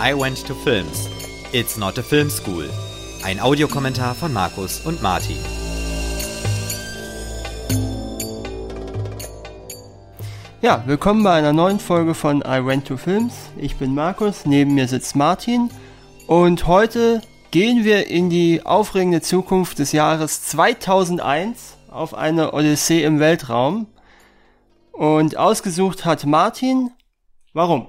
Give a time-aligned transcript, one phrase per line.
[0.00, 1.08] I Went to Films.
[1.52, 2.68] It's not a film school.
[3.22, 5.38] Ein Audiokommentar von Markus und Martin.
[10.60, 13.34] Ja, willkommen bei einer neuen Folge von I Went to Films.
[13.56, 15.70] Ich bin Markus, neben mir sitzt Martin
[16.26, 17.22] und heute
[17.52, 23.86] gehen wir in die aufregende Zukunft des Jahres 2001 auf eine Odyssee im Weltraum.
[24.90, 26.90] Und ausgesucht hat Martin
[27.56, 27.86] Warum?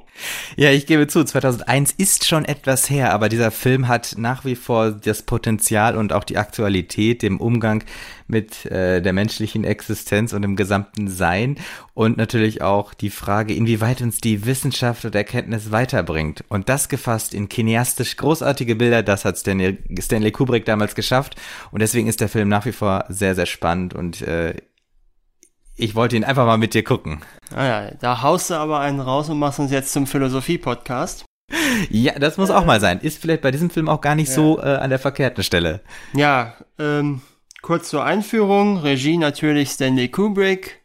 [0.57, 4.55] Ja, ich gebe zu, 2001 ist schon etwas her, aber dieser Film hat nach wie
[4.55, 7.83] vor das Potenzial und auch die Aktualität im Umgang
[8.27, 11.57] mit äh, der menschlichen Existenz und dem gesamten Sein
[11.95, 16.43] und natürlich auch die Frage, inwieweit uns die Wissenschaft und Erkenntnis weiterbringt.
[16.47, 21.81] Und das gefasst in kineastisch großartige Bilder, das hat Stanley, Stanley Kubrick damals geschafft und
[21.81, 24.53] deswegen ist der Film nach wie vor sehr, sehr spannend und äh,
[25.77, 27.21] ich wollte ihn einfach mal mit dir gucken.
[27.53, 31.25] Ah ja, da haust du aber einen raus und machst uns jetzt zum Philosophie-Podcast.
[31.89, 32.99] Ja, das muss auch mal sein.
[32.99, 34.33] Ist vielleicht bei diesem Film auch gar nicht ja.
[34.35, 35.81] so äh, an der verkehrten Stelle.
[36.13, 37.21] Ja, ähm,
[37.61, 38.77] kurz zur Einführung.
[38.77, 40.81] Regie natürlich Stanley Kubrick.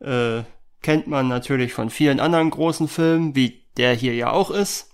[0.00, 0.42] Äh,
[0.82, 4.90] kennt man natürlich von vielen anderen großen Filmen, wie der hier ja auch ist.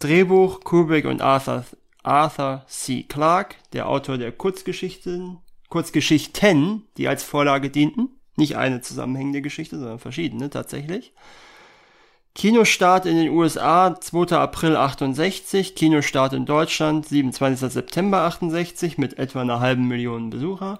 [0.00, 1.64] Drehbuch Kubrick und Arthur,
[2.02, 3.02] Arthur C.
[3.02, 8.17] Clarke, der Autor der Kurzgeschichten, Kurzgeschichten, die als Vorlage dienten.
[8.38, 11.12] Nicht eine zusammenhängende Geschichte, sondern verschiedene tatsächlich.
[12.36, 14.36] Kinostart in den USA 2.
[14.36, 17.72] April 68, Kinostart in Deutschland 27.
[17.72, 20.78] September 68 mit etwa einer halben Million Besucher.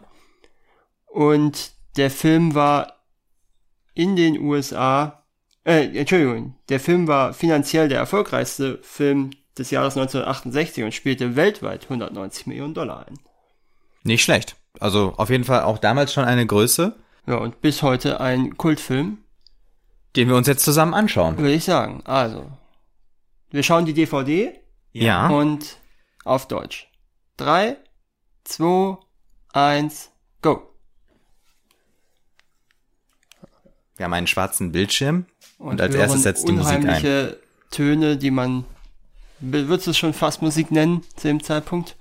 [1.07, 3.01] Und der Film war
[3.93, 5.25] in den USA,
[5.65, 11.83] äh, Entschuldigung, der Film war finanziell der erfolgreichste Film des Jahres 1968 und spielte weltweit
[11.85, 13.19] 190 Millionen Dollar ein.
[14.05, 14.55] Nicht schlecht.
[14.79, 16.95] Also auf jeden Fall auch damals schon eine Größe.
[17.29, 19.19] Ja, und bis heute ein Kultfilm.
[20.17, 21.37] Den wir uns jetzt zusammen anschauen.
[21.37, 22.01] Würde ich sagen.
[22.07, 22.51] Also,
[23.51, 24.59] wir schauen die DVD.
[24.93, 25.29] Ja.
[25.29, 25.77] Und
[26.25, 26.91] auf Deutsch.
[27.37, 27.77] Drei,
[28.45, 28.97] zwei,
[29.53, 30.75] eins, go.
[33.97, 35.27] Wir haben einen schwarzen Bildschirm
[35.59, 37.35] und, und als erstes setzt die Musik ein.
[37.71, 38.65] Töne, die man,
[39.41, 41.97] würdest du es schon fast Musik nennen zu dem Zeitpunkt?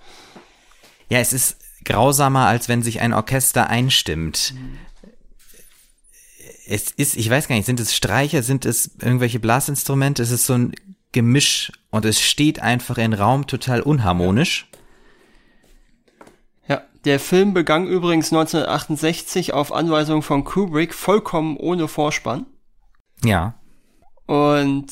[1.10, 4.54] Ja, es ist grausamer, als wenn sich ein Orchester einstimmt.
[4.56, 4.87] Mhm
[6.70, 10.22] es ist, ich weiß gar nicht, sind es Streicher, sind es irgendwelche Blasinstrumente?
[10.22, 10.76] Es ist so ein
[11.14, 14.70] Gemisch und es steht einfach in Raum total unharmonisch.
[16.68, 22.46] Ja, der Film begann übrigens 1968 auf Anweisung von Kubrick vollkommen ohne Vorspann.
[23.24, 23.56] Ja.
[24.26, 24.88] Und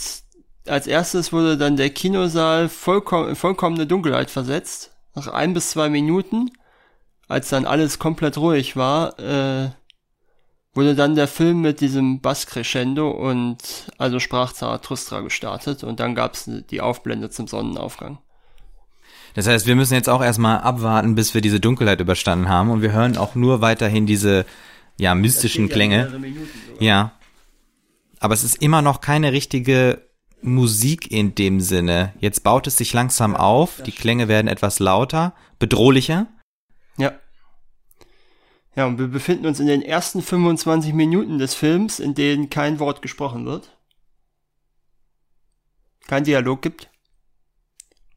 [0.68, 4.92] als erstes wurde dann der Kinosaal vollkommen, vollkommene Dunkelheit versetzt.
[5.14, 6.52] Nach ein bis zwei Minuten,
[7.28, 9.70] als dann alles komplett ruhig war, äh,
[10.76, 13.58] wurde dann der Film mit diesem Bass-Crescendo und
[13.98, 18.20] also sprach Zarathustra gestartet und dann gab's die Aufblende zum Sonnenaufgang.
[19.34, 22.82] Das heißt, wir müssen jetzt auch erstmal abwarten, bis wir diese Dunkelheit überstanden haben und
[22.82, 24.46] wir hören auch nur weiterhin diese
[24.98, 26.22] ja mystischen Klänge.
[26.80, 27.14] Ja.
[28.20, 30.02] Aber es ist immer noch keine richtige
[30.42, 32.14] Musik in dem Sinne.
[32.20, 36.28] Jetzt baut es sich langsam auf, die Klänge werden etwas lauter, bedrohlicher.
[38.76, 38.86] Ja.
[38.86, 43.02] Und wir befinden uns in den ersten 25 Minuten des Films, in denen kein Wort
[43.02, 43.78] gesprochen wird.
[46.08, 46.90] Kein Dialog gibt.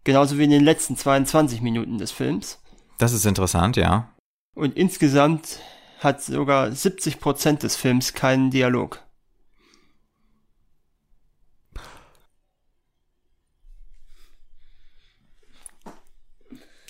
[0.04, 2.60] Genauso wie in den letzten 22 Minuten des Films.
[2.98, 4.14] Das ist interessant, ja.
[4.54, 5.60] Und insgesamt
[6.00, 9.04] hat sogar 70 Prozent des Films keinen Dialog.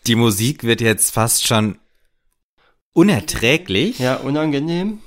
[0.07, 1.79] Die Musik wird jetzt fast schon
[2.99, 4.01] unerträglich.
[4.01, 4.99] Ja, unangenehm.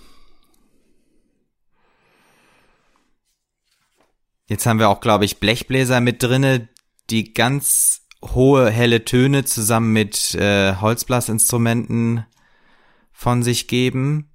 [4.48, 6.70] Jetzt haben wir auch, glaube ich, Blechbläser mit drinne,
[7.10, 12.26] die ganz hohe, helle Töne zusammen mit äh, Holzblasinstrumenten
[13.12, 14.32] von sich geben.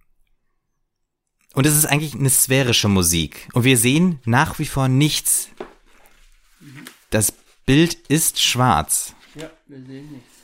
[1.54, 3.48] Und es ist eigentlich eine sphärische Musik.
[3.54, 5.48] Und wir sehen nach wie vor nichts.
[7.09, 7.32] Das
[7.64, 9.14] Bild ist schwarz.
[9.34, 10.35] Ja, wir sehen nichts.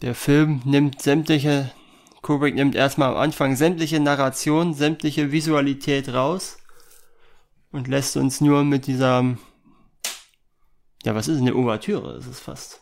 [0.00, 1.72] Der Film nimmt sämtliche,
[2.22, 6.58] Kubrick nimmt erstmal am Anfang sämtliche Narration, sämtliche Visualität raus
[7.72, 9.36] und lässt uns nur mit dieser,
[11.04, 12.80] ja, was ist eine Ouvertüre, ist es fast.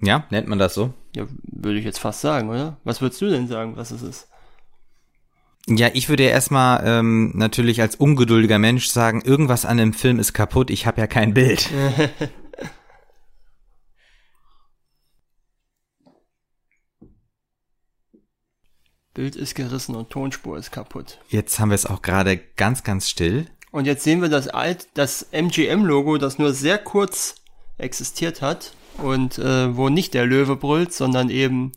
[0.00, 0.92] Ja, nennt man das so?
[1.14, 2.78] Ja, würde ich jetzt fast sagen, oder?
[2.82, 4.28] Was würdest du denn sagen, was es ist?
[5.68, 10.18] Ja, ich würde ja erstmal ähm, natürlich als ungeduldiger Mensch sagen, irgendwas an dem Film
[10.18, 11.70] ist kaputt, ich habe ja kein Bild.
[19.14, 21.18] Bild ist gerissen und Tonspur ist kaputt.
[21.28, 23.46] Jetzt haben wir es auch gerade ganz, ganz still.
[23.70, 27.36] Und jetzt sehen wir das alt, das MGM-Logo, das nur sehr kurz
[27.78, 31.72] existiert hat und äh, wo nicht der Löwe brüllt, sondern eben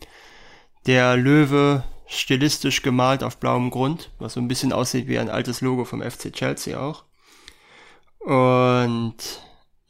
[0.86, 5.62] der Löwe stilistisch gemalt auf blauem Grund, was so ein bisschen aussieht wie ein altes
[5.62, 7.04] Logo vom FC Chelsea auch.
[8.20, 9.16] Und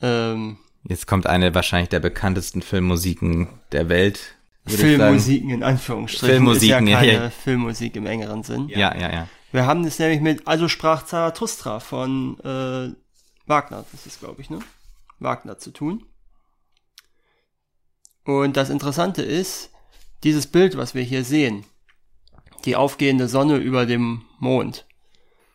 [0.01, 0.57] ähm,
[0.87, 4.34] Jetzt kommt eine wahrscheinlich der bekanntesten Filmmusiken der Welt.
[4.67, 6.35] Filmmusiken in Anführungsstrichen.
[6.35, 7.29] Filmmusiken, ist ja keine ja, ja.
[7.29, 8.67] Filmmusik im engeren Sinn.
[8.69, 9.27] Ja, ja, ja.
[9.51, 12.93] Wir haben es nämlich mit Also sprach Zarathustra von äh,
[13.47, 14.59] Wagner, das ist glaube ich, ne?
[15.19, 16.05] Wagner zu tun.
[18.25, 19.69] Und das Interessante ist,
[20.23, 21.63] dieses Bild, was wir hier sehen,
[22.65, 24.85] die aufgehende Sonne über dem Mond,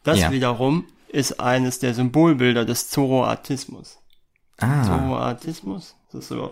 [0.04, 0.30] das Ja.
[0.30, 3.98] wiederum ist eines der Symbolbilder des Zoroastismus.
[4.58, 4.84] Ah.
[4.84, 5.96] Zoroastismus?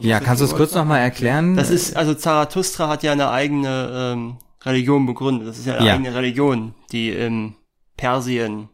[0.00, 1.56] Ja, kannst du es kurz nochmal erklären?
[1.56, 5.48] das ist, also Zarathustra hat ja eine eigene ähm, Religion begründet.
[5.48, 5.94] Das ist ja eine Ja.
[5.94, 7.54] eigene Religion, die in
[7.96, 8.68] Persien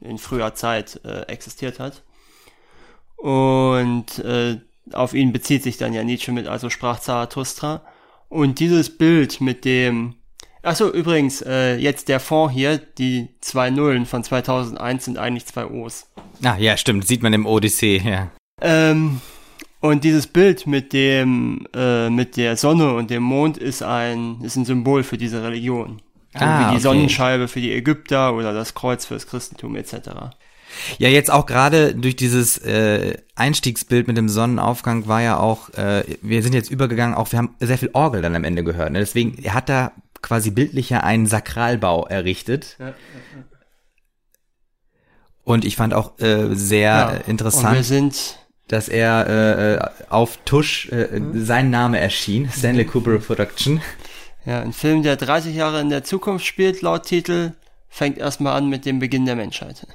[0.00, 2.02] in früher Zeit äh, existiert hat.
[3.16, 4.60] Und äh,
[4.92, 7.82] auf ihn bezieht sich dann ja Nietzsche mit, also sprach Zarathustra.
[8.28, 10.16] Und dieses Bild mit dem,
[10.62, 15.66] achso, übrigens, äh, jetzt der Fond hier, die zwei Nullen von 2001 sind eigentlich zwei
[15.66, 16.06] O's.
[16.44, 17.06] ah, ja, stimmt.
[17.06, 18.30] Sieht man im Odyssee, ja.
[18.60, 19.20] Ähm,
[19.86, 24.56] und dieses Bild mit dem, äh, mit der Sonne und dem Mond ist ein, ist
[24.56, 26.02] ein Symbol für diese Religion.
[26.34, 26.80] So Ah, wie die okay.
[26.80, 30.10] Sonnenscheibe für die Ägypter oder das Kreuz fürs Christentum etc.
[30.98, 36.04] Ja, jetzt auch gerade durch dieses äh, Einstiegsbild mit dem Sonnenaufgang war ja auch, äh,
[36.22, 38.92] wir sind jetzt übergegangen, auch wir haben sehr viel Orgel dann am Ende gehört.
[38.92, 38.98] Ne?
[38.98, 39.92] Deswegen, hat da
[40.22, 42.76] quasi bildlich ja einen Sakralbau errichtet.
[45.44, 48.38] Und ich fand auch äh, sehr äh, Und wir interessant, sind,
[48.68, 53.80] dass er äh, äh, auf Tusch äh, sein Name erschien, Stanley Kubrick Production.
[54.44, 57.52] ja, ein Film, der 30 Jahre in der Zukunft spielt, laut Titel,
[57.88, 59.86] fängt erstmal an mit dem Beginn der Menschheit.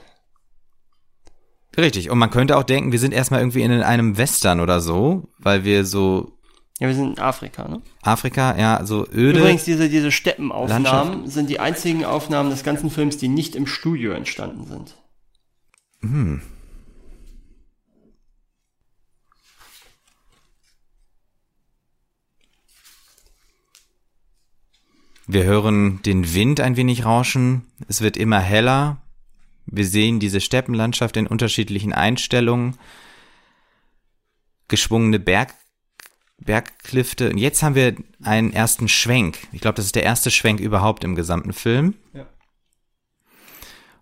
[1.78, 5.30] Richtig, und man könnte auch denken, wir sind erstmal irgendwie in einem Western oder so,
[5.38, 6.34] weil wir so
[6.80, 7.82] Ja, wir sind in Afrika, ne?
[8.02, 9.40] Afrika, ja, so öde.
[9.40, 11.32] Übrigens, diese, diese Steppenaufnahmen Landschaft.
[11.32, 14.96] sind die einzigen Aufnahmen des ganzen Films, die nicht im Studio entstanden sind.
[25.34, 27.62] Wir hören den Wind ein wenig rauschen.
[27.88, 28.98] Es wird immer heller.
[29.66, 32.76] Wir sehen diese Steppenlandschaft in unterschiedlichen Einstellungen.
[34.68, 35.54] Geschwungene Berg,
[36.38, 37.30] Bergklifte.
[37.30, 39.48] Und jetzt haben wir einen ersten Schwenk.
[39.54, 41.94] Ich glaube, das ist der erste Schwenk überhaupt im gesamten Film.
[42.14, 42.26] Ja.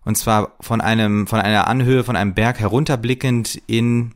[0.04, 4.14] Und zwar von einem, von einer Anhöhe, von einem Berg herunterblickend in,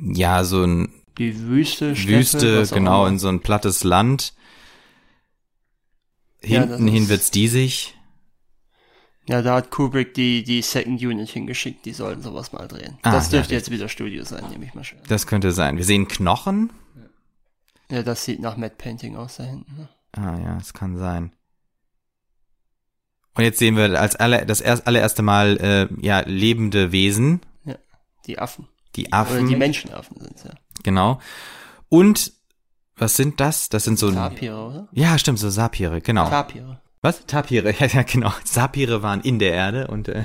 [0.00, 4.32] ja, so ein Die Wüste, Steppe, Wüste, genau, in so ein plattes Land.
[6.46, 7.94] Ja, Hinten hin ist- wird's diesig.
[9.28, 12.96] Ja, da hat Kubrick die, die Second Unit hingeschickt, die sollten sowas mal drehen.
[13.02, 15.00] Ah, das ja, dürfte jetzt wieder Studio sein, nehme ich mal schön.
[15.08, 15.76] Das könnte sein.
[15.76, 16.70] Wir sehen Knochen.
[17.90, 19.76] Ja, das sieht nach Matte Painting aus da hinten.
[19.76, 19.88] Ne?
[20.12, 21.32] Ah ja, es kann sein.
[23.34, 27.40] Und jetzt sehen wir als aller, das erst, allererste Mal äh, ja lebende Wesen,
[28.26, 28.66] Die Affen.
[28.96, 30.54] die Oder Affen, die Menschenaffen sind's ja.
[30.82, 31.20] genau.
[31.88, 32.32] Und
[32.96, 33.68] was sind das?
[33.68, 34.88] Das sind so Tapire, oder?
[34.92, 36.28] ja, stimmt, so Sapire, genau.
[36.28, 36.80] Tapire.
[37.02, 37.26] was?
[37.26, 38.32] Tapire, ja, ja, genau.
[38.44, 40.24] Sapire waren in der Erde und äh,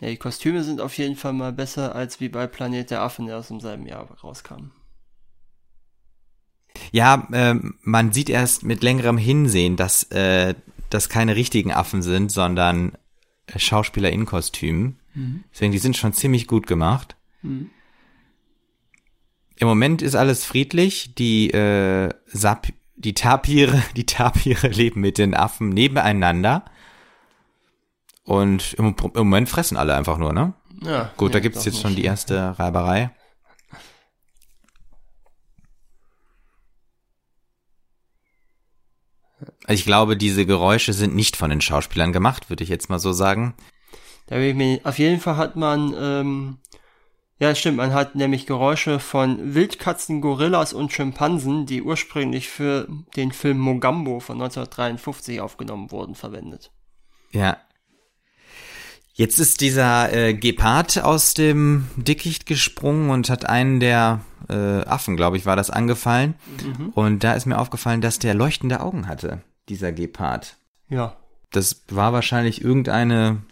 [0.00, 3.26] Ja, die Kostüme sind auf jeden Fall mal besser als wie bei Planet der Affen,
[3.26, 4.70] der aus dem selben Jahr rauskam.
[6.92, 10.54] Ja, ähm, man sieht erst mit längerem Hinsehen, dass äh,
[10.90, 12.98] das keine richtigen Affen sind, sondern äh,
[13.56, 14.98] Schauspieler in Kostümen.
[15.52, 17.16] Deswegen, die sind schon ziemlich gut gemacht.
[17.42, 17.70] Mhm.
[19.56, 21.14] Im Moment ist alles friedlich.
[21.16, 26.64] Die äh, Sap die Tapire, die Tapire leben mit den Affen nebeneinander.
[28.24, 30.52] Und im, im Moment fressen alle einfach nur, ne?
[30.82, 33.10] Ja, Gut, da ja, gibt's doch jetzt schon die erste Reiberei.
[39.68, 43.12] Ich glaube, diese Geräusche sind nicht von den Schauspielern gemacht, würde ich jetzt mal so
[43.12, 43.54] sagen.
[44.26, 46.58] Da will ich mir, auf jeden Fall hat man, ähm,
[47.38, 53.32] ja stimmt, man hat nämlich Geräusche von Wildkatzen, Gorillas und Schimpansen, die ursprünglich für den
[53.32, 56.70] Film Mogambo von 1953 aufgenommen wurden, verwendet.
[57.30, 57.58] Ja.
[59.18, 65.16] Jetzt ist dieser äh, Gepard aus dem Dickicht gesprungen und hat einen der äh, Affen,
[65.16, 66.36] glaube ich, war das angefallen.
[66.94, 70.56] Und da ist mir aufgefallen, dass der leuchtende Augen hatte, dieser Gepard.
[70.88, 71.16] Ja.
[71.50, 73.42] Das war wahrscheinlich irgendeine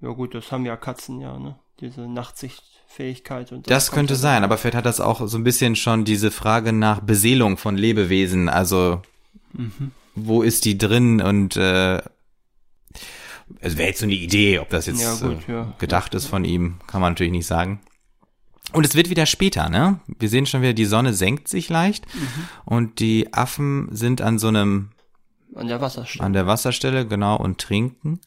[0.00, 1.54] Ja gut, das haben ja Katzen ja, ne?
[1.78, 3.52] Diese Nachtsicht Fähigkeit.
[3.52, 6.32] Und das könnte ja sein, aber vielleicht hat das auch so ein bisschen schon diese
[6.32, 8.48] Frage nach Beseelung von Lebewesen.
[8.48, 9.00] Also
[9.52, 9.92] mhm.
[10.16, 12.02] wo ist die drin und äh,
[13.60, 16.44] es wäre jetzt so eine Idee, ob das jetzt ja, gut, äh, gedacht ist von
[16.44, 17.80] ihm, kann man natürlich nicht sagen.
[18.72, 20.00] Und es wird wieder später, ne?
[20.06, 22.48] Wir sehen schon wieder, die Sonne senkt sich leicht mhm.
[22.66, 24.90] und die Affen sind an so einem
[25.54, 26.24] an der Wasserstelle.
[26.24, 28.20] An der Wasserstelle, genau, und trinken.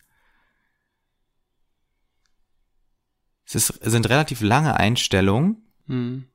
[3.45, 5.57] Es ist, sind relativ lange Einstellungen.
[5.85, 6.25] Mhm.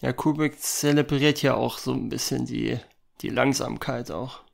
[0.00, 2.78] Ja, Kubrick zelebriert ja auch so ein bisschen die,
[3.20, 4.44] die Langsamkeit auch.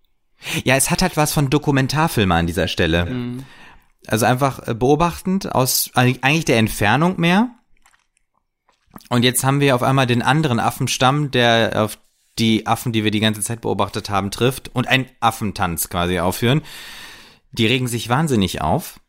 [0.64, 3.06] Ja, es hat halt was von Dokumentarfilme an dieser Stelle.
[3.06, 3.44] Mhm.
[4.06, 7.50] Also einfach äh, beobachtend aus eigentlich der Entfernung mehr.
[9.08, 11.98] Und jetzt haben wir auf einmal den anderen Affenstamm, der auf
[12.38, 16.62] die Affen, die wir die ganze Zeit beobachtet haben, trifft und einen Affentanz quasi aufführen.
[17.52, 19.00] Die regen sich wahnsinnig auf.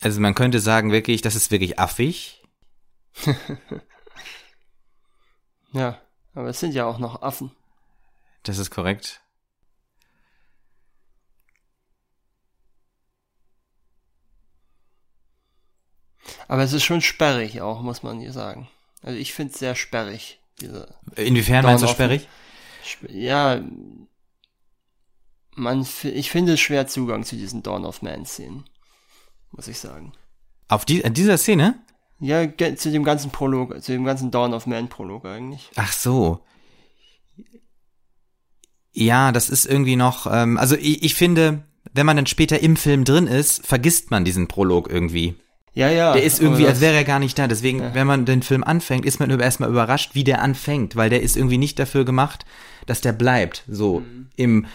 [0.00, 2.42] Also man könnte sagen wirklich, das ist wirklich affig.
[5.72, 6.00] ja.
[6.38, 7.50] Aber es sind ja auch noch Affen.
[8.44, 9.20] Das ist korrekt.
[16.46, 18.68] Aber es ist schon sperrig auch, muss man hier sagen.
[19.02, 20.38] Also ich finde es sehr sperrig.
[20.60, 22.28] Diese Inwiefern meinst du sperrig?
[23.08, 23.60] Ja,
[25.56, 28.64] man, ich finde es schwer Zugang zu diesen Dawn of Man Szenen,
[29.50, 30.12] muss ich sagen.
[30.68, 31.82] Auf die, in dieser Szene?
[32.20, 32.46] Ja,
[32.76, 35.70] zu dem ganzen Prolog, zu dem ganzen Dawn of Man Prolog eigentlich.
[35.76, 36.40] Ach so.
[38.92, 42.76] Ja, das ist irgendwie noch, ähm, also ich, ich finde, wenn man dann später im
[42.76, 45.36] Film drin ist, vergisst man diesen Prolog irgendwie.
[45.74, 46.12] Ja, ja.
[46.12, 47.46] Der ist irgendwie, als wäre er gar nicht da.
[47.46, 47.94] Deswegen, ja.
[47.94, 51.36] wenn man den Film anfängt, ist man erstmal überrascht, wie der anfängt, weil der ist
[51.36, 52.44] irgendwie nicht dafür gemacht,
[52.86, 53.62] dass der bleibt.
[53.68, 54.26] So mhm.
[54.34, 54.66] im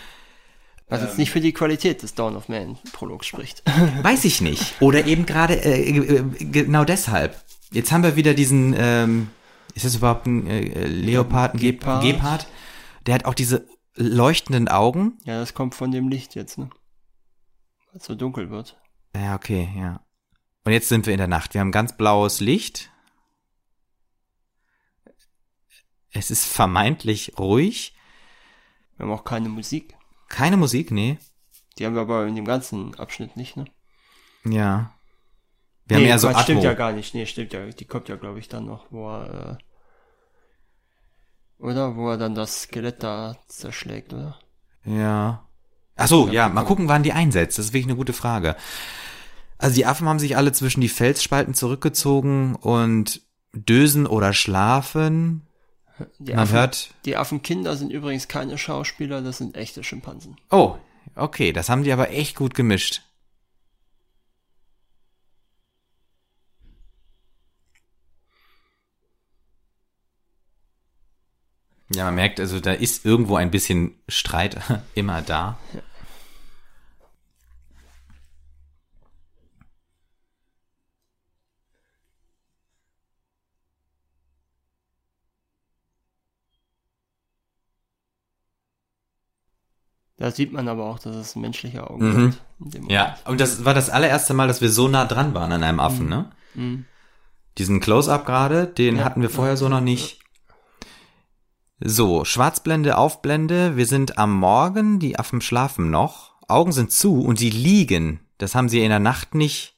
[0.87, 3.63] was jetzt nicht für die Qualität des Dawn of Man Prologs spricht.
[4.03, 4.81] Weiß ich nicht.
[4.81, 7.41] Oder eben gerade äh, äh, genau deshalb.
[7.71, 9.29] Jetzt haben wir wieder diesen, ähm,
[9.73, 12.03] ist das überhaupt ein äh, Leopard, ein Gepard.
[12.03, 12.47] Gepard?
[13.07, 15.17] Der hat auch diese leuchtenden Augen.
[15.25, 16.69] Ja, das kommt von dem Licht jetzt, ne?
[17.91, 18.77] Weil es so dunkel wird.
[19.15, 20.01] Ja, okay, ja.
[20.65, 21.53] Und jetzt sind wir in der Nacht.
[21.53, 22.91] Wir haben ganz blaues Licht.
[26.11, 27.95] Es ist vermeintlich ruhig.
[28.95, 29.95] Wir haben auch keine Musik.
[30.33, 31.19] Keine Musik, nee.
[31.77, 33.65] Die haben wir aber in dem ganzen Abschnitt nicht, ne?
[34.45, 34.91] Ja.
[35.85, 36.41] Wir nee, haben ja so Atmo.
[36.41, 37.13] stimmt ja gar nicht.
[37.13, 37.67] Nee, stimmt ja.
[37.67, 39.59] Die kommt ja, glaube ich, dann noch, wo er,
[41.59, 41.95] äh, oder?
[41.95, 44.39] Wo er dann das Skelett da zerschlägt, oder?
[44.85, 45.47] Ja.
[45.97, 47.59] Ach so, ja, mal gucken, wann die einsetzt.
[47.59, 48.55] Das ist wirklich eine gute Frage.
[49.59, 53.21] Also die Affen haben sich alle zwischen die Felsspalten zurückgezogen und
[53.53, 55.47] dösen oder schlafen.
[56.19, 56.89] Die Man Affen, hört.
[57.05, 60.37] Die Affenkinder sind übrigens keine Schauspieler, das sind echte Schimpansen.
[60.49, 60.77] Oh,
[61.15, 63.01] okay, das haben die aber echt gut gemischt.
[71.93, 74.57] Ja, man merkt, also da ist irgendwo ein bisschen Streit
[74.95, 75.59] immer da.
[75.73, 75.81] Ja.
[90.23, 92.87] Da sieht man aber auch, dass es menschliche Augen mhm.
[92.87, 95.81] Ja, und das war das allererste Mal, dass wir so nah dran waren an einem
[95.81, 96.09] Affen, mhm.
[96.09, 96.31] ne?
[96.53, 96.85] Mhm.
[97.57, 100.21] Diesen Close-up gerade, den ja, hatten wir vorher ja, so noch nicht.
[101.81, 107.37] So, Schwarzblende, Aufblende, wir sind am Morgen, die Affen schlafen noch, Augen sind zu und
[107.37, 108.21] sie liegen.
[108.37, 109.75] Das haben sie in der Nacht nicht,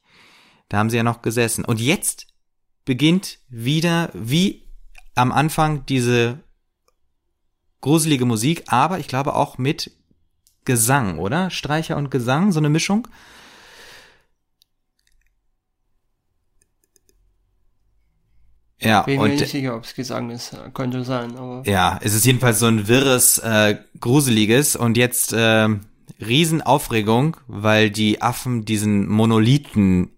[0.68, 1.64] da haben sie ja noch gesessen.
[1.64, 2.28] Und jetzt
[2.84, 4.62] beginnt wieder, wie
[5.16, 6.38] am Anfang, diese
[7.80, 9.90] gruselige Musik, aber ich glaube auch mit
[10.66, 11.50] Gesang, oder?
[11.50, 13.08] Streicher und Gesang, so eine Mischung.
[18.78, 20.54] Ja, Bin und, mir nicht sicher, ob es Gesang ist.
[20.74, 21.62] Könnte sein, aber.
[21.64, 25.68] Ja, es ist jedenfalls so ein wirres, äh, gruseliges und jetzt äh,
[26.20, 30.10] Riesenaufregung, weil die Affen diesen Monolithen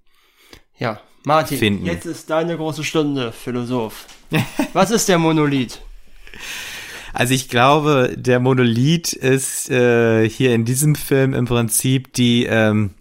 [0.77, 1.87] ja, Martin, finden.
[1.87, 4.07] jetzt ist deine große Stunde, Philosoph.
[4.73, 5.81] Was ist der Monolith?
[7.19, 12.95] Also ich glaube, der Monolith ist äh, hier in diesem Film im Prinzip die ähm,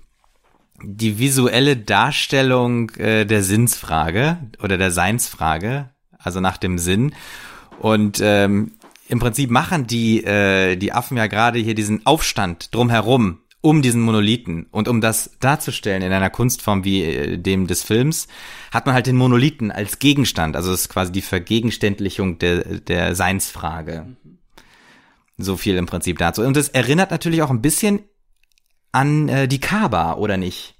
[0.81, 7.13] die visuelle Darstellung äh, der Sinnsfrage oder der Seinsfrage, also nach dem Sinn.
[7.77, 8.71] Und ähm,
[9.07, 14.01] im Prinzip machen die äh, die Affen ja gerade hier diesen Aufstand drumherum um diesen
[14.01, 14.67] Monolithen.
[14.71, 18.27] Und um das darzustellen in einer Kunstform wie äh, dem des Films,
[18.71, 20.55] hat man halt den Monolithen als Gegenstand.
[20.55, 24.15] Also es ist quasi die Vergegenständlichung der, der Seinsfrage.
[25.37, 26.41] So viel im Prinzip dazu.
[26.41, 28.01] Und es erinnert natürlich auch ein bisschen
[28.91, 30.75] an äh, die Kaaba, oder nicht?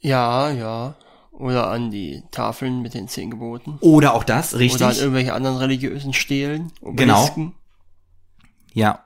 [0.00, 0.96] Ja, ja.
[1.30, 3.78] Oder an die Tafeln mit den zehn Geboten.
[3.80, 4.80] Oder auch das, richtig?
[4.80, 6.72] Oder an irgendwelche anderen religiösen Stelen.
[6.82, 7.22] Genau.
[7.22, 7.54] Obelisken.
[8.74, 9.04] Ja.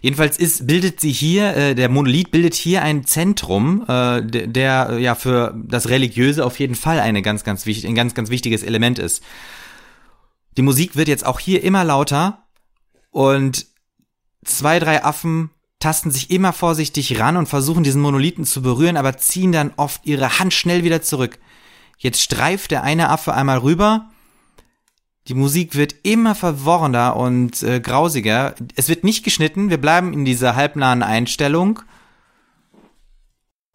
[0.00, 4.88] Jedenfalls ist, bildet sie hier, äh, der Monolith bildet hier ein Zentrum, äh, der, der
[4.90, 8.30] äh, ja für das Religiöse auf jeden Fall eine ganz, ganz wichtig, ein ganz, ganz
[8.30, 9.22] wichtiges Element ist.
[10.56, 12.46] Die Musik wird jetzt auch hier immer lauter
[13.10, 13.66] und
[14.44, 19.18] zwei, drei Affen tasten sich immer vorsichtig ran und versuchen diesen Monolithen zu berühren, aber
[19.18, 21.38] ziehen dann oft ihre Hand schnell wieder zurück.
[21.98, 24.10] Jetzt streift der eine Affe einmal rüber.
[25.28, 28.54] Die Musik wird immer verworrener und äh, grausiger.
[28.76, 29.70] Es wird nicht geschnitten.
[29.70, 31.80] Wir bleiben in dieser halbnahen Einstellung.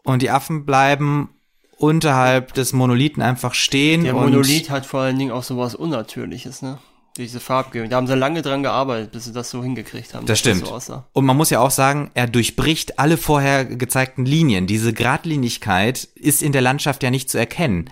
[0.03, 1.29] Und die Affen bleiben
[1.77, 4.03] unterhalb des Monolithen einfach stehen.
[4.03, 6.77] Der Monolith hat vor allen Dingen auch sowas Unnatürliches, ne?
[7.17, 7.89] Diese Farbgebung.
[7.89, 10.25] Da haben sie lange dran gearbeitet, bis sie das so hingekriegt haben.
[10.25, 10.65] Das stimmt.
[10.65, 11.07] so aussah.
[11.11, 14.65] Und man muss ja auch sagen, er durchbricht alle vorher gezeigten Linien.
[14.65, 17.89] Diese Gradlinigkeit ist in der Landschaft ja nicht zu erkennen.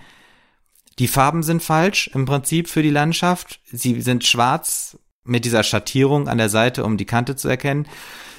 [1.00, 3.60] Die Farben sind falsch im Prinzip für die Landschaft.
[3.64, 7.88] Sie sind schwarz mit dieser Schattierung an der Seite, um die Kante zu erkennen.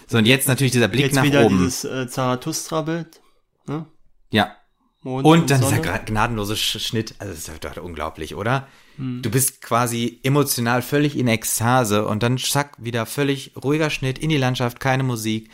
[0.08, 1.58] So, und jetzt natürlich dieser Blick Jetzt nach wieder oben.
[1.58, 3.20] dieses äh, Zarathustra-Bild.
[3.68, 3.86] Ne?
[4.30, 4.56] Ja.
[5.04, 5.82] Mond Und dann Sonne.
[5.82, 7.16] dieser gnadenlose Sch- Schnitt.
[7.18, 8.68] Also, das ist doch unglaublich, oder?
[8.98, 9.22] Hm.
[9.24, 14.30] Du bist quasi emotional völlig in Ekstase und dann zack, wieder völlig ruhiger Schnitt in
[14.30, 15.50] die Landschaft, keine Musik.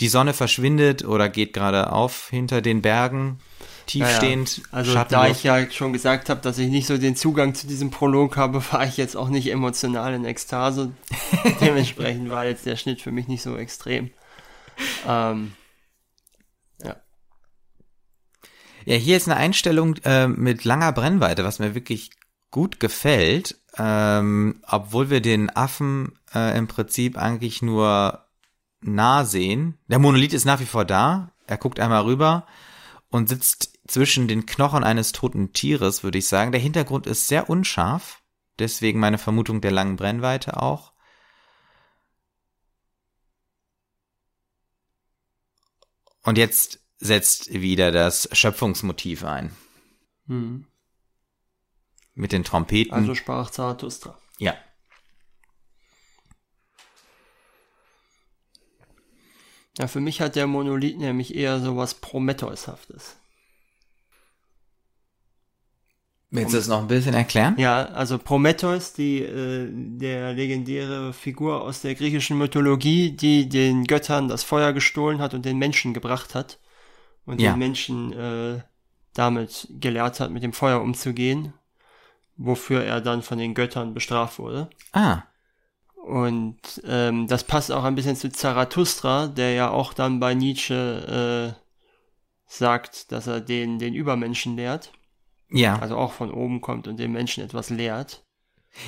[0.00, 3.38] Die Sonne verschwindet oder geht gerade auf hinter den Bergen,
[3.86, 4.58] tiefstehend.
[4.58, 4.68] Ja, ja.
[4.72, 5.26] Also schattenlos.
[5.26, 8.36] da ich ja schon gesagt habe, dass ich nicht so den Zugang zu diesem Prolog
[8.36, 10.92] habe, war ich jetzt auch nicht emotional in Ekstase.
[11.60, 14.10] Dementsprechend war jetzt der Schnitt für mich nicht so extrem.
[15.06, 15.52] Ähm,
[16.82, 16.96] ja.
[18.84, 22.10] Ja, hier ist eine Einstellung äh, mit langer Brennweite, was mir wirklich
[22.50, 28.26] gut gefällt, ähm, obwohl wir den Affen äh, im Prinzip eigentlich nur
[28.80, 29.78] nah sehen.
[29.88, 31.32] Der Monolith ist nach wie vor da.
[31.46, 32.46] Er guckt einmal rüber
[33.10, 36.52] und sitzt zwischen den Knochen eines toten Tieres, würde ich sagen.
[36.52, 38.22] Der Hintergrund ist sehr unscharf.
[38.58, 40.92] Deswegen meine Vermutung der langen Brennweite auch.
[46.22, 49.54] Und jetzt setzt wieder das Schöpfungsmotiv ein.
[50.26, 50.66] Hm.
[52.14, 52.94] Mit den Trompeten.
[52.94, 54.18] Also sprach Zarathustra.
[54.38, 54.54] ja.
[59.78, 63.16] Ja, für mich hat der Monolith nämlich eher sowas Prometheushaftes.
[66.30, 67.54] Willst du das noch ein bisschen erklären?
[67.58, 74.28] Ja, also Prometheus, die äh, der legendäre Figur aus der griechischen Mythologie, die den Göttern
[74.28, 76.58] das Feuer gestohlen hat und den Menschen gebracht hat
[77.24, 77.52] und Ja.
[77.52, 78.60] den Menschen äh,
[79.14, 81.52] damit gelehrt hat, mit dem Feuer umzugehen,
[82.36, 84.68] wofür er dann von den Göttern bestraft wurde.
[84.92, 85.22] Ah,
[85.94, 91.54] Und ähm, das passt auch ein bisschen zu Zarathustra, der ja auch dann bei Nietzsche
[91.56, 91.62] äh,
[92.46, 94.92] sagt, dass er den, den Übermenschen lehrt,
[95.50, 95.78] ja.
[95.78, 98.22] also auch von oben kommt und den Menschen etwas lehrt.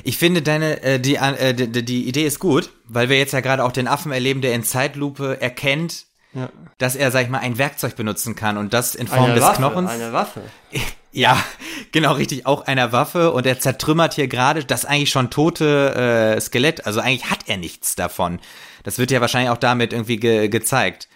[0.05, 3.41] Ich finde deine äh, die, äh, die die Idee ist gut, weil wir jetzt ja
[3.41, 6.51] gerade auch den Affen erleben, der in Zeitlupe erkennt, Ja.
[6.77, 9.45] dass er sag ich mal ein Werkzeug benutzen kann und das in Form Eine des
[9.45, 9.91] Waffe, Knochens.
[9.91, 10.43] eine Waffe.
[11.11, 11.43] Ja,
[11.91, 16.41] genau richtig, auch einer Waffe und er zertrümmert hier gerade das eigentlich schon tote äh,
[16.41, 16.85] Skelett.
[16.87, 18.41] Also eigentlich hat er nichts davon.
[18.85, 21.09] Das wird ja wahrscheinlich auch damit irgendwie ge gezeigt.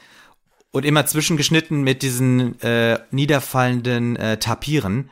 [0.70, 5.10] Und immer zwischengeschnitten mit diesen äh, niederfallenden äh, Tapiren,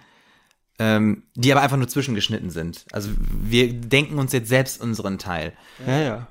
[0.81, 2.87] ähm, die aber einfach nur zwischengeschnitten sind.
[2.91, 5.53] Also wir denken uns jetzt selbst unseren Teil.
[5.87, 6.27] Ja, ja.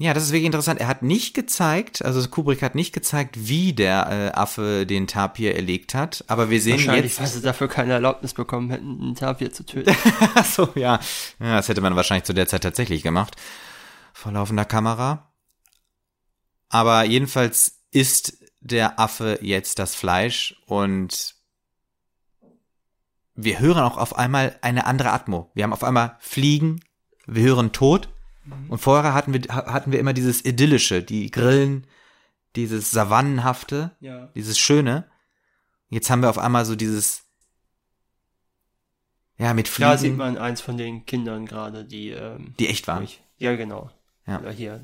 [0.00, 0.80] Ja, das ist wirklich interessant.
[0.80, 5.54] Er hat nicht gezeigt, also Kubrick hat nicht gezeigt, wie der äh, Affe den Tapir
[5.54, 7.20] erlegt hat, aber wir sehen Wahrscheinlich, jetzt.
[7.20, 9.94] weil sie dafür keine Erlaubnis bekommen hätten, einen Tapir zu töten.
[10.34, 10.98] Ach so, ja.
[11.38, 11.56] ja.
[11.56, 13.36] Das hätte man wahrscheinlich zu der Zeit tatsächlich gemacht.
[14.12, 15.32] Vor laufender Kamera.
[16.68, 21.34] Aber jedenfalls isst der Affe jetzt das Fleisch und
[23.34, 25.50] wir hören auch auf einmal eine andere Atmo.
[25.54, 26.80] Wir haben auf einmal Fliegen,
[27.26, 28.08] wir hören Tod
[28.68, 31.86] und vorher hatten wir, hatten wir immer dieses Idyllische, die Grillen,
[32.56, 34.26] dieses Savannenhafte, ja.
[34.34, 35.08] dieses Schöne.
[35.88, 37.24] Jetzt haben wir auf einmal so dieses,
[39.38, 42.86] ja, mit Fliegen, Da sieht man eins von den Kindern gerade, die, ähm, die echt
[42.88, 42.98] waren.
[42.98, 43.90] durch- ja, genau.
[44.26, 44.38] Ja.
[44.40, 44.78] Oder hier.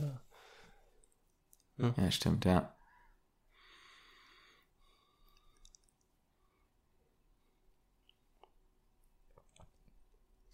[1.77, 1.93] Da.
[1.97, 2.75] Ja, stimmt, ja.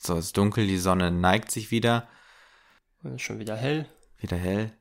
[0.07, 2.07] So, es ist dunkel, die Sonne neigt sich wieder,
[3.03, 3.89] Und ist schon wieder hell.
[4.19, 4.77] wieder hell.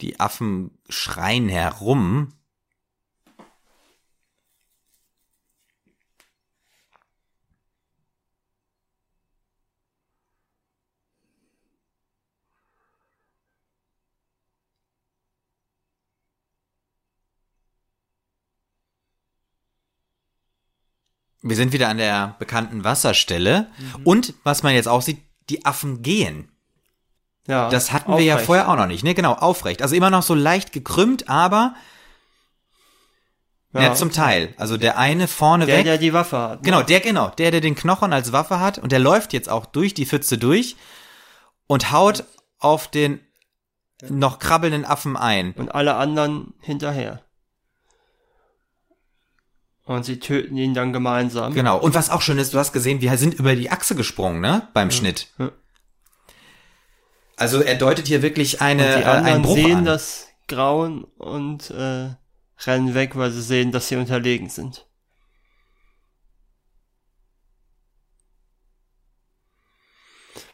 [0.00, 2.32] Die Affen schreien herum.
[21.46, 23.68] Wir sind wieder an der bekannten Wasserstelle.
[24.02, 25.18] Und was man jetzt auch sieht,
[25.50, 26.48] die Affen gehen.
[27.46, 28.46] Ja, Das hatten wir ja aufrecht.
[28.46, 29.12] vorher auch noch nicht, ne?
[29.14, 29.82] Genau, aufrecht.
[29.82, 31.74] Also immer noch so leicht gekrümmt, aber
[33.74, 33.94] ja, Ja.
[33.94, 34.54] zum Teil.
[34.56, 35.84] Also der eine vorne Der, weg.
[35.84, 36.62] der die Waffe hat.
[36.62, 36.64] ne?
[36.64, 39.66] genau, der genau, der der den Knochen als Waffe hat und der läuft jetzt auch
[39.66, 40.76] durch die Pfütze durch
[41.66, 42.24] und haut
[42.58, 43.20] auf den
[44.08, 45.52] noch krabbelnden Affen ein.
[45.52, 47.20] Und alle anderen hinterher.
[49.86, 51.52] Und sie töten ihn dann gemeinsam.
[51.52, 51.78] Genau.
[51.78, 54.68] Und was auch schön ist, du hast gesehen, wir sind über die Achse gesprungen, ne?
[54.72, 55.28] Beim Schnitt.
[55.38, 55.52] Ja.
[57.36, 59.84] Also er deutet hier wirklich eine, Und die äh, einen anderen Bruch sehen an.
[59.84, 62.10] das Grauen und äh,
[62.64, 64.86] rennen weg, weil sie sehen, dass sie unterlegen sind.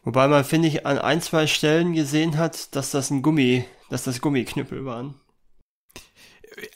[0.02, 4.04] Wobei man, finde ich, an ein, zwei Stellen gesehen hat, dass das ein Gummi, dass
[4.04, 5.20] das Gummiknüppel waren.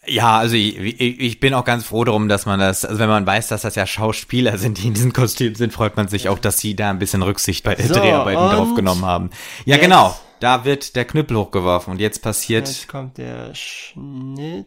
[0.06, 3.08] Ja, also ich, ich, ich bin auch ganz froh darum, dass man das, also wenn
[3.08, 6.28] man weiß, dass das ja Schauspieler sind, die in diesen Kostümen sind, freut man sich
[6.28, 9.30] auch, dass sie da ein bisschen Rücksicht bei den So, Dreharbeiten und drauf genommen haben.
[9.64, 10.16] Ja, jetzt- genau.
[10.40, 14.66] Da wird der Knüppel hochgeworfen und jetzt passiert, Jetzt kommt der Schnitt.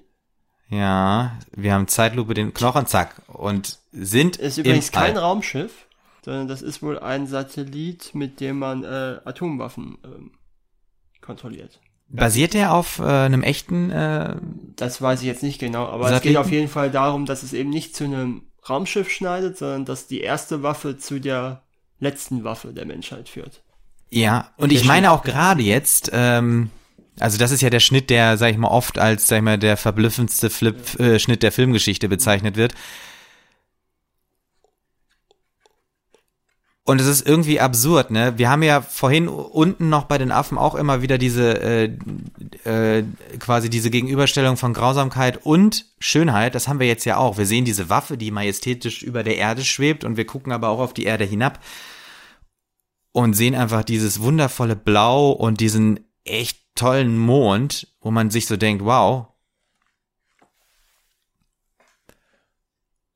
[0.69, 5.05] ja, wir haben Zeitlupe den Knochen, zack, und sind Ist übrigens im All.
[5.07, 5.85] kein Raumschiff,
[6.25, 10.31] sondern das ist wohl ein Satellit, mit dem man äh, Atomwaffen ähm,
[11.21, 11.79] kontrolliert.
[12.09, 14.35] Basiert der auf äh, einem echten, äh,
[14.77, 16.27] Das weiß ich jetzt nicht genau, aber es Satelliten?
[16.29, 20.07] geht auf jeden Fall darum, dass es eben nicht zu einem Raumschiff schneidet, sondern dass
[20.07, 21.63] die erste Waffe zu der
[21.99, 23.61] letzten Waffe der Menschheit führt.
[24.09, 26.69] Ja, und Der ich meine auch gerade jetzt, ähm,
[27.19, 29.57] also das ist ja der Schnitt, der, sag ich mal, oft als, sag ich mal,
[29.57, 32.73] der verblüffendste Flip, äh, Schnitt der Filmgeschichte bezeichnet wird.
[36.87, 38.37] Und es ist irgendwie absurd, ne?
[38.37, 41.91] Wir haben ja vorhin unten noch bei den Affen auch immer wieder diese, äh,
[42.63, 43.03] äh,
[43.39, 46.55] quasi diese Gegenüberstellung von Grausamkeit und Schönheit.
[46.55, 47.37] Das haben wir jetzt ja auch.
[47.37, 50.79] Wir sehen diese Waffe, die majestätisch über der Erde schwebt und wir gucken aber auch
[50.79, 51.59] auf die Erde hinab
[53.11, 58.55] und sehen einfach dieses wundervolle Blau und diesen echt tollen Mond, wo man sich so
[58.55, 59.27] denkt, wow.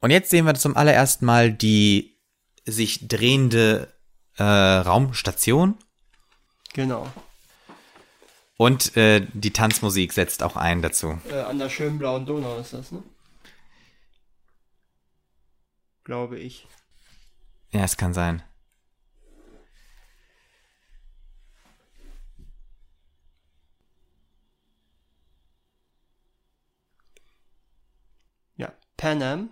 [0.01, 2.11] Und jetzt sehen wir zum allerersten Mal die
[2.65, 3.91] sich drehende
[4.38, 5.78] äh, Raumstation
[6.74, 7.12] Genau.
[8.58, 11.19] und äh, die Tanzmusik setzt auch ein dazu.
[11.30, 13.04] Äh, an der schönen blauen Donau ist das, ne?
[16.04, 16.67] Glaube ich.
[17.71, 18.43] Ja, es kann sein.
[28.56, 29.50] Ja, Pan Am.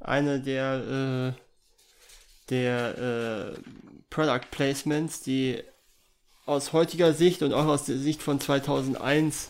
[0.00, 1.43] Eine der, äh,
[2.50, 3.60] der äh,
[4.10, 5.62] Product Placements, die
[6.46, 9.48] aus heutiger Sicht und auch aus der Sicht von 2001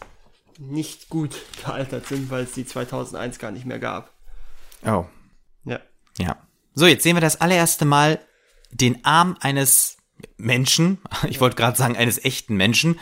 [0.59, 4.13] nicht gut gealtert sind, weil es die 2001 gar nicht mehr gab.
[4.87, 5.07] Oh,
[5.65, 5.81] Ja.
[6.19, 6.37] ja.
[6.75, 8.21] So, jetzt sehen wir das allererste Mal
[8.71, 9.97] den Arm eines
[10.37, 10.99] Menschen.
[11.29, 12.99] Ich wollte gerade sagen, eines echten Menschen.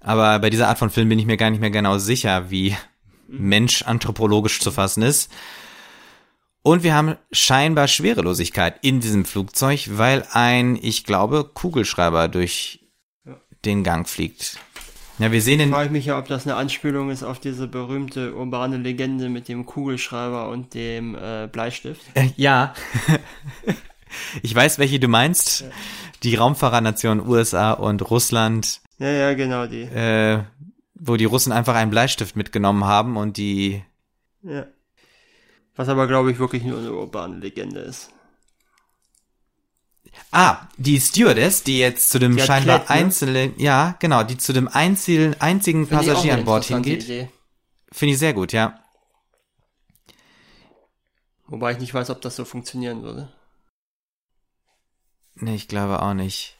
[0.00, 2.76] Aber bei dieser Art von Film bin ich mir gar nicht mehr genau sicher, wie
[3.26, 5.32] Mensch anthropologisch zu fassen ist.
[6.66, 12.80] Und wir haben scheinbar Schwerelosigkeit in diesem Flugzeug, weil ein, ich glaube, Kugelschreiber durch
[13.24, 13.36] Ja.
[13.64, 14.58] den Gang fliegt.
[15.20, 15.70] Ja, wir sehen den.
[15.70, 19.46] Frage ich mich ja, ob das eine Anspielung ist auf diese berühmte urbane Legende mit
[19.46, 22.02] dem Kugelschreiber und dem äh, Bleistift.
[22.14, 22.74] Äh, ja.
[24.42, 25.64] ich weiß, welche du meinst.
[26.24, 29.82] Die Raumfahrernation USA und Russland, Ja, ja, genau die.
[29.82, 30.42] äh,
[30.94, 33.84] wo die Russen einfach einen Bleistift mitgenommen haben und die.
[34.42, 34.66] Ja.
[35.76, 38.10] Was aber, glaube ich, wirklich nur eine urbane Legende ist.
[40.32, 42.94] Ah, die Stewardess, die jetzt zu dem scheinbar Klett, ne?
[42.96, 47.04] einzelnen, ja, genau, die zu dem einzigen, einzigen Passagier an Bord hingeht.
[47.92, 48.82] Finde ich sehr gut, ja.
[51.46, 53.32] Wobei ich nicht weiß, ob das so funktionieren würde.
[55.34, 56.55] Nee, ich glaube auch nicht.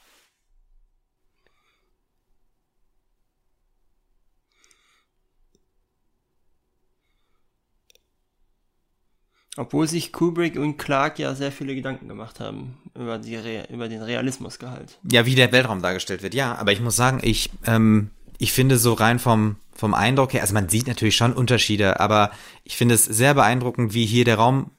[9.57, 13.89] Obwohl sich Kubrick und Clark ja sehr viele Gedanken gemacht haben über, die Re über
[13.89, 14.99] den Realismusgehalt.
[15.11, 16.55] Ja, wie der Weltraum dargestellt wird, ja.
[16.55, 20.53] Aber ich muss sagen, ich, ähm, ich finde so rein vom, vom Eindruck her, also
[20.53, 22.29] man sieht natürlich schon Unterschiede, aber
[22.63, 24.69] ich finde es sehr beeindruckend, wie hier der Raum,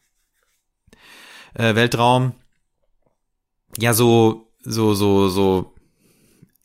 [1.55, 2.33] äh, Weltraum,
[3.79, 5.75] ja, so, so, so, so,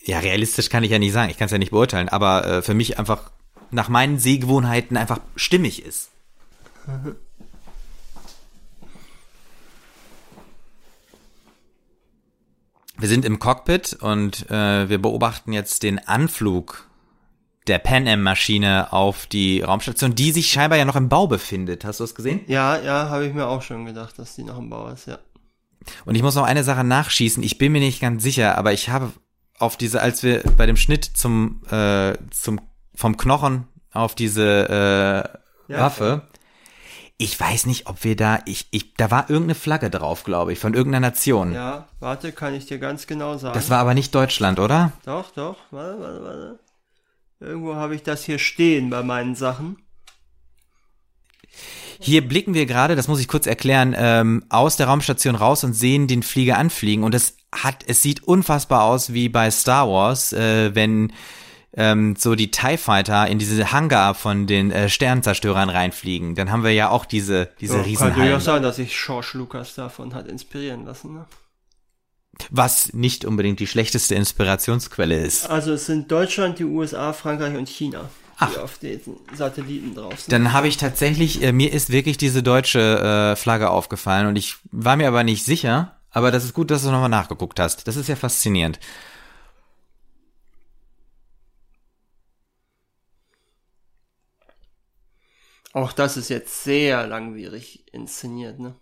[0.04, 2.62] ja, realistisch kann ich ja nicht sagen, ich kann es ja nicht beurteilen, aber äh,
[2.62, 3.32] für mich einfach
[3.72, 6.12] nach meinen Sehgewohnheiten einfach stimmig ist.
[13.04, 16.88] Wir sind im Cockpit und äh, wir beobachten jetzt den Anflug
[17.68, 21.84] der Pan Am Maschine auf die Raumstation, die sich scheinbar ja noch im Bau befindet.
[21.84, 22.40] Hast du es gesehen?
[22.48, 25.20] Ja, ja, habe ich mir auch schon gedacht, dass die noch im Bau ist, ja.
[26.06, 27.44] Und ich muss noch eine Sache nachschießen.
[27.44, 29.12] Ich bin mir nicht ganz sicher, aber ich habe
[29.60, 32.62] auf diese, als wir bei dem Schnitt zum, äh, zum,
[32.96, 35.36] vom Knochen auf diese
[35.68, 35.80] äh, Ja.
[35.82, 36.22] Waffe,
[37.18, 40.60] ich weiß nicht, ob wir da, ich, ich, da war irgendeine Flagge drauf, glaube ich,
[40.60, 41.54] von irgendeiner Nation.
[41.54, 43.54] Ja, warte, kann ich dir ganz genau sagen.
[43.54, 44.92] Das war aber nicht Deutschland, oder?
[45.06, 46.60] Doch, doch, warte, warte, warte.
[47.40, 49.78] Irgendwo habe ich das hier stehen bei meinen Sachen.
[52.00, 55.74] Hier blicken wir gerade, das muss ich kurz erklären, ähm, aus der Raumstation raus und
[55.74, 60.34] sehen den Flieger anfliegen und es hat, es sieht unfassbar aus wie bei Star Wars,
[60.34, 61.14] äh, wenn
[61.76, 66.36] ähm, so die TIE Fighter in diese Hangar von den äh, Sternzerstörern reinfliegen.
[66.36, 68.16] Dann haben wir ja auch diese, diese kann Riesenhallen.
[68.22, 71.14] durchaus sein, dass sich George Lucas davon hat inspirieren lassen.
[71.16, 71.26] Ne?
[72.50, 75.50] Was nicht unbedingt die schlechteste Inspirationsquelle ist.
[75.50, 78.10] Also es sind Deutschland, die USA, Frankreich und China,
[78.40, 78.58] die Ach.
[78.58, 80.32] auf diesen Satelliten drauf sind.
[80.32, 84.58] Dann habe ich tatsächlich, äh, mir ist wirklich diese deutsche äh, Flagge aufgefallen und ich
[84.72, 85.96] war mir aber nicht sicher.
[86.16, 87.88] Aber das ist gut, dass du nochmal nachgeguckt hast.
[87.88, 88.80] Das ist ja faszinierend.
[95.74, 98.76] Auch das ist jetzt sehr langwierig inszeniert, ne?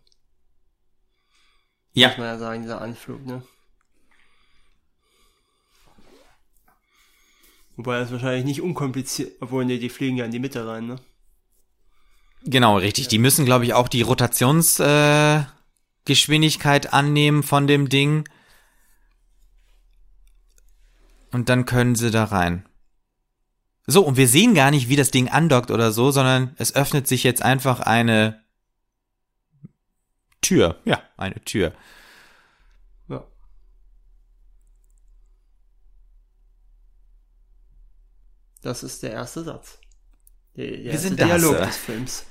[1.94, 2.10] Ja.
[2.10, 3.44] Muss man ja sagen, dieser Anflug, ne?
[7.78, 10.98] Wobei das wahrscheinlich nicht unkompliziert, obwohl, ne, die fliegen ja in die Mitte rein, ne?
[12.44, 13.08] Genau, richtig.
[13.08, 18.28] Die müssen, glaube ich, auch die Rotationsgeschwindigkeit äh, annehmen von dem Ding.
[21.32, 22.66] Und dann können sie da rein.
[23.88, 27.08] So, und wir sehen gar nicht, wie das Ding andockt oder so, sondern es öffnet
[27.08, 28.44] sich jetzt einfach eine
[30.42, 30.80] Tür.
[30.86, 31.74] Ja, eine Tür.
[33.08, 33.26] Ja.
[38.62, 39.80] Das ist der erste Satz.
[40.56, 41.66] Der, der erste sind das, Dialog äh.
[41.66, 42.26] des Films.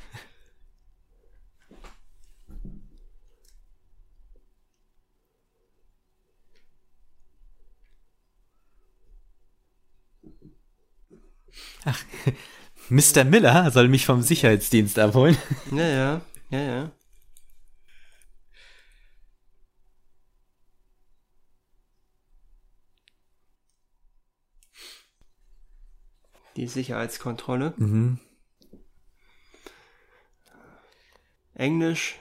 [12.89, 13.25] Mr.
[13.25, 15.37] Miller soll mich vom Sicherheitsdienst abholen.
[15.73, 16.91] Ja, ja, ja, ja.
[26.57, 27.75] Die Sicherheitskontrolle.
[27.77, 28.19] Mhm.
[31.55, 32.19] Englisch,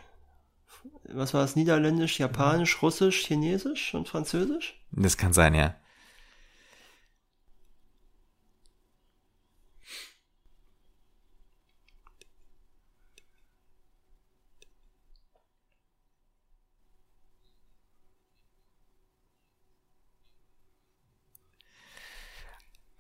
[1.04, 1.56] was war es?
[1.56, 4.80] Niederländisch, Japanisch, Russisch, Chinesisch und Französisch?
[4.92, 5.76] Das kann sein, ja.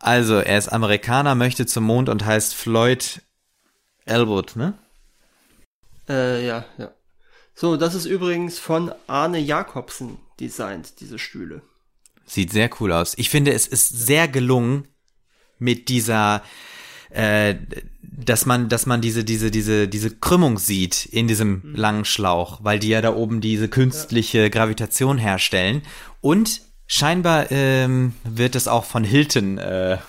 [0.10, 3.22] Also, er ist Amerikaner, möchte zum Mond und heißt Floyd
[4.06, 4.74] Elwood, ne?
[6.10, 6.90] Äh, ja, ja.
[7.54, 11.62] So, das ist übrigens von Arne Jakobsen designt, diese Stühle.
[12.26, 13.14] Sieht sehr cool aus.
[13.20, 14.88] Ich finde, es ist sehr gelungen
[15.60, 16.42] mit dieser,
[17.12, 17.54] äh,
[18.02, 22.80] dass man, dass man diese, diese, diese, diese Krümmung sieht in diesem langen Schlauch, weil
[22.80, 25.84] die ja da oben diese künstliche Gravitation herstellen.
[26.20, 30.00] Und scheinbar ähm, wird es auch von Hilton äh,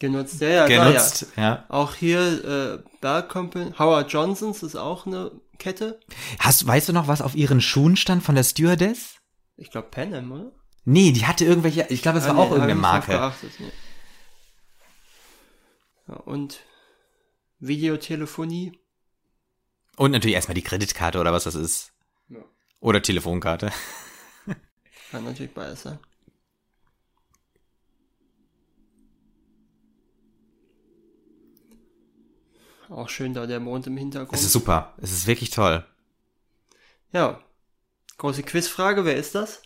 [0.00, 1.28] Genutzt, ja, ja, genutzt.
[1.36, 1.42] ja.
[1.42, 1.64] Ja.
[1.68, 6.00] Auch hier, äh, Bell Company, Howard Johnsons ist auch eine Kette.
[6.40, 9.16] Hast, weißt du noch, was auf ihren Schuhen stand von der Stewardess?
[9.56, 10.52] Ich glaube Pan Am, oder?
[10.84, 13.12] Nee, die hatte irgendwelche, ich glaube, es war Ah, nee, auch irgendeine Marke.
[13.12, 13.70] geachtet, nee.
[16.08, 16.58] Ja, und
[17.60, 18.78] Videotelefonie.
[19.96, 21.92] Und natürlich erstmal die Kreditkarte oder was das ist.
[22.28, 22.40] Ja.
[22.80, 23.70] Oder Telefonkarte.
[25.10, 25.98] Kann natürlich beides sein.
[32.90, 34.34] Auch schön da der Mond im Hintergrund.
[34.34, 34.94] Es ist super.
[34.98, 35.84] Es ist wirklich toll.
[37.12, 37.40] ja.
[38.16, 39.60] Große Quizfrage, wer ist das?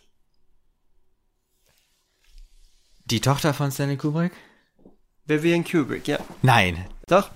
[3.05, 4.31] Die Tochter von Stanley Kubrick?
[5.25, 6.17] Vivian Kubrick, ja.
[6.41, 6.87] Nein.
[7.05, 7.29] Doch.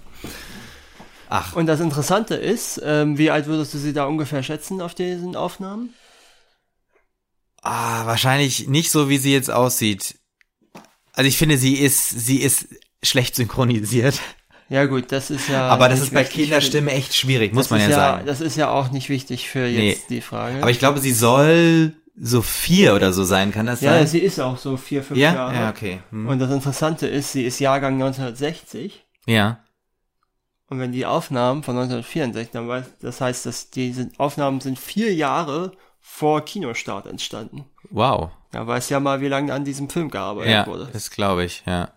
[1.30, 4.96] Ach, Und das Interessante ist, ähm, wie alt würdest du sie da ungefähr schätzen auf
[4.96, 5.94] diesen Aufnahmen?
[7.64, 10.16] Ah, wahrscheinlich nicht so, wie sie jetzt aussieht.
[11.14, 12.68] Also ich finde, sie ist, sie ist
[13.02, 14.20] schlecht synchronisiert.
[14.70, 15.68] Ja gut, das ist ja.
[15.68, 18.26] Aber das ist bei Kinderstimme echt schwierig, muss man ist ja sagen.
[18.26, 20.62] Das ist ja auch nicht wichtig für jetzt die Frage.
[20.62, 24.08] Aber ich glaube, sie soll so vier oder so sein, kann das ja, sein?
[24.08, 25.56] sie ist auch so vier, fünf ja, Jahre.
[25.56, 26.00] ja, okay.
[26.12, 26.28] Hm.
[26.28, 29.06] Und das Interessante ist, sie ist Jahrgang 1960.
[29.26, 29.60] Ja.
[30.70, 35.14] Und wenn die Aufnahmen von 1964, dann weiß, das heißt, dass diese Aufnahmen sind vier
[35.14, 35.74] Jahre
[36.06, 37.66] vor Kinostart entstanden.
[37.90, 38.30] Wow.
[38.52, 40.90] Da weiß ja mal, wie lange an diesem Film gearbeitet Ja, wurde.
[40.94, 41.94] das glaube ich, ja.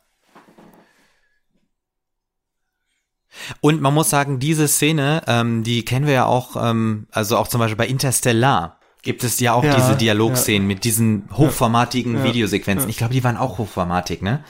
[3.60, 7.48] Und man muss sagen, diese Szene, ähm, die kennen wir ja auch, ähm, also auch
[7.48, 12.24] zum Beispiel bei Interstellar gibt es ja auch Ja, diese Dialogszenen mit diesen hochformatigen Ja,
[12.24, 12.88] Videosequenzen.
[12.88, 12.90] ja.
[12.90, 14.42] Ich glaube, die waren auch hochformatig, ne?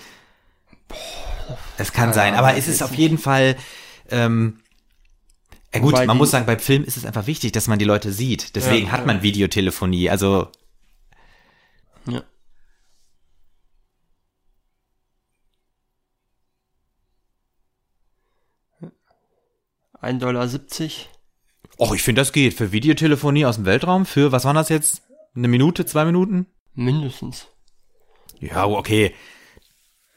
[1.78, 3.56] Es kann Ja, sein, aber es ist auf jeden Fall,
[4.10, 4.60] ähm,
[5.74, 7.84] ja gut, man die- muss sagen, bei Film ist es einfach wichtig, dass man die
[7.84, 8.54] Leute sieht.
[8.56, 10.08] Deswegen Ja, hat man Videotelefonie.
[10.10, 10.48] Also
[12.06, 12.22] Ja.
[20.00, 21.08] Ein Dollar siebzig.
[21.78, 22.54] Och, ich finde, das geht.
[22.54, 25.02] Für Videotelefonie aus dem Weltraum, für, was waren das jetzt?
[25.34, 26.46] Eine Minute, zwei Minuten?
[26.74, 27.48] Mindestens.
[28.40, 29.14] Ja, okay.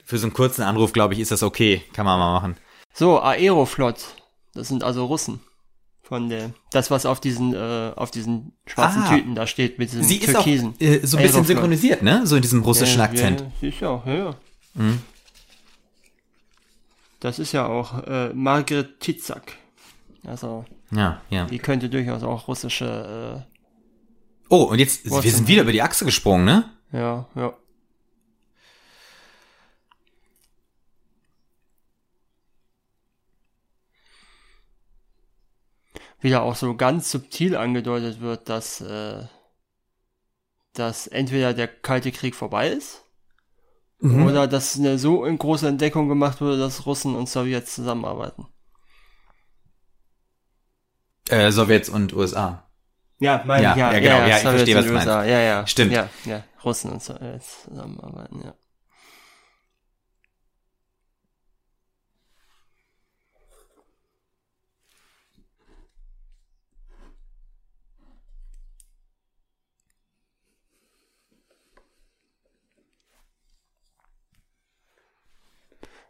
[0.03, 1.81] Für so einen kurzen Anruf, glaube ich, ist das okay.
[1.93, 2.57] Kann man mal machen.
[2.93, 4.15] So, Aeroflot.
[4.53, 5.39] Das sind also Russen.
[6.01, 9.09] Von der, das, was auf diesen, äh, auf diesen schwarzen Ah.
[9.15, 10.73] Tüten da steht, mit diesem Sie ist auch türkisen.
[10.79, 12.25] äh, so ein bisschen synchronisiert, ne?
[12.25, 13.41] So in diesem russischen Ja, Akzent.
[13.41, 14.35] Ja, sicher, ja, ja.
[14.73, 15.01] Mhm.
[17.19, 19.53] Das ist ja auch äh, Margret Titzak.
[20.25, 21.45] Also, Ja, ja.
[21.45, 23.45] die könnte durchaus auch russische,
[24.51, 26.71] Oh, und jetzt, Was wir sind wieder über die Achse gesprungen, ne?
[26.91, 27.53] äh, ja, ja.
[36.21, 39.23] Wieder auch so ganz subtil angedeutet wird, dass, äh,
[40.73, 43.03] dass entweder der Kalte Krieg vorbei ist,
[44.01, 44.25] Mhm.
[44.25, 48.47] oder dass eine so große Entdeckung gemacht wurde, dass Russen und Sowjets zusammenarbeiten.
[51.29, 52.65] Äh, Sowjets und USA.
[53.19, 55.25] Ja, meine Ja, ich, ja, ja, genau, ja, ich Sowjets verstehe, was und du USA,
[55.25, 55.67] Ja, ja.
[55.67, 55.91] Stimmt.
[55.91, 58.53] Ja, ja, Russen und Sowjets zusammenarbeiten, ja.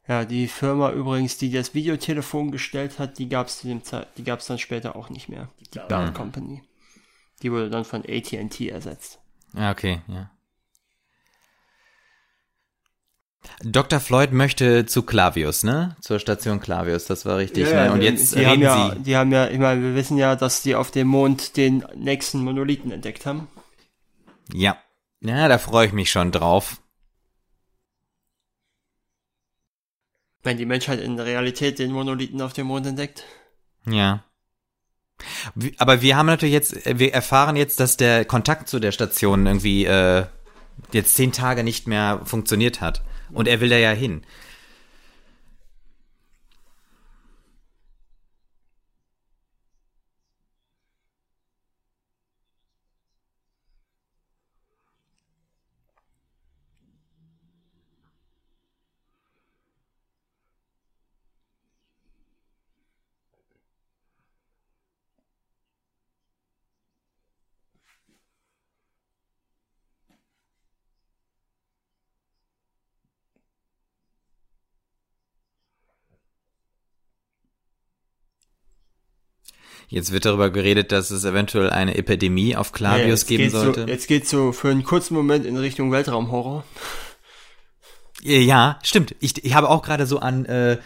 [0.10, 4.08] Ja, die Firma übrigens, die das Videotelefon gestellt hat, die gab es zu dem Zeit,
[4.18, 5.50] die gab es dann später auch nicht mehr.
[5.74, 6.64] Die Bell Company.
[7.44, 9.20] Die wurde dann von AT&T ersetzt.
[9.54, 10.32] Ja, okay, ja.
[13.62, 14.00] Dr.
[14.00, 15.96] Floyd möchte zu Clavius, ne?
[16.02, 17.92] Zur Station Clavius, das war richtig, ne?
[17.92, 19.00] Und die- jetzt die haben reden ja, sie.
[19.04, 22.44] die haben ja, ich meine, wir wissen ja, dass die auf dem Mond den nächsten
[22.44, 23.48] Monolithen entdeckt haben.
[24.52, 24.76] Ja.
[25.22, 26.82] Ja, da freue ich mich schon drauf.
[30.50, 33.24] Wenn die Menschheit in der Realität den Monolithen auf dem Mond entdeckt.
[33.86, 34.24] Ja.
[35.78, 39.46] Aber wir haben natürlich jetzt, äh, wir erfahren jetzt, dass der Kontakt zu der Station
[39.46, 40.26] irgendwie äh,
[40.92, 43.04] jetzt zehn Tage nicht mehr funktioniert hat.
[43.32, 44.24] Und er will da ja hin.
[79.90, 83.82] Jetzt wird darüber geredet, dass es eventuell eine Epidemie auf Clavius jetzt geben sollte.
[83.82, 86.64] So, jetzt geht's so für einen kurzen Moment in Richtung Weltraumhorror.
[88.24, 89.16] Äh, Ja, stimmt.
[89.20, 90.78] Ich, ich habe auch gerade so an äh,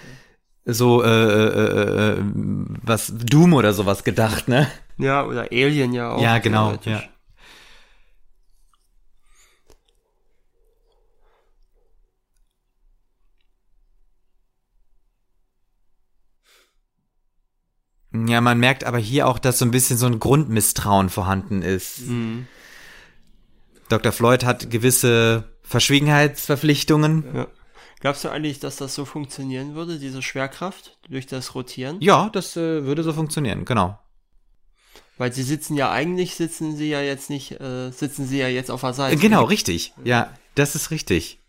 [0.65, 2.17] so äh, äh, äh,
[2.81, 4.67] was Doom oder sowas gedacht, ne?
[4.97, 6.21] Ja, oder Alien ja auch.
[6.21, 7.03] Ja, genau, ja.
[18.13, 22.01] Ja, man merkt aber hier auch, dass so ein bisschen so ein Grundmisstrauen vorhanden ist.
[22.01, 22.47] Mhm.
[23.89, 24.11] Dr.
[24.11, 27.25] Floyd hat gewisse Verschwiegenheitsverpflichtungen.
[27.33, 27.47] Ja.
[27.99, 31.97] Glaubst du eigentlich, dass das so funktionieren würde, diese Schwerkraft durch das Rotieren?
[32.01, 33.97] Ja, das äh, würde so funktionieren, genau.
[35.17, 38.71] Weil sie sitzen ja eigentlich, sitzen sie ja jetzt nicht, äh, sitzen sie ja jetzt
[38.71, 39.17] auf der Seite.
[39.17, 39.93] Genau, richtig.
[40.03, 41.39] Ja, das ist richtig.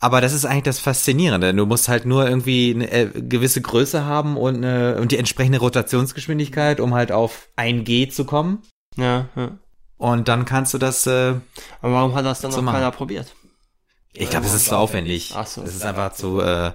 [0.00, 1.52] Aber das ist eigentlich das Faszinierende.
[1.52, 5.58] Du musst halt nur irgendwie eine äh, gewisse Größe haben und, äh, und die entsprechende
[5.58, 8.62] Rotationsgeschwindigkeit, um halt auf 1G zu kommen.
[8.96, 9.58] Ja, ja.
[9.96, 11.34] Und dann kannst du das, äh,
[11.80, 12.76] Aber warum hat das dann So noch machen.
[12.76, 13.34] keiner probiert?
[14.12, 15.32] ich glaube, es ist zu aufwendig.
[15.36, 15.62] Ach so.
[15.62, 16.72] Es ist einfach zu, äh,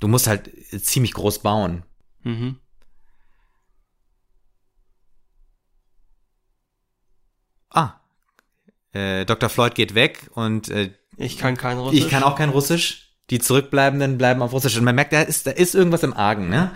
[0.00, 0.50] du musst halt
[0.84, 1.84] ziemlich groß bauen.
[2.22, 2.56] Mhm.
[7.70, 8.00] Ah,
[8.92, 9.48] äh, Dr.
[9.48, 11.98] Floyd geht weg und äh, Ich kann kein Russisch.
[11.98, 13.12] Ich kann auch kein Russisch.
[13.30, 14.76] Die Zurückbleibenden bleiben auf Russisch.
[14.76, 16.74] Und man merkt, da ist, da ist irgendwas im Argen, ne?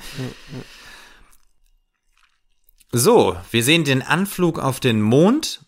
[2.90, 5.64] So, wir sehen den Anflug auf den Mond.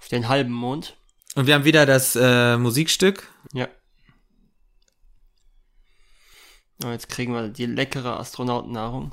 [0.00, 0.96] Auf den halben Mond.
[1.34, 3.28] Und wir haben wieder das äh, Musikstück.
[3.52, 3.68] Ja.
[6.84, 9.12] Oh, jetzt kriegen wir die leckere Astronautennahrung.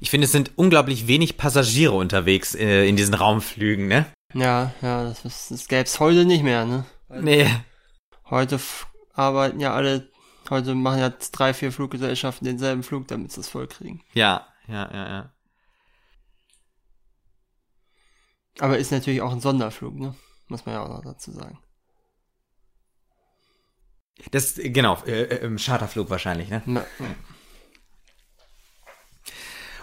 [0.00, 4.06] Ich finde, es sind unglaublich wenig Passagiere unterwegs äh, in diesen Raumflügen, ne?
[4.34, 6.84] Ja, ja, das, ist, das gäb's heute nicht mehr, ne?
[7.08, 7.48] Nee.
[8.28, 8.60] Heute
[9.14, 10.10] arbeiten ja alle,
[10.50, 14.02] heute machen ja drei, vier Fluggesellschaften denselben Flug, damit sie es voll kriegen.
[14.12, 15.32] Ja, ja, ja, ja.
[18.58, 20.14] Aber ist natürlich auch ein Sonderflug, ne?
[20.48, 21.58] Muss man ja auch noch dazu sagen.
[24.30, 26.62] Das, genau, äh, äh, im Charterflug wahrscheinlich, ne?
[26.66, 26.84] Na,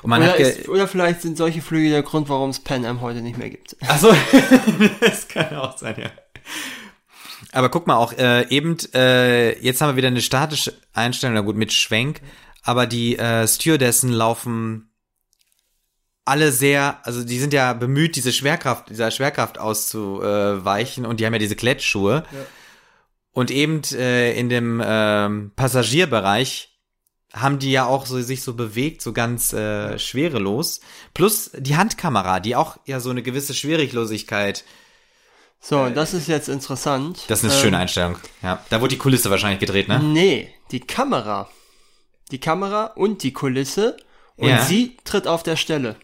[0.03, 2.85] Und man oder, hat ist, oder vielleicht sind solche Flüge der Grund, warum es Pan
[2.85, 3.75] Am heute nicht mehr gibt.
[3.87, 4.13] Ach so,
[4.99, 6.11] das kann auch sein, ja.
[7.53, 11.41] Aber guck mal, auch äh, eben, äh, jetzt haben wir wieder eine statische Einstellung, na
[11.41, 12.21] gut, mit Schwenk,
[12.63, 14.89] aber die äh, Stewardessen laufen
[16.25, 21.33] alle sehr, also die sind ja bemüht, diese Schwerkraft, dieser Schwerkraft auszuweichen und die haben
[21.33, 22.23] ja diese Klettschuhe.
[22.31, 22.39] Ja.
[23.31, 26.72] Und eben äh, in dem ähm, Passagierbereich
[27.33, 30.81] haben die ja auch so sich so bewegt, so ganz äh, schwerelos.
[31.13, 34.63] Plus die Handkamera, die auch ja so eine gewisse Schwieriglosigkeit.
[35.59, 37.23] So, und das ist jetzt interessant.
[37.27, 38.17] Das ist eine Ähm, schöne Einstellung.
[38.41, 39.99] Ja, da wurde die Kulisse wahrscheinlich gedreht, ne?
[39.99, 41.49] Nee, die Kamera.
[42.31, 43.97] Die Kamera und die Kulisse.
[44.35, 44.63] Und Ja.
[44.65, 45.95] sie tritt auf der Stelle.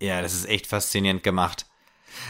[0.00, 1.66] Ja, das ist echt faszinierend gemacht.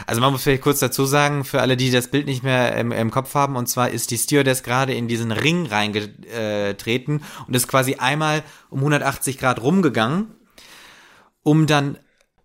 [0.05, 2.91] Also man muss vielleicht kurz dazu sagen, für alle, die das Bild nicht mehr im,
[2.91, 7.67] im Kopf haben, und zwar ist die Stewardess gerade in diesen Ring reingetreten und ist
[7.67, 10.27] quasi einmal um 180 Grad rumgegangen,
[11.43, 11.97] um dann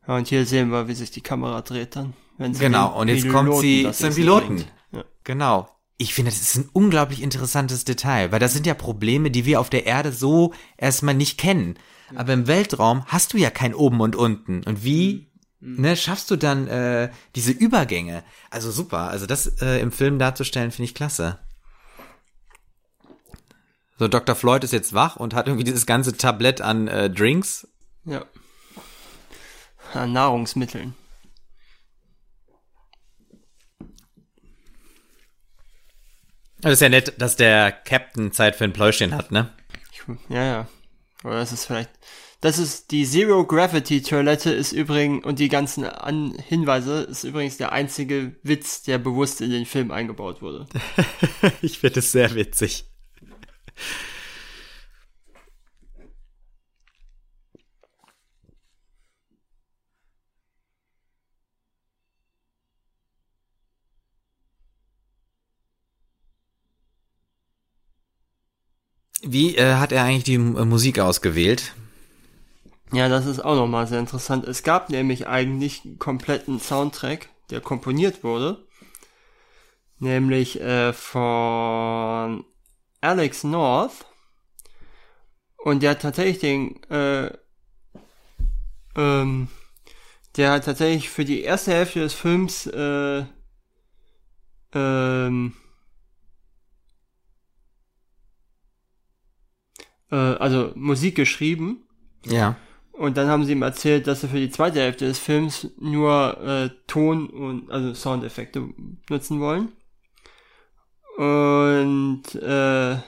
[0.07, 2.15] Ja, und hier sehen wir, wie sich die Kamera dreht dann.
[2.39, 4.65] Wenn sie Genau, und jetzt Piloten kommt sie zum Piloten.
[4.93, 5.05] Ja.
[5.25, 5.69] Genau.
[5.99, 9.61] Ich finde, das ist ein unglaublich interessantes Detail, weil das sind ja Probleme, die wir
[9.61, 11.77] auf der Erde so erstmal nicht kennen.
[12.15, 14.63] Aber im Weltraum hast du ja kein Oben und Unten.
[14.65, 15.32] Und wie
[15.63, 18.25] ne, schaffst du dann äh, diese Übergänge?
[18.51, 19.09] Also super.
[19.09, 21.39] Also das äh, im Film darzustellen, finde ich klasse.
[23.99, 24.35] So, Dr.
[24.35, 27.69] Floyd ist jetzt wach und hat irgendwie dieses ganze Tablett an äh, Drinks.
[28.05, 28.25] ja.
[29.95, 30.95] An Nahrungsmitteln.
[36.63, 39.53] Das ist ja nett, dass der Captain Zeit für ein Pläuschen hat, ne?
[40.29, 40.69] Ja, ja.
[41.25, 41.91] Oder das ist vielleicht.
[42.43, 47.57] Das ist die Zero Gravity Toilette ist übrigens und die ganzen An Hinweise ist übrigens
[47.57, 50.67] der einzige Witz, der bewusst in den Film eingebaut wurde.
[51.63, 52.85] ich finde es sehr witzig.
[69.23, 71.73] Wie äh, hat er eigentlich die äh, Musik ausgewählt?
[72.93, 74.47] Ja, das ist auch nochmal sehr interessant.
[74.47, 78.67] Es gab nämlich eigentlich einen kompletten Soundtrack, der komponiert wurde.
[79.99, 82.45] Nämlich äh, von
[83.01, 84.05] Alex North.
[85.57, 87.33] Und der hat tatsächlich den, äh,
[88.97, 89.49] ähm,
[90.37, 93.25] der hat tatsächlich für die erste Hälfte des Films, äh,
[94.75, 95.55] ähm,
[100.11, 101.87] äh, also Musik geschrieben.
[102.27, 102.57] Ja.
[103.03, 106.41] Und dann haben sie ihm erzählt, dass sie für die zweite Hälfte des Films nur
[106.41, 108.69] äh, Ton und also Soundeffekte
[109.11, 109.73] nutzen wollen.
[111.17, 112.99] Und äh,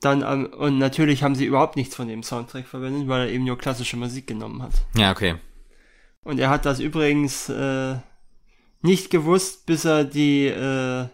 [0.00, 3.44] dann am- und natürlich haben sie überhaupt nichts von dem Soundtrack verwendet, weil er eben
[3.44, 4.72] nur klassische Musik genommen hat.
[4.96, 5.36] Ja, okay.
[6.24, 7.98] Und er hat das übrigens äh,
[8.82, 11.06] nicht gewusst, bis er die äh,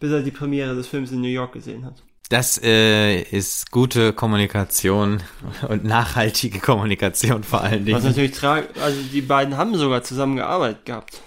[0.00, 2.02] bis er die Premiere des Films in New York gesehen hat.
[2.28, 5.22] Das äh, ist gute Kommunikation
[5.68, 8.02] und nachhaltige Kommunikation vor allen Was Dingen.
[8.02, 11.20] natürlich tragisch, also die beiden haben sogar zusammen gearbeitet gehabt.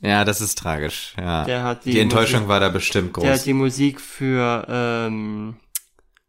[0.00, 1.14] Ja, das ist tragisch.
[1.16, 1.44] Ja.
[1.44, 3.44] Der hat die die Enttäuschung Musik- war da bestimmt Der hat groß.
[3.44, 5.56] die Musik für ähm,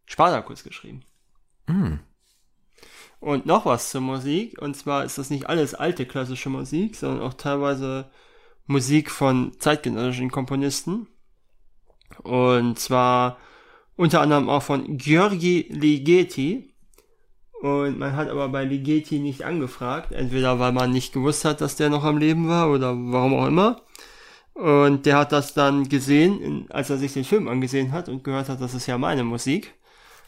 [0.06, 1.04] Spartacus geschrieben.
[1.68, 2.00] Hm.
[3.20, 4.62] Und noch was zur Musik.
[4.62, 8.10] Und zwar ist das nicht alles alte klassische Musik, sondern auch teilweise
[8.66, 11.08] Musik von zeitgenössischen Komponisten.
[12.24, 13.38] Und zwar
[13.96, 16.72] unter anderem auch von Georgi Ligeti.
[17.62, 20.12] Und man hat aber bei Ligeti nicht angefragt.
[20.12, 23.48] Entweder weil man nicht gewusst hat, dass der noch am Leben war oder warum auch
[23.48, 23.82] immer.
[24.54, 28.48] Und der hat das dann gesehen, als er sich den Film angesehen hat und gehört
[28.48, 29.74] hat, das ist ja meine Musik,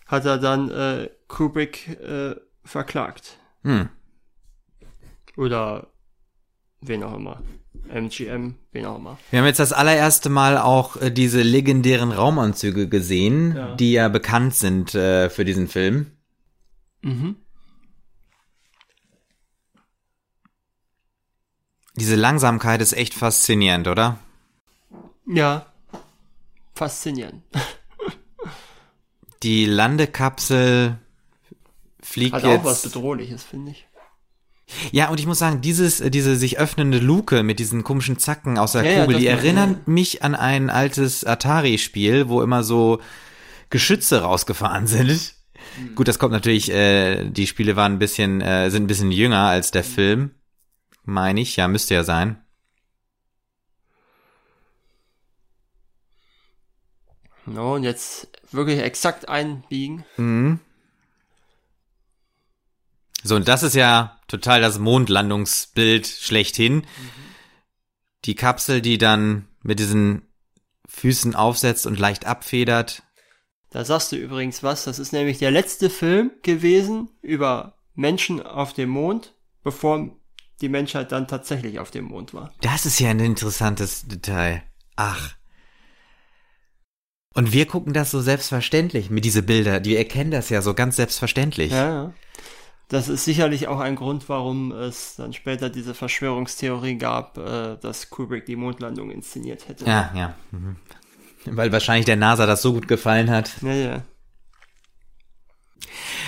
[0.06, 3.38] hat er dann äh, Kubrick äh, verklagt.
[3.64, 3.90] Hm.
[5.38, 5.88] Oder
[6.82, 7.42] wen auch immer.
[7.90, 9.18] MGM, wen auch immer.
[9.30, 13.76] Wir haben jetzt das allererste Mal auch äh, diese legendären Raumanzüge gesehen, ja.
[13.76, 16.12] die ja bekannt sind äh, für diesen Film.
[17.02, 17.38] Mhm.
[21.96, 24.20] Diese Langsamkeit ist echt faszinierend, oder?
[25.26, 25.66] Ja,
[26.76, 27.44] faszinierend.
[29.44, 30.98] Die Landekapsel
[32.02, 33.87] fliegt Hat auch jetzt was Bedrohliches, finde ich.
[34.92, 38.58] Ja, und ich muss sagen, dieses, äh, diese sich öffnende Luke mit diesen komischen Zacken
[38.58, 39.80] aus der Ja, ja, Kugel, das die erinnern ja.
[39.86, 43.00] mich an ein altes Atari-Spiel, wo immer so
[43.70, 45.10] Geschütze rausgefahren sind.
[45.78, 45.96] Hm.
[45.96, 49.48] Gut, das kommt natürlich, äh, die Spiele waren ein bisschen, äh, sind ein bisschen jünger
[49.48, 50.32] als der Film.
[51.04, 52.38] Meine ich, ja, müsste ja sein.
[57.46, 60.04] No, und jetzt wirklich exakt einbiegen.
[60.18, 60.60] Mhm.
[63.28, 66.86] So, und das ist ja total das Mondlandungsbild schlechthin.
[68.26, 70.24] Die Kapsel, die dann mit diesen
[70.88, 73.04] Füßen aufsetzt und leicht abfedert.
[73.70, 74.86] Da sagst du übrigens was.
[74.86, 80.10] Das ist nämlich der letzte Film gewesen über Menschen auf dem Mond, bevor
[80.62, 82.54] die Menschheit dann tatsächlich auf dem Mond war.
[82.62, 84.64] Das ist ja ein interessantes Detail.
[84.96, 85.36] Ach.
[87.34, 89.80] Und wir gucken das so selbstverständlich mit diese Bilder.
[89.80, 91.72] Die erkennen das ja so ganz selbstverständlich.
[91.72, 92.14] Ja, ja.
[92.90, 98.10] Das ist sicherlich auch ein Grund, warum es dann später diese Verschwörungstheorie gab, äh, dass
[98.10, 99.86] Kubrick die Mondlandung inszeniert hätte.
[99.86, 100.36] Ja, ja.
[100.52, 100.78] Mhm.
[101.46, 103.52] Weil wahrscheinlich der NASA das so gut gefallen hat.
[103.62, 104.04] Ja, ja.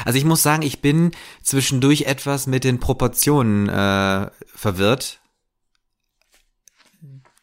[0.06, 5.20] Also ich muss sagen, ich bin zwischendurch etwas mit den Proportionen äh, verwirrt.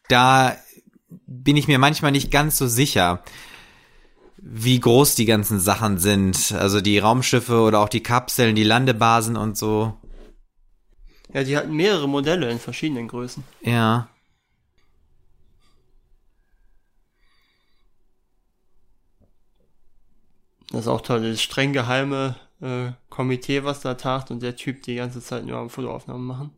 [0.08, 0.56] Da
[1.26, 3.22] bin ich mir manchmal nicht ganz so sicher,
[4.48, 6.52] wie groß die ganzen Sachen sind.
[6.52, 9.96] Also die Raumschiffe oder auch die Kapseln, die Landebasen und so.
[11.32, 13.42] Ja, die hatten mehrere Modelle in verschiedenen Größen.
[13.62, 14.08] Ja.
[20.70, 24.82] Das ist auch toll, das streng geheime äh, Komitee, was da tagt und der Typ
[24.82, 26.50] die ganze Zeit nur am Fotoaufnahmen machen.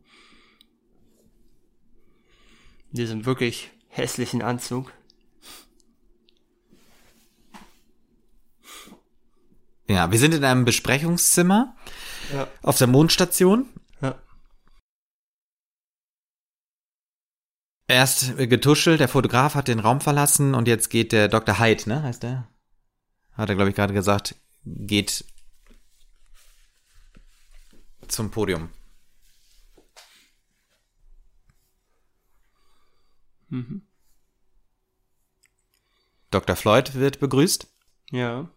[2.91, 4.93] In diesem wirklich hässlichen Anzug.
[9.89, 11.75] Ja, wir sind in einem Besprechungszimmer
[12.31, 12.47] Ja.
[12.61, 13.67] auf der Mondstation.
[14.01, 14.21] Ja.
[17.87, 21.57] Erst getuschelt, der Fotograf hat den Raum verlassen und jetzt geht der Dr.
[21.59, 22.47] Hyde, ne, heißt der?
[23.31, 25.25] Hat er, glaube ich, gerade gesagt, geht
[28.07, 28.69] zum Podium.
[33.47, 33.81] Mhm.
[36.29, 36.55] Dr.
[36.55, 37.65] Floyd wird begrüßt.
[38.11, 38.51] Ja.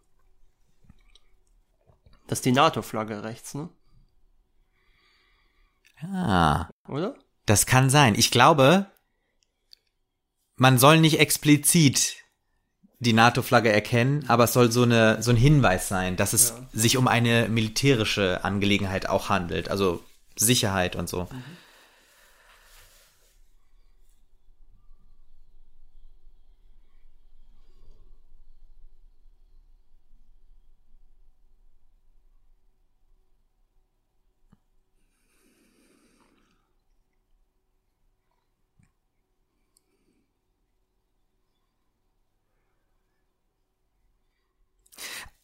[2.32, 3.68] Das ist die NATO-Flagge rechts, ne?
[6.00, 7.14] Ah, Oder?
[7.44, 8.14] das kann sein.
[8.14, 8.86] Ich glaube,
[10.56, 12.16] man soll nicht explizit
[13.00, 16.66] die NATO-Flagge erkennen, aber es soll so, eine, so ein Hinweis sein, dass es Ja.
[16.72, 20.02] sich um eine militärische Angelegenheit auch handelt, also
[20.34, 21.28] Sicherheit und so.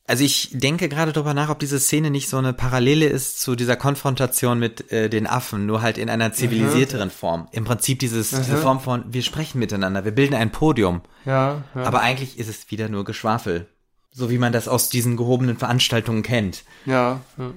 [0.09, 3.55] Also ich denke gerade drüber nach, ob diese Szene nicht so eine Parallele ist zu
[3.55, 7.47] dieser Konfrontation mit äh, den Affen, nur halt in einer zivilisierteren Form.
[7.53, 8.63] Im Prinzip dieses, diese Aha.
[8.63, 11.03] Form von, wir sprechen miteinander, wir bilden ein Podium.
[11.27, 11.83] Ja, ja.
[11.83, 13.69] Aber eigentlich ist es wieder nur Geschwafel.
[14.11, 16.65] So wie man das aus diesen gehobenen Veranstaltungen kennt.
[16.87, 17.53] ja, ja.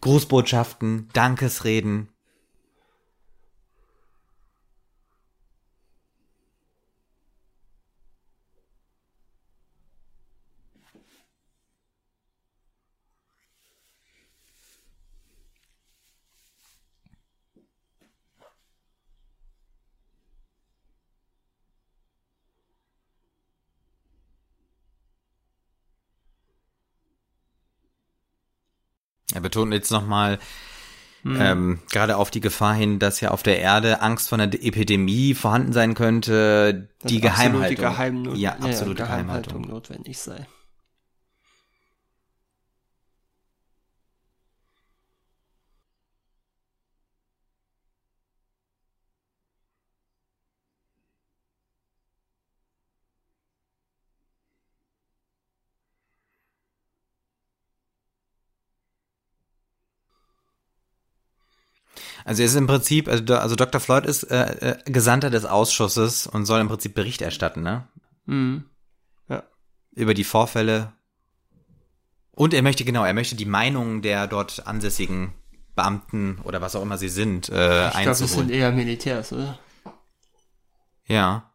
[0.00, 2.08] Grußbotschaften, Dankesreden.
[29.40, 30.38] Er betont jetzt nochmal,
[31.24, 35.34] ähm, gerade auf die Gefahr hin, dass ja auf der Erde Angst vor einer Epidemie
[35.34, 37.84] vorhanden sein könnte, die Geheimhaltung.
[37.84, 39.68] Absolute Geheim ja, absolute Geheimhaltung Geheimhaltung.
[39.68, 40.46] notwendig sei.
[62.24, 63.80] Also er ist im Prinzip, also, also Dr.
[63.80, 67.88] Floyd ist äh, äh, Gesandter des Ausschusses und soll im Prinzip Bericht erstatten, ne?
[68.26, 68.64] Mhm.
[69.92, 70.92] Über die Vorfälle.
[72.30, 75.32] Und er möchte, genau, er möchte die Meinungen der dort Ansässigen
[75.74, 79.58] Beamten oder was auch immer sie sind, äh, ich glaube, das sind eher Militärs, oder?
[81.06, 81.52] Ja.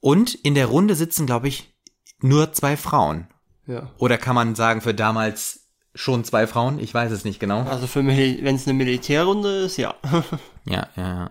[0.00, 1.72] Und in der Runde sitzen, glaube ich,
[2.20, 3.28] nur zwei Frauen.
[3.66, 3.90] Ja.
[3.98, 5.61] Oder kann man sagen, für damals
[5.94, 6.78] schon zwei Frauen?
[6.78, 7.62] Ich weiß es nicht genau.
[7.62, 9.94] Also für wenn es eine Militärrunde ist, ja.
[10.64, 11.30] ja, ja, ja.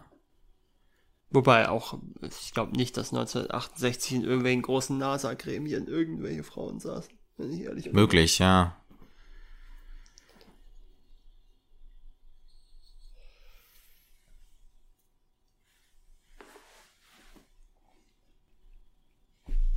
[1.30, 7.54] Wobei auch, ich glaube nicht, dass 1968 in irgendwelchen großen NASA-Gremien irgendwelche Frauen saßen, wenn
[7.54, 7.94] ich ehrlich bin.
[7.94, 8.76] Möglich, ja.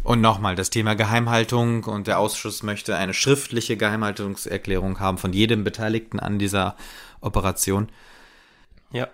[0.04, 5.64] Und nochmal, das Thema Geheimhaltung und der Ausschuss möchte eine schriftliche Geheimhaltungserklärung haben von jedem
[5.64, 6.76] Beteiligten an dieser
[7.22, 7.88] Operation.
[8.92, 9.08] Ja.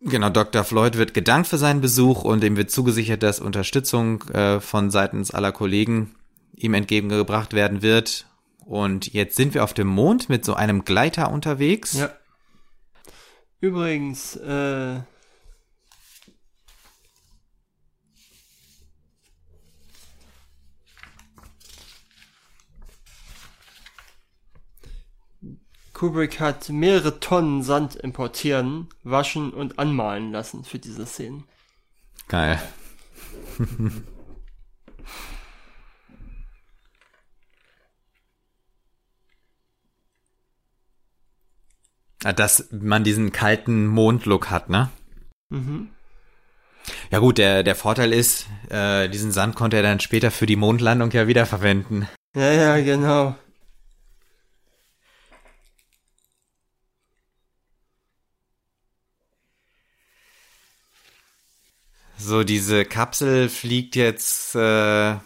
[0.00, 0.62] Genau, Dr.
[0.64, 5.30] Floyd wird gedankt für seinen Besuch und ihm wird zugesichert, dass Unterstützung äh, von seitens
[5.30, 6.14] aller Kollegen
[6.62, 8.26] ihm entgegengebracht werden wird.
[8.64, 11.94] Und jetzt sind wir auf dem Mond mit so einem Gleiter unterwegs.
[11.94, 12.10] Ja.
[13.60, 15.00] Übrigens, äh,
[25.98, 31.44] Kubrick hat mehrere Tonnen Sand importieren, waschen und anmalen lassen für diese Szenen.
[32.28, 32.62] Geil.
[42.20, 44.90] Dass man diesen kalten Mondlook hat, ne?
[45.50, 45.90] Mhm.
[47.10, 50.56] Ja gut, der, der Vorteil ist, äh, diesen Sand konnte er dann später für die
[50.56, 52.08] Mondlandung ja wiederverwenden.
[52.34, 53.36] Ja, ja, genau.
[62.16, 65.16] So, diese Kapsel fliegt jetzt äh,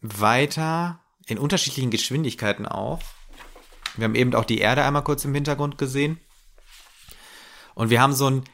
[0.00, 3.14] weiter in unterschiedlichen Geschwindigkeiten auf.
[3.96, 6.18] Wir haben eben auch die Erde einmal kurz im Hintergrund gesehen.
[7.74, 8.44] Und wir haben so ein,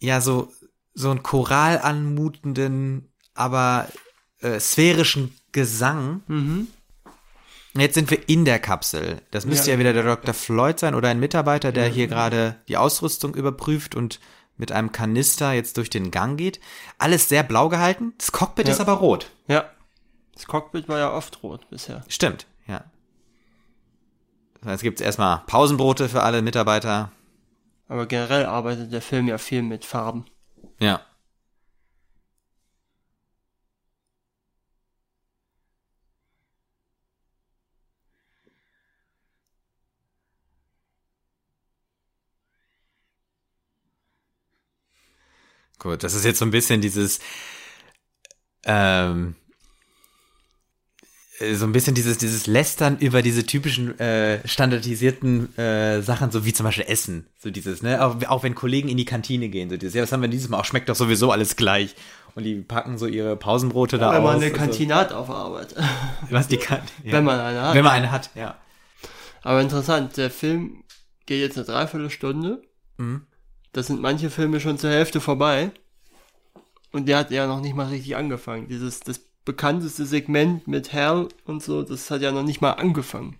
[0.00, 0.52] ja, so,
[0.94, 3.88] so ein choral anmutenden, aber
[4.40, 6.22] äh, sphärischen Gesang.
[6.26, 6.68] Mhm.
[7.76, 9.20] Jetzt sind wir in der Kapsel.
[9.32, 10.32] Das müsste ja, ja wieder der Dr.
[10.32, 14.20] Floyd sein oder ein Mitarbeiter, der hier gerade die Ausrüstung überprüft und
[14.56, 16.60] mit einem Kanister jetzt durch den Gang geht.
[16.98, 18.14] Alles sehr blau gehalten.
[18.18, 18.74] Das Cockpit ja.
[18.74, 19.30] ist aber rot.
[19.48, 19.68] Ja.
[20.34, 22.04] Das Cockpit war ja oft rot bisher.
[22.08, 22.84] Stimmt, ja.
[24.64, 27.12] Jetzt gibt es erstmal Pausenbrote für alle Mitarbeiter.
[27.88, 30.24] Aber generell arbeitet der Film ja viel mit Farben.
[30.78, 31.00] Ja.
[45.78, 47.20] Gut, das ist jetzt so ein bisschen dieses,
[48.64, 49.43] ähm, äh,
[51.40, 56.52] so ein bisschen dieses, dieses Lästern über diese typischen äh, standardisierten äh, Sachen, so wie
[56.52, 57.26] zum Beispiel Essen.
[57.38, 58.04] So dieses, ne?
[58.04, 60.48] Auch, auch wenn Kollegen in die Kantine gehen, so dieses, ja, was haben wir dieses
[60.48, 60.60] Mal?
[60.60, 61.96] Auch schmeckt doch sowieso alles gleich.
[62.36, 64.16] Und die packen so ihre Pausenbrote da wenn aus.
[64.16, 65.74] Wenn man eine Kantine hat auf Arbeit.
[66.30, 66.90] Was die Kantine?
[67.04, 67.12] Ja.
[67.12, 67.74] Wenn man eine hat.
[67.74, 68.56] Wenn man eine hat, ja.
[69.42, 70.84] Aber interessant, der Film
[71.26, 72.62] geht jetzt eine Dreiviertelstunde.
[72.96, 73.26] Mhm.
[73.72, 75.70] Da sind manche Filme schon zur Hälfte vorbei.
[76.92, 78.68] Und der hat ja noch nicht mal richtig angefangen.
[78.68, 83.38] Dieses, das bekannteste Segment mit Hal und so, das hat ja noch nicht mal angefangen.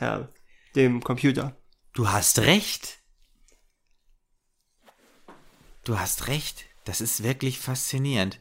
[0.00, 0.32] Hal,
[0.74, 1.56] dem Computer.
[1.92, 2.98] Du hast recht.
[5.84, 6.66] Du hast recht.
[6.84, 8.40] Das ist wirklich faszinierend.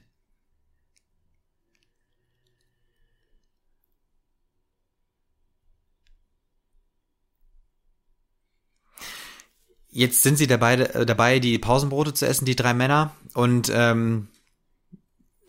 [9.89, 14.28] Jetzt sind sie dabei, äh, dabei, die Pausenbrote zu essen, die drei Männer, und ähm,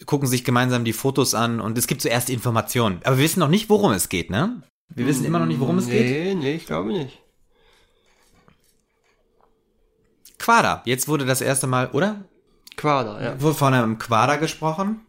[0.06, 3.00] gucken sich gemeinsam die Fotos an und es gibt zuerst Informationen.
[3.04, 4.62] Aber wir wissen noch nicht, worum es geht, ne?
[4.88, 6.06] Wir wissen immer noch nicht, worum es nee, geht.
[6.06, 7.20] Nee, nee, ich glaube nicht.
[10.38, 10.82] Quader.
[10.84, 12.24] Jetzt wurde das erste Mal, oder?
[12.76, 13.40] Quader, ja.
[13.40, 15.00] Wurde von einem Quader gesprochen.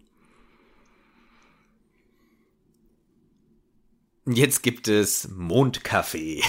[4.25, 6.43] Jetzt gibt es Mondkaffee.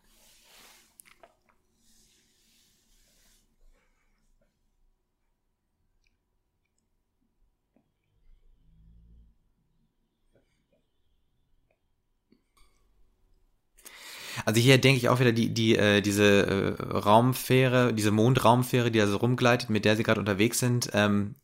[14.45, 19.01] Also hier denke ich auch wieder die, die, äh, diese äh, Raumfähre, diese Mondraumfähre, die
[19.01, 21.35] also rumgleitet, mit der sie gerade unterwegs sind, ähm,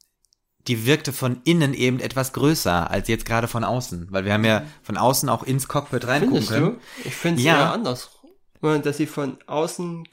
[0.68, 4.45] die wirkte von innen eben etwas größer als jetzt gerade von außen, weil wir haben
[4.45, 6.76] ja von außen auch ins Cockpit reingucken Findest können.
[6.76, 7.08] Du?
[7.08, 7.58] Ich finde es ja.
[7.58, 8.12] eher anders.
[8.62, 10.04] Dass sie von außen,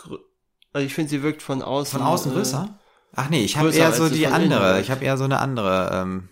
[0.72, 1.98] also ich finde, sie wirkt von außen.
[1.98, 2.78] Von außen äh, größer?
[3.16, 4.80] Ach nee, ich habe eher so die andere.
[4.80, 6.28] Ich habe eher so eine andere, ähm,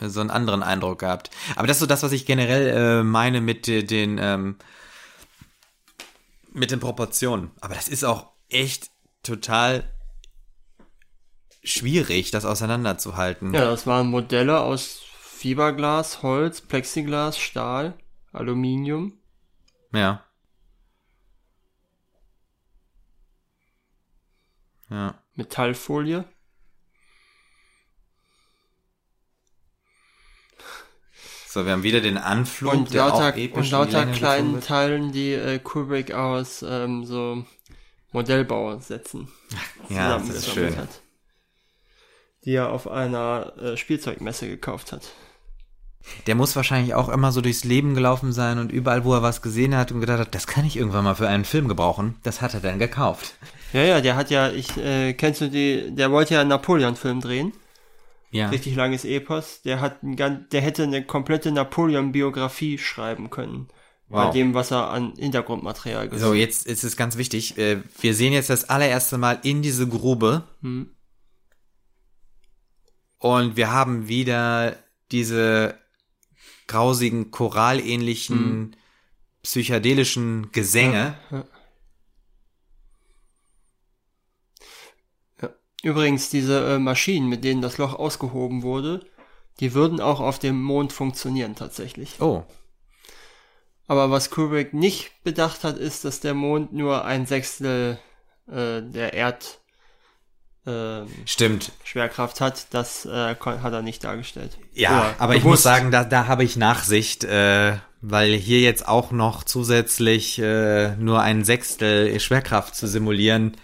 [0.00, 1.30] so einen anderen Eindruck gehabt.
[1.56, 4.56] Aber das ist so das, was ich generell äh, meine mit den ähm,
[6.52, 7.50] mit den Proportionen.
[7.60, 8.90] Aber das ist auch echt
[9.22, 9.92] total
[11.62, 13.52] schwierig, das auseinanderzuhalten.
[13.52, 17.98] Ja, das waren Modelle aus Fiberglas, Holz, Plexiglas, Stahl,
[18.32, 19.18] Aluminium.
[19.92, 20.24] Ja.
[24.88, 25.14] Ja.
[25.34, 26.24] Metallfolie.
[31.56, 34.60] So, wir haben wieder den Anflug, Und der lauter, auch episch und lauter kleinen.
[34.60, 37.46] Teilen, die äh, Kubrick aus ähm, so
[38.12, 39.28] Modellbausätzen
[39.88, 40.76] Ja, das ist schön.
[40.76, 41.00] hat.
[42.44, 45.12] Die er auf einer äh, Spielzeugmesse gekauft hat.
[46.26, 49.40] Der muss wahrscheinlich auch immer so durchs Leben gelaufen sein und überall, wo er was
[49.40, 52.16] gesehen hat und gedacht hat, das kann ich irgendwann mal für einen Film gebrauchen.
[52.22, 53.32] Das hat er dann gekauft.
[53.72, 57.22] Ja, ja, der hat ja, ich, äh, kennst du die, der wollte ja einen Napoleon-Film
[57.22, 57.54] drehen.
[58.36, 58.48] Ja.
[58.50, 59.62] Richtig langes Epos.
[59.62, 63.68] Der hat ein, gan- der hätte eine komplette Napoleon-Biografie schreiben können.
[64.08, 64.32] Bei Wow.
[64.34, 67.58] dem, was er an Hintergrundmaterial gesehen So, jetzt ist es ganz wichtig.
[67.58, 70.44] äh, Wir sehen jetzt das allererste Mal in diese Grube.
[70.62, 70.90] Hm.
[73.18, 74.76] Und wir haben wieder
[75.10, 75.78] diese
[76.66, 78.76] grausigen, choralähnlichen,
[79.42, 81.14] psychedelischen Gesänge.
[85.86, 89.06] Übrigens, diese äh, Maschinen, mit denen das Loch ausgehoben wurde,
[89.60, 92.20] die würden auch auf dem Mond funktionieren tatsächlich.
[92.20, 92.42] Oh.
[93.86, 98.00] Aber was Kubrick nicht bedacht hat, ist, dass der Mond nur ein Sechstel
[98.48, 99.60] äh, der Erd
[100.66, 101.70] ähm, Stimmt.
[101.84, 102.66] Schwerkraft hat.
[102.74, 104.58] Das äh, hat er nicht dargestellt.
[104.72, 105.58] Ja, Oder aber ich bewusst.
[105.58, 110.96] muss sagen, da, da habe ich Nachsicht, äh, weil hier jetzt auch noch zusätzlich äh,
[110.96, 113.56] nur ein Sechstel Schwerkraft zu simulieren.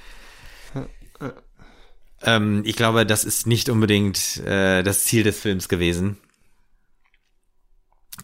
[2.23, 6.19] Ähm, ich glaube, das ist nicht unbedingt äh, das Ziel des Films gewesen,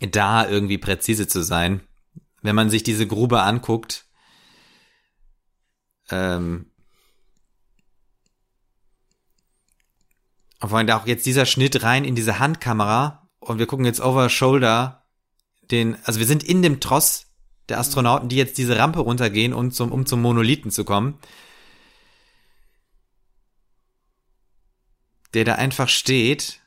[0.01, 1.81] da irgendwie präzise zu sein.
[2.43, 4.05] Wenn man sich diese Grube anguckt,
[6.11, 6.67] ähm,
[10.61, 14.29] vor allem auch jetzt dieser Schnitt rein in diese Handkamera und wir gucken jetzt over
[14.29, 15.05] shoulder
[15.71, 17.27] den, also wir sind in dem Tross
[17.69, 21.19] der Astronauten, die jetzt diese Rampe runtergehen, um zum, um zum Monolithen zu kommen.
[25.35, 26.61] Der da einfach steht.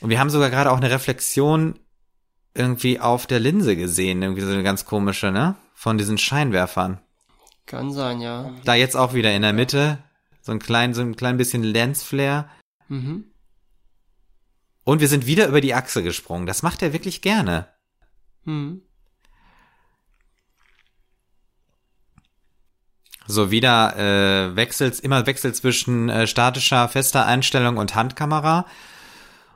[0.00, 1.78] Und wir haben sogar gerade auch eine Reflexion
[2.54, 5.56] irgendwie auf der Linse gesehen, irgendwie so eine ganz komische, ne?
[5.74, 7.00] Von diesen Scheinwerfern.
[7.66, 8.52] Kann sein, ja.
[8.64, 9.98] Da jetzt auch wieder in der Mitte.
[10.42, 12.48] So ein klein, so ein klein bisschen Lensflare.
[12.88, 13.26] Mhm.
[14.84, 16.46] Und wir sind wieder über die Achse gesprungen.
[16.46, 17.68] Das macht er wirklich gerne.
[18.44, 18.82] Mhm.
[23.30, 28.66] So wieder äh, wechselt, immer Wechsel zwischen äh, statischer, fester Einstellung und Handkamera.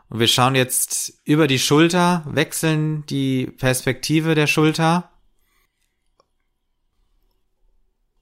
[0.08, 5.10] Und wir schauen jetzt über die Schulter, wechseln die Perspektive der Schulter.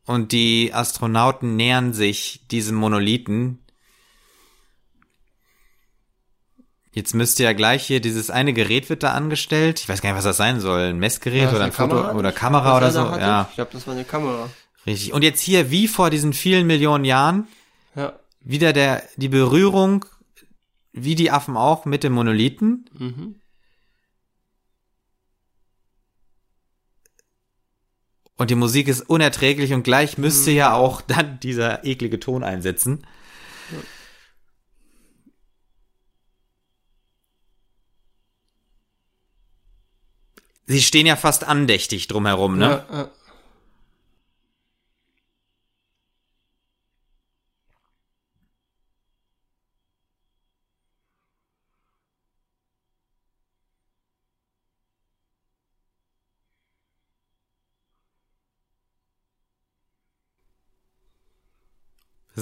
[0.07, 3.59] Und die Astronauten nähern sich diesem Monolithen.
[6.93, 9.81] Jetzt müsste ja gleich hier dieses eine Gerät wird da angestellt.
[9.81, 10.81] Ich weiß gar nicht, was das sein soll.
[10.81, 12.15] Ein Messgerät das oder ein Foto Kamera?
[12.15, 13.01] oder Kamera oder er so.
[13.01, 14.49] Ja, Ich glaube, das war eine Kamera.
[14.87, 15.13] Richtig.
[15.13, 17.49] Und jetzt hier, wie vor diesen vielen Millionen Jahren,
[17.95, 18.19] Ja.
[18.41, 20.05] wieder der, die Berührung,
[20.93, 22.89] wie die Affen auch, mit dem Monolithen.
[22.99, 23.37] Mhm.
[28.37, 33.07] Und die Musik ist unerträglich und gleich müsste ja auch dann dieser eklige Ton einsetzen.
[40.67, 42.85] Sie stehen ja fast andächtig drumherum, ne?
[42.91, 43.11] Ja, ja.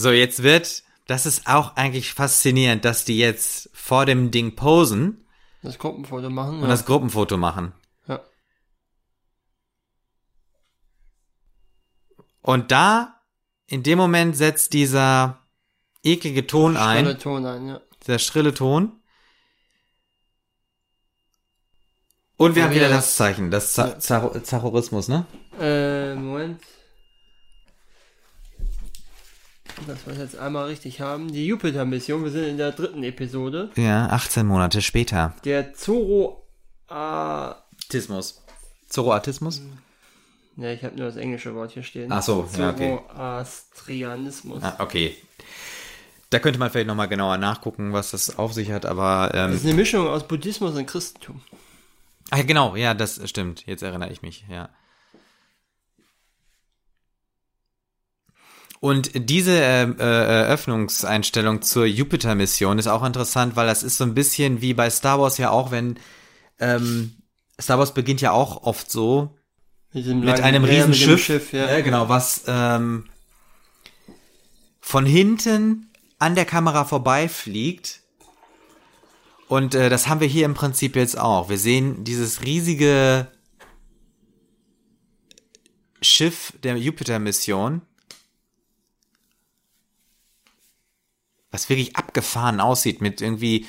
[0.00, 5.26] So, jetzt wird, das ist auch eigentlich faszinierend, dass die jetzt vor dem Ding posen
[5.62, 6.56] Das Gruppenfoto machen.
[6.56, 6.68] und ja.
[6.68, 7.72] das Gruppenfoto machen.
[8.08, 8.20] ja.
[12.42, 13.20] Und da,
[13.66, 15.46] in dem Moment setzt dieser
[16.02, 17.80] eklige Ton ein, Schrille Ton ein, ja.
[18.06, 18.92] dieser schrille Ton.
[22.38, 25.26] Und wir Ja, haben wieder wieder das Zeichen, das Zachorismus, ne?
[25.58, 26.62] Äh, Moment.
[29.86, 31.32] Dass wir es jetzt einmal richtig haben.
[31.32, 33.70] Die Jupiter-Mission, wir sind in der dritten Episode.
[33.76, 35.34] Ja, 18 Monate später.
[35.44, 36.46] Der Zoro
[36.88, 37.54] Ah,
[37.88, 38.42] Tismus.
[38.88, 39.62] Zoroatismus?
[40.56, 42.10] ne, ich habe nur das englische Wort hier stehen.
[42.12, 42.98] Ach so, ja, okay.
[43.08, 44.62] Zoroastrianismus.
[44.62, 45.16] Ah, okay.
[46.30, 49.30] Da könnte man vielleicht nochmal genauer nachgucken, was das auf sich hat, aber.
[49.32, 51.40] Das Ähm, ist eine Mischung aus Buddhismus und Christentum.
[52.30, 53.64] ach, ja, genau, ja, das stimmt.
[53.66, 54.68] Jetzt erinnere ich mich, ja.
[58.80, 64.14] Und diese ähm, äh, Eröffnungseinstellung zur Jupiter-Mission ist auch interessant, weil das ist so ein
[64.14, 65.98] bisschen wie bei Star Wars ja auch, wenn
[66.58, 67.12] ähm,
[67.60, 69.36] Star Wars beginnt ja auch oft so,
[69.92, 71.22] Mit, mit einem Riesenschiff.
[71.22, 71.70] Schiff, ja.
[71.70, 73.04] ja, genau, was ähm,
[74.80, 78.00] von hinten an der Kamera vorbeifliegt.
[79.46, 81.50] Und äh, das haben wir hier im Prinzip jetzt auch.
[81.50, 83.26] Wir sehen dieses riesige
[86.00, 87.82] Schiff der Jupiter-Mission,
[91.50, 93.66] was wirklich abgefahren aussieht, mit irgendwie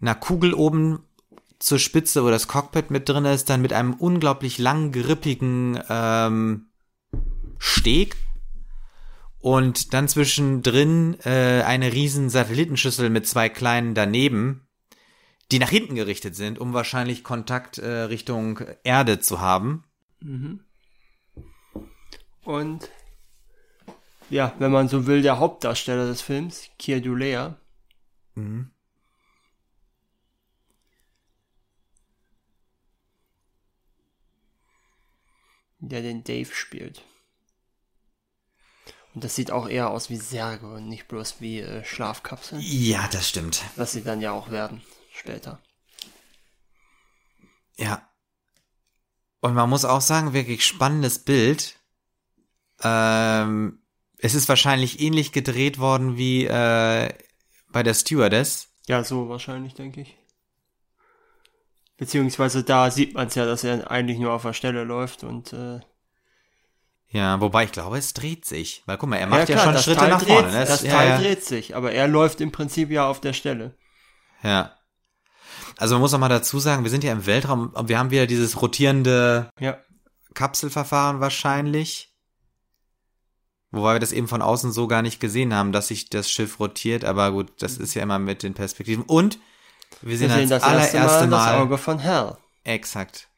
[0.00, 1.04] einer Kugel oben
[1.58, 6.66] zur Spitze, wo das Cockpit mit drin ist, dann mit einem unglaublich lang grippigen ähm,
[7.58, 8.16] Steg
[9.38, 14.66] und dann zwischendrin äh, eine riesen Satellitenschüssel mit zwei kleinen daneben,
[15.50, 19.84] die nach hinten gerichtet sind, um wahrscheinlich Kontakt äh, Richtung Erde zu haben.
[22.44, 22.88] Und
[24.32, 27.56] ja, wenn man so will, der Hauptdarsteller des Films, Keir Dullea,
[35.80, 37.04] der den Dave spielt.
[39.14, 43.06] Und das sieht auch eher aus wie Särge und nicht bloß wie äh, Schlafkapseln, Ja,
[43.12, 43.62] das stimmt.
[43.76, 44.80] was sie dann ja auch werden
[45.12, 45.60] später.
[47.76, 48.08] Ja.
[49.40, 51.78] Und man muss auch sagen, wirklich spannendes Bild.
[52.82, 53.81] Ähm,
[54.22, 57.08] es ist wahrscheinlich ähnlich gedreht worden wie äh,
[57.72, 58.68] bei der Stewardess.
[58.86, 60.16] Ja, so wahrscheinlich, denke ich.
[61.96, 65.52] Beziehungsweise da sieht man es ja, dass er eigentlich nur auf der Stelle läuft und
[65.52, 65.80] äh,
[67.08, 68.84] Ja, wobei ich glaube, es dreht sich.
[68.86, 70.52] Weil guck mal, er macht ja, klar, schon das Schritte Teil nach dreht, vorne.
[70.52, 70.64] Ne?
[70.66, 71.18] Das ja, Teil ja.
[71.18, 73.76] dreht sich, aber er läuft im Prinzip ja auf der Stelle.
[74.44, 74.76] Ja.
[75.78, 78.12] Also man muss noch mal dazu sagen, wir sind ja im Weltraum und wir haben
[78.12, 79.78] wieder dieses rotierende Ja.
[80.34, 82.11] Kapselverfahren wahrscheinlich.
[83.72, 86.60] Wobei wir das eben von außen so gar nicht gesehen haben, dass sich das Schiff
[86.60, 89.02] rotiert, aber gut, das ist ja immer mit den Perspektiven.
[89.02, 89.38] Und
[90.02, 92.36] wir Wir sehen, sehen als das erste allererste Mal, Mal, das Auge von Hal.
[92.64, 93.28] exakt.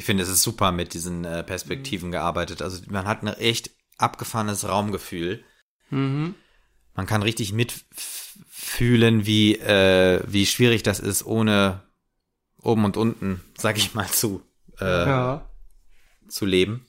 [0.00, 2.62] Ich finde, es ist super mit diesen äh, Perspektiven gearbeitet.
[2.62, 5.44] Also man hat ein echt abgefahrenes Raumgefühl.
[5.90, 6.34] Mhm.
[6.94, 11.82] Man kann richtig mitfühlen, wie, äh, wie schwierig das ist, ohne
[12.62, 14.40] oben und unten, sag ich mal, zu,
[14.80, 15.50] äh, Ja.
[16.30, 16.86] zu leben.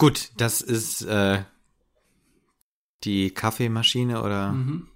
[0.00, 1.44] Gut, das ist äh,
[3.04, 4.88] die Kaffeemaschine oder Mhm.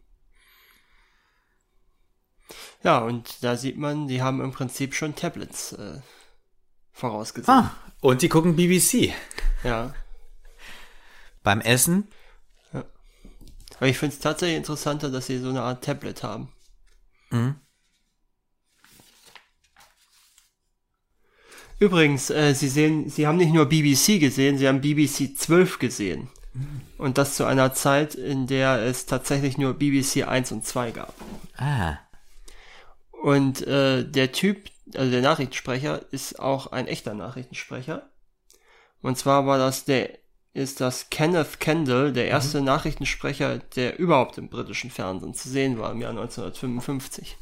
[2.82, 6.00] Ja, und da sieht man, die haben im Prinzip schon Tablets äh,
[6.92, 7.54] vorausgesehen.
[7.54, 9.12] Ah, und die gucken BBC.
[9.62, 9.92] Ja.
[11.42, 12.08] Beim Essen
[12.72, 16.48] Aber ich finde es tatsächlich interessanter, dass sie so eine Art Tablet haben.
[17.28, 17.56] Mhm.
[21.78, 26.28] Übrigens, äh, Sie sehen, Sie haben nicht nur BBC gesehen, Sie haben BBC 12 gesehen.
[26.98, 31.14] Und das zu einer Zeit, in der es tatsächlich nur BBC 1 und 2 gab.
[31.56, 31.98] Ah.
[33.10, 38.08] Und äh, der Typ, also der Nachrichtensprecher, ist auch ein echter Nachrichtensprecher.
[39.02, 40.18] Und zwar war das der,
[40.52, 45.90] ist das Kenneth Kendall, der erste Nachrichtensprecher, der überhaupt im britischen Fernsehen zu sehen war
[45.90, 47.36] im Jahr 1955.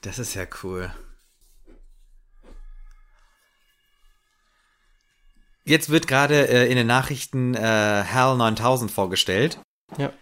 [0.00, 0.90] Das ist ja cool.
[5.66, 9.58] Jetzt wird gerade äh, in den Nachrichten äh, HAL 9000 vorgestellt.
[9.96, 10.12] Ja.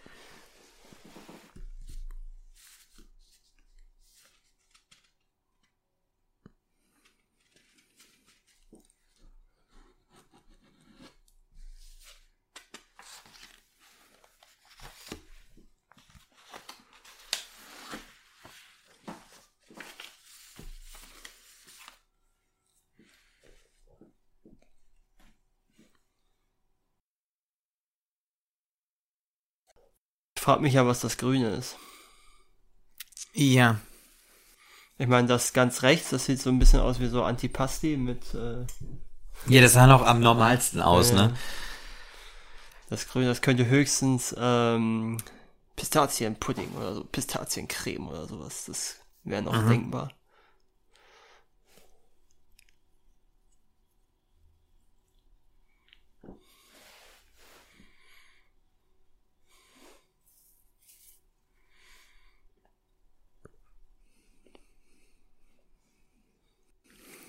[30.42, 31.76] Frag mich ja, was das Grüne ist.
[33.32, 33.78] Ja.
[34.98, 38.34] Ich meine, das ganz rechts, das sieht so ein bisschen aus wie so Antipasti mit.
[38.34, 38.66] Äh,
[39.46, 41.36] ja, das sah noch am normalsten aus, ja, ne?
[42.90, 45.18] Das Grüne, das könnte höchstens ähm,
[45.76, 48.64] Pistazienpudding oder so, Pistaziencreme oder sowas.
[48.66, 49.68] Das wäre noch mhm.
[49.68, 50.10] denkbar.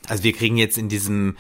[0.09, 1.37] Also wir kriegen jetzt in diesem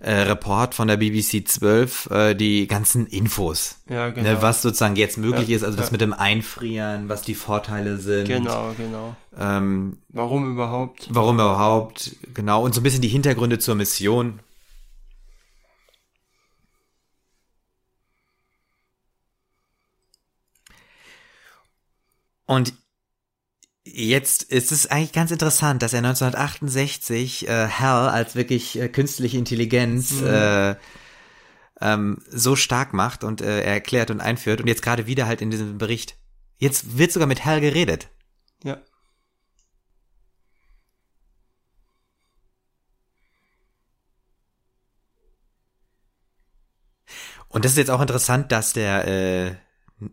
[0.00, 3.76] äh, Report von der BBC 12 äh, die ganzen Infos.
[3.88, 4.28] Ja, genau.
[4.28, 5.82] Ne, was sozusagen jetzt möglich ja, ist, also ja.
[5.82, 8.26] das mit dem Einfrieren, was die Vorteile sind.
[8.26, 9.14] Genau, genau.
[9.38, 11.08] Ähm, warum überhaupt?
[11.10, 12.64] Warum überhaupt, genau.
[12.64, 14.40] Und so ein bisschen die Hintergründe zur Mission.
[22.46, 22.72] Und
[24.00, 29.36] Jetzt ist es eigentlich ganz interessant, dass er 1968 äh, Hal als wirklich äh, künstliche
[29.36, 30.26] Intelligenz mhm.
[30.26, 30.76] äh,
[31.82, 35.50] ähm, so stark macht und äh, erklärt und einführt und jetzt gerade wieder halt in
[35.50, 36.16] diesem Bericht.
[36.56, 38.08] Jetzt wird sogar mit Hal geredet.
[38.64, 38.78] Ja.
[47.48, 49.54] Und das ist jetzt auch interessant, dass der äh,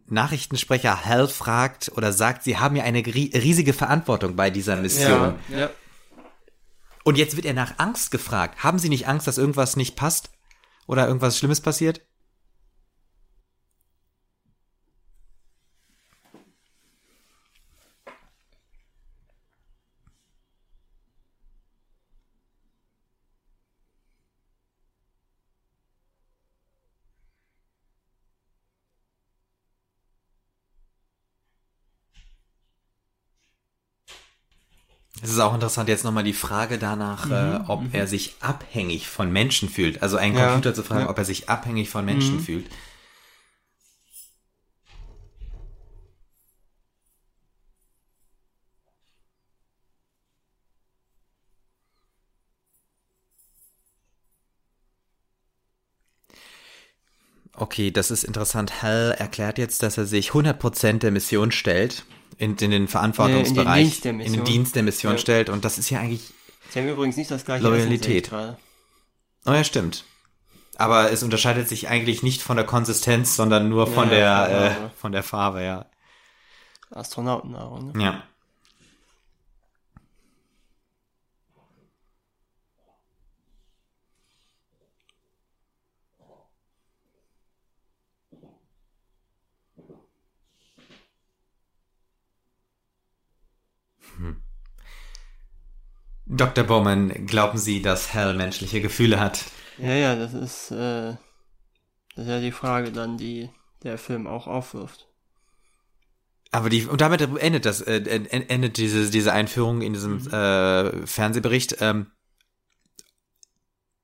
[0.07, 5.35] Nachrichtensprecher Hal fragt oder sagt, sie haben ja eine riesige Verantwortung bei dieser Mission.
[5.49, 5.69] Ja, ja.
[7.03, 8.63] Und jetzt wird er nach Angst gefragt.
[8.63, 10.29] Haben Sie nicht Angst, dass irgendwas nicht passt?
[10.87, 12.01] Oder irgendwas Schlimmes passiert?
[35.21, 37.89] Es ist auch interessant jetzt nochmal die Frage danach, mhm, äh, ob mhm.
[37.91, 40.03] er sich abhängig von Menschen fühlt.
[40.03, 41.09] Also einen ja, Computer zu fragen, ja.
[41.09, 42.41] ob er sich abhängig von Menschen mhm.
[42.41, 42.65] fühlt.
[57.53, 58.83] Okay, das ist interessant.
[58.83, 62.05] Hal erklärt jetzt, dass er sich 100% der Mission stellt
[62.37, 65.17] in, in den Verantwortungsbereich, in den Dienst der Mission, Dienst der Mission ja.
[65.17, 65.49] stellt.
[65.49, 66.33] Und das ist ja eigentlich
[66.69, 68.31] Sie haben übrigens nicht das gleiche Loyalität.
[68.33, 70.03] Oh ja, stimmt.
[70.75, 74.89] Aber es unterscheidet sich eigentlich nicht von der Konsistenz, sondern nur von ja, der äh,
[74.95, 75.85] von der Farbe, ja.
[76.91, 77.93] Astronautennahrung.
[77.93, 78.03] Ne?
[78.03, 78.23] Ja.
[96.29, 96.63] Dr.
[96.65, 99.45] Bowman, glauben Sie, dass Hal menschliche Gefühle hat?
[99.77, 101.15] Ja, ja, das ist, äh,
[102.15, 103.49] das ist ja die Frage dann, die
[103.83, 105.07] der Film auch aufwirft.
[106.51, 110.33] Aber die, und damit endet das, äh, endet diese, diese Einführung in diesem mhm.
[110.33, 111.77] äh, Fernsehbericht.
[111.81, 112.07] Ähm,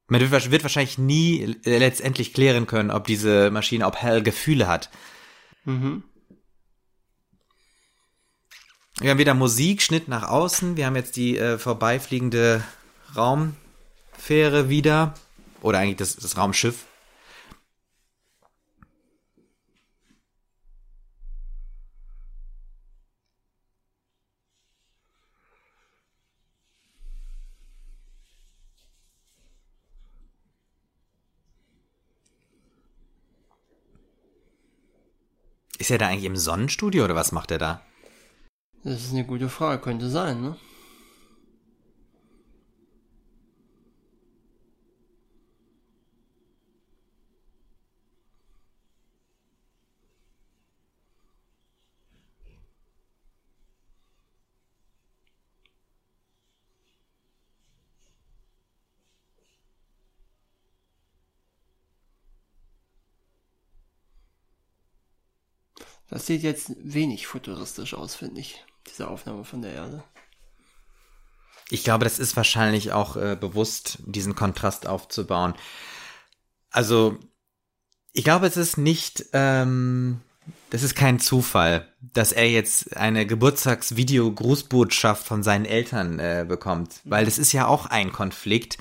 [0.07, 4.89] man wird, wahrscheinlich nie letztendlich klären können, ob diese Maschine, ob Hal Gefühle hat.
[5.65, 6.03] Mhm.
[8.99, 10.77] Wir haben wieder Musik, Schnitt nach außen.
[10.77, 12.63] Wir haben jetzt die äh, vorbeifliegende
[13.15, 15.15] Raumfähre wieder.
[15.61, 16.85] Oder eigentlich das, das Raumschiff.
[35.79, 37.81] Ist er da eigentlich im Sonnenstudio oder was macht er da?
[38.84, 40.57] Das ist eine gute Frage, könnte sein, ne?
[66.09, 70.03] Das sieht jetzt wenig futuristisch aus, finde ich diese Aufnahme von der Erde.
[71.69, 75.53] Ich glaube, das ist wahrscheinlich auch äh, bewusst, diesen Kontrast aufzubauen.
[76.69, 77.17] Also,
[78.11, 80.21] ich glaube, es ist nicht, ähm,
[80.69, 87.25] das ist kein Zufall, dass er jetzt eine Geburtstagsvideo-Grußbotschaft von seinen Eltern äh, bekommt, weil
[87.25, 88.77] das ist ja auch ein Konflikt.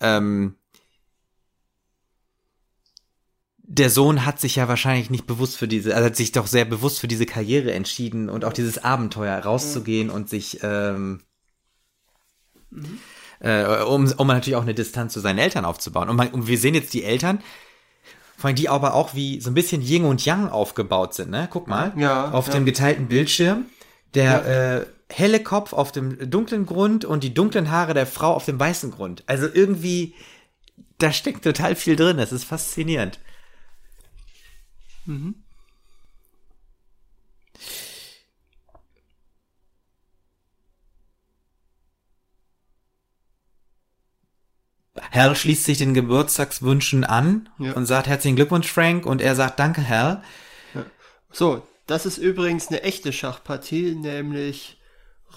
[0.00, 0.56] Ähm,
[3.66, 6.66] der Sohn hat sich ja wahrscheinlich nicht bewusst für diese, also hat sich doch sehr
[6.66, 11.20] bewusst für diese Karriere entschieden und auch dieses Abenteuer rauszugehen und sich, ähm,
[12.70, 12.98] mhm.
[13.40, 16.10] äh, um, um natürlich auch eine Distanz zu seinen Eltern aufzubauen.
[16.10, 17.40] Und, man, und wir sehen jetzt die Eltern,
[18.36, 21.48] vor allem die aber auch wie so ein bisschen Yin und Yang aufgebaut sind, ne?
[21.50, 22.52] Guck mal, ja, auf ja.
[22.52, 23.64] dem geteilten Bildschirm,
[24.12, 24.76] der Ja.
[24.76, 28.60] äh, helle Kopf auf dem dunklen Grund und die dunklen Haare der Frau auf dem
[28.60, 29.22] weißen Grund.
[29.26, 30.14] Also irgendwie,
[30.98, 32.18] da steckt total viel drin.
[32.18, 33.20] Das ist faszinierend.
[45.10, 47.72] Hal schließt sich den Geburtstagswünschen an Ja.
[47.72, 50.22] und sagt herzlichen Glückwunsch, Frank, und er sagt Danke, Hal.
[51.32, 54.80] So, das ist übrigens eine echte Schachpartie, nämlich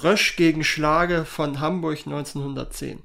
[0.03, 3.01] Rösch gegen Schlage von Hamburg 1910.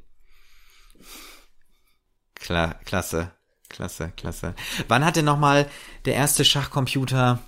[2.35, 3.33] Klar, klasse,
[3.73, 4.55] klasse, klasse.
[4.89, 5.67] Wann hat denn nochmal
[6.05, 7.41] der erste Schachcomputer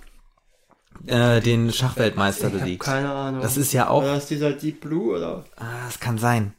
[1.07, 2.83] äh, den Schachweltmeister besiegt?
[2.83, 3.41] keine Ahnung.
[3.41, 5.45] Das ist ja auch, Oder ist dieser Deep Blue oder?
[5.57, 6.53] ah, das kann sein.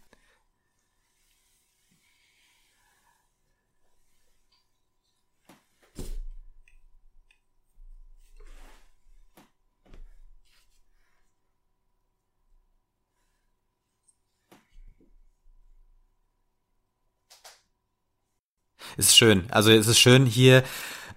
[18.97, 19.45] Ist schön.
[19.51, 20.63] Also es ist schön hier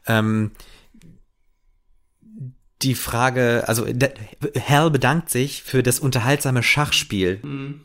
[0.07, 0.51] ähm,
[2.81, 7.39] die Frage, also Hal bedankt sich für das unterhaltsame Schachspiel.
[7.43, 7.81] Mhm.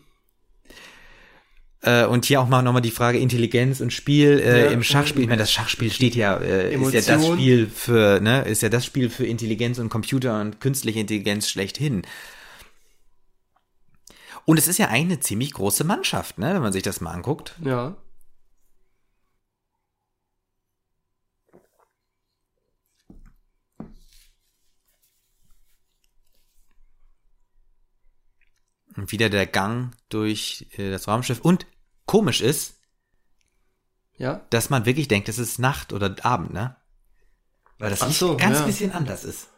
[1.81, 5.23] Äh, und hier auch mal nochmal die Frage Intelligenz und Spiel äh, Ja, im Schachspiel.
[5.23, 7.27] Ich meine, das Schachspiel steht ja, äh, ist ja das.
[7.27, 12.03] Spiel für, ne, ist ja das Spiel für Intelligenz und Computer und künstliche Intelligenz schlechthin.
[14.47, 17.11] Und es ist ja eigentlich eine ziemlich große Mannschaft, ne, wenn man sich das mal
[17.11, 17.55] anguckt.
[17.63, 17.97] Ja.
[28.97, 31.41] Wieder der Gang durch äh, das Raumschiff.
[31.41, 31.67] Und
[32.07, 32.77] komisch ist,
[34.17, 34.45] Ja.
[34.51, 36.77] dass man wirklich denkt, es ist Nacht oder Abend, ne?
[37.79, 38.67] Weil das Ach nicht so, ganz ja.
[38.67, 39.49] bisschen anders ist.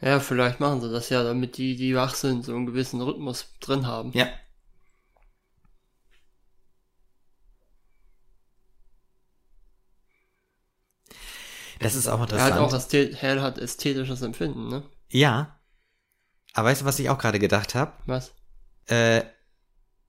[0.00, 3.48] Ja, vielleicht machen sie das ja, damit die, die wach sind, so einen gewissen Rhythmus
[3.60, 4.12] drin haben.
[4.12, 4.28] Ja.
[11.80, 12.54] Das ist auch Er interessant.
[12.54, 14.82] hat auch Ästhet Hell hat ästhetisches Empfinden, ne?
[15.10, 15.58] ja.
[16.56, 17.92] Aber weißt du, was ich auch gerade gedacht habe?
[18.06, 18.32] Was?
[18.86, 19.22] Äh,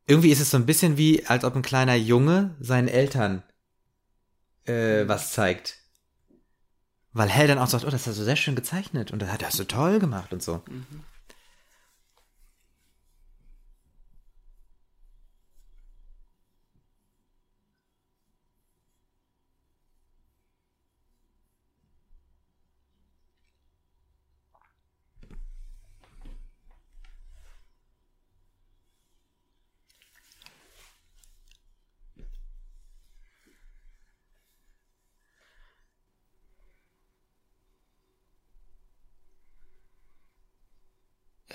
[0.08, 3.44] irgendwie ist es so ein bisschen wie, als ob ein kleiner Junge seinen Eltern
[4.66, 5.78] äh, was zeigt.
[7.14, 9.60] Weil Hell dann auch sagt, oh, das hast du sehr schön gezeichnet und das hast
[9.60, 10.62] du toll gemacht und so.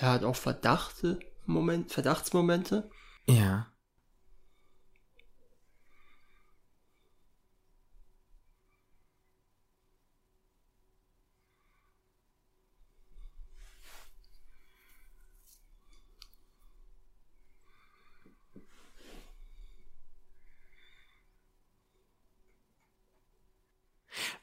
[0.01, 2.91] Er hat auch Verdachte, Moment, Verdachtsmomente.
[3.27, 3.67] Ja.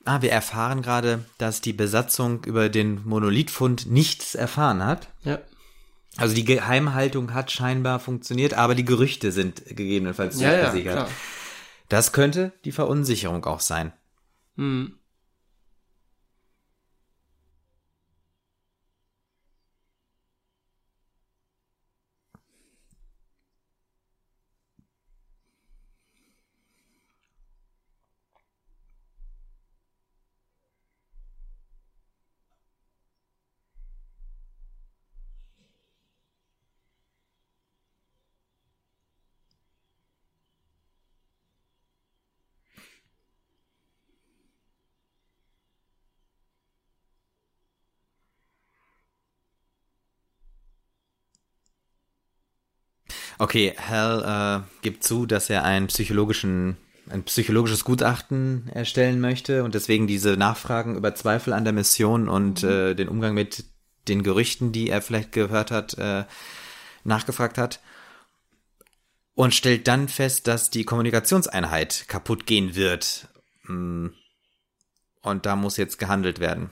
[0.07, 5.09] Ah, wir erfahren gerade, dass die Besatzung über den Monolithfund nichts erfahren hat.
[5.23, 5.39] Ja.
[6.15, 10.93] Also die Geheimhaltung hat scheinbar funktioniert, aber die Gerüchte sind gegebenenfalls Ja, ja, durchgesickert.
[10.93, 11.09] klar.
[11.89, 13.91] Das könnte die Verunsicherung auch sein.
[14.55, 14.93] Hm.
[53.39, 56.77] Okay, Hal äh, gibt zu, dass er einen psychologischen,
[57.09, 62.63] ein psychologisches Gutachten erstellen möchte und deswegen diese Nachfragen über Zweifel an der Mission und
[62.63, 63.65] äh, den Umgang mit
[64.07, 66.25] den Gerüchten, die er vielleicht gehört hat, äh,
[67.03, 67.79] nachgefragt hat.
[69.35, 73.27] Und stellt dann fest, dass die Kommunikationseinheit kaputt gehen wird.
[73.65, 74.07] Mm.
[75.21, 76.71] Und da muss jetzt gehandelt werden.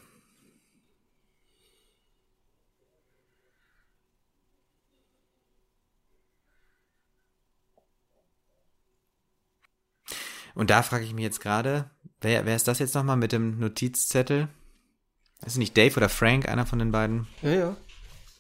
[10.56, 11.92] Und da frage ich mich jetzt gerade,
[12.22, 14.48] wer, wer ist das jetzt nochmal mit dem Notizzettel?
[15.46, 17.28] Ist nicht Dave oder Frank, einer von den beiden?
[17.42, 17.78] Ja, ja.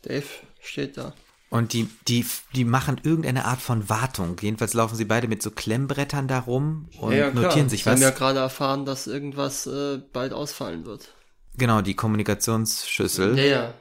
[0.01, 0.25] Dave
[0.61, 1.13] steht da.
[1.49, 4.35] Und die, die, die machen irgendeine Art von Wartung.
[4.41, 7.85] Jedenfalls laufen sie beide mit so Klemmbrettern da rum und ja, ja, notieren sich Sie
[7.85, 7.93] was.
[7.93, 11.13] haben ja gerade erfahren, dass irgendwas äh, bald ausfallen wird.
[11.57, 13.37] Genau, die Kommunikationsschüssel.
[13.37, 13.73] Ja, ja.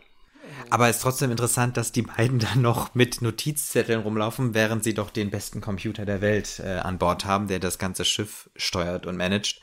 [0.70, 4.94] Aber es ist trotzdem interessant, dass die beiden dann noch mit Notizzetteln rumlaufen, während sie
[4.94, 9.06] doch den besten Computer der Welt äh, an Bord haben, der das ganze Schiff steuert
[9.06, 9.60] und managt.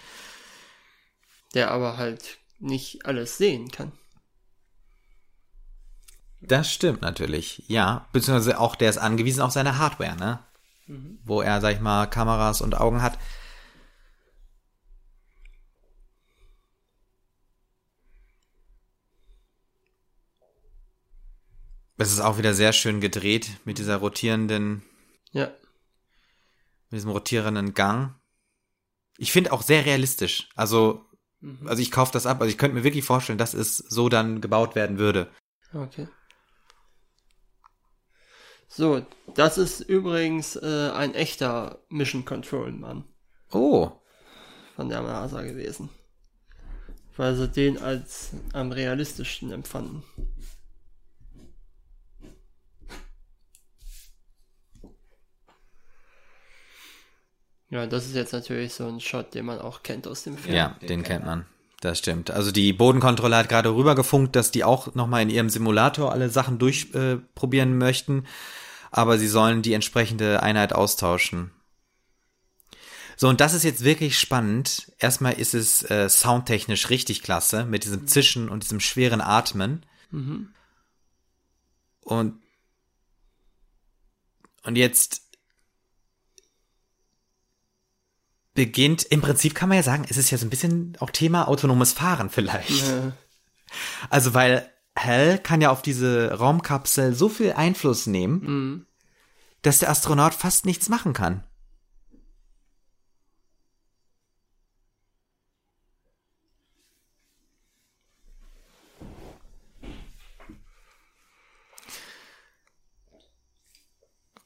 [1.54, 3.92] Der aber halt nicht alles sehen kann.
[6.42, 8.08] Das stimmt natürlich, ja.
[8.14, 10.40] Beziehungsweise auch der ist angewiesen auf seine Hardware, ne?
[11.24, 13.18] Wo er, sag ich mal, Kameras und Augen hat.
[22.02, 24.82] Es ist auch wieder sehr schön gedreht mit dieser rotierenden,
[25.34, 25.46] Ja.
[26.90, 28.16] mit diesem rotierenden Gang.
[29.20, 30.50] Ich finde auch sehr realistisch.
[30.56, 31.06] Also,
[31.64, 32.42] also ich kaufe das ab.
[32.42, 35.30] Also ich könnte mir wirklich vorstellen, dass es so dann gebaut werden würde.
[35.76, 36.08] Okay.
[38.68, 39.06] So,
[39.36, 43.04] das ist übrigens äh, ein echter Mission Control Mann
[43.52, 43.92] Oh,
[44.76, 45.90] von der NASA gewesen.
[47.16, 50.02] Weil sie den als am realistischsten empfanden.
[57.72, 60.56] Ja, das ist jetzt natürlich so ein Shot, den man auch kennt aus dem Film.
[60.56, 61.46] Ja, den kennt man.
[61.80, 62.30] Das stimmt.
[62.30, 66.60] Also die Bodenkontrolle hat gerade rübergefunkt, dass die auch nochmal in ihrem Simulator alle Sachen
[66.60, 68.28] durchprobieren äh, möchten.
[68.92, 71.52] Aber sie sollen die entsprechende Einheit austauschen.
[73.16, 74.92] So, und das ist jetzt wirklich spannend.
[75.00, 79.86] Erstmal ist es äh, soundtechnisch richtig klasse, mit diesem Zischen und diesem schweren Atmen.
[82.02, 82.42] Und,
[84.64, 85.22] und jetzt
[88.54, 91.48] beginnt, im Prinzip kann man ja sagen, es ist ja so ein bisschen auch Thema
[91.48, 92.84] autonomes Fahren vielleicht.
[92.84, 93.12] Äh,
[94.10, 98.86] Also weil Hal kann ja auf diese Raumkapsel so viel Einfluss nehmen,
[99.62, 101.44] dass der Astronaut fast nichts machen kann.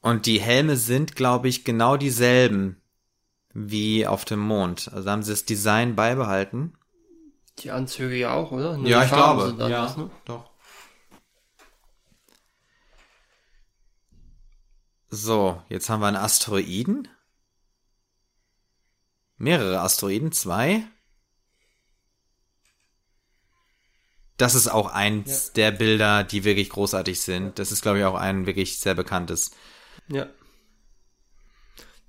[0.02, 2.80] Und die Helme sind, glaube ich, genau dieselben
[3.56, 4.92] wie auf dem Mond.
[4.94, 6.74] Also haben sie das Design beibehalten.
[7.60, 8.78] die Anzüge ja auch, oder?
[8.78, 10.12] Nur die Farben sind anders, ne?
[10.26, 10.52] doch.
[15.10, 17.08] So, jetzt haben wir einen Asteroiden.
[19.38, 20.84] Mehrere Asteroiden, zwei.
[24.36, 27.58] Das ist auch eins der Bilder, die wirklich großartig sind.
[27.58, 29.52] Das ist, glaube ich, auch ein wirklich sehr bekanntes.
[30.10, 30.28] Ja.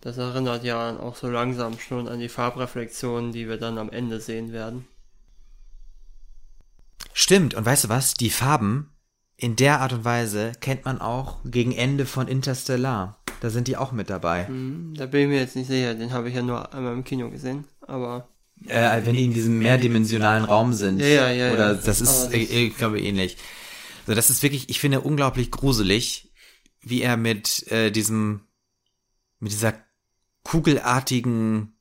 [0.01, 4.21] Das erinnert ja auch so langsam schon an die Farbreflexionen, die wir dann am Ende
[4.21, 4.87] sehen werden.
[7.13, 8.15] Stimmt, und weißt du was?
[8.15, 8.91] Die Farben
[9.37, 13.19] in der Art und Weise kennt man auch gegen Ende von Interstellar.
[13.41, 14.47] Da sind die auch mit dabei.
[14.47, 17.05] Hm, Da bin ich mir jetzt nicht sicher, den habe ich ja nur einmal im
[17.05, 17.65] Kino gesehen.
[17.83, 18.29] Aber
[18.67, 21.01] Äh, wenn die in diesem mehrdimensionalen Raum sind.
[21.01, 21.75] Ja, ja, ja, Oder ja.
[21.75, 23.37] das ist, das- ich, ich glaube, ähnlich.
[24.07, 26.33] Also das ist wirklich, ich finde, unglaublich gruselig,
[26.81, 28.43] wie er mit äh, diesem,
[29.41, 29.75] mit dieser
[30.47, 31.77] kugelartigen,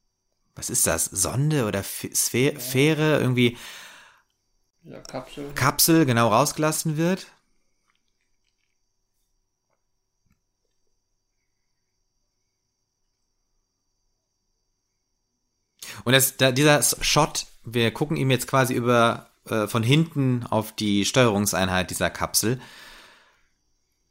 [0.55, 3.57] was ist das, Sonde oder F Sphä Fähre, irgendwie
[4.83, 5.51] ja, Kapsel.
[5.53, 7.27] Kapsel genau rausgelassen wird.
[16.03, 20.71] Und das, da, dieser Shot, wir gucken ihm jetzt quasi über äh, von hinten auf
[20.71, 22.59] die Steuerungseinheit dieser Kapsel.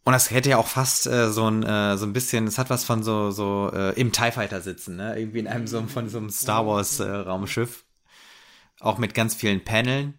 [0.04, 2.68] Und das hätte ja auch fast äh, so ein äh, so ein bisschen, es hat
[2.70, 5.18] was von so so äh, im Tie Fighter sitzen, ne?
[5.18, 7.84] Irgendwie in einem so von so einem Star Wars äh, Raumschiff,
[8.80, 10.18] auch mit ganz vielen Paneln.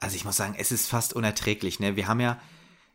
[0.00, 1.96] Also ich muss sagen, es ist fast unerträglich, ne?
[1.96, 2.38] Wir haben ja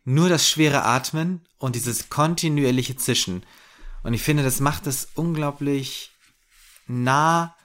[0.06, 3.44] nur das schwere Atmen und dieses kontinuierliche Zischen.
[4.04, 6.12] Und ich finde, das macht es unglaublich
[6.88, 7.56] nah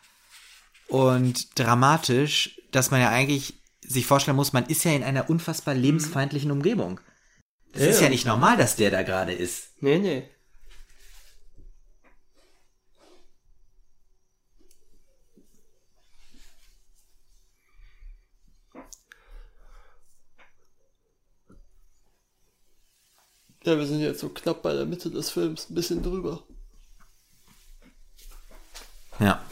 [0.89, 5.75] und dramatisch, dass man ja eigentlich sich vorstellen muss, man ist ja in einer unfassbar
[5.75, 7.01] lebensfeindlichen Umgebung.
[7.73, 8.09] Es Ja, ist ja ja.
[8.11, 9.71] nicht normal, dass der da gerade ist.
[9.81, 10.29] Nee, nee.
[23.65, 26.43] Ja, wir sind jetzt so knapp bei der Mitte des Films, ein bisschen drüber.
[29.21, 29.43] Ja.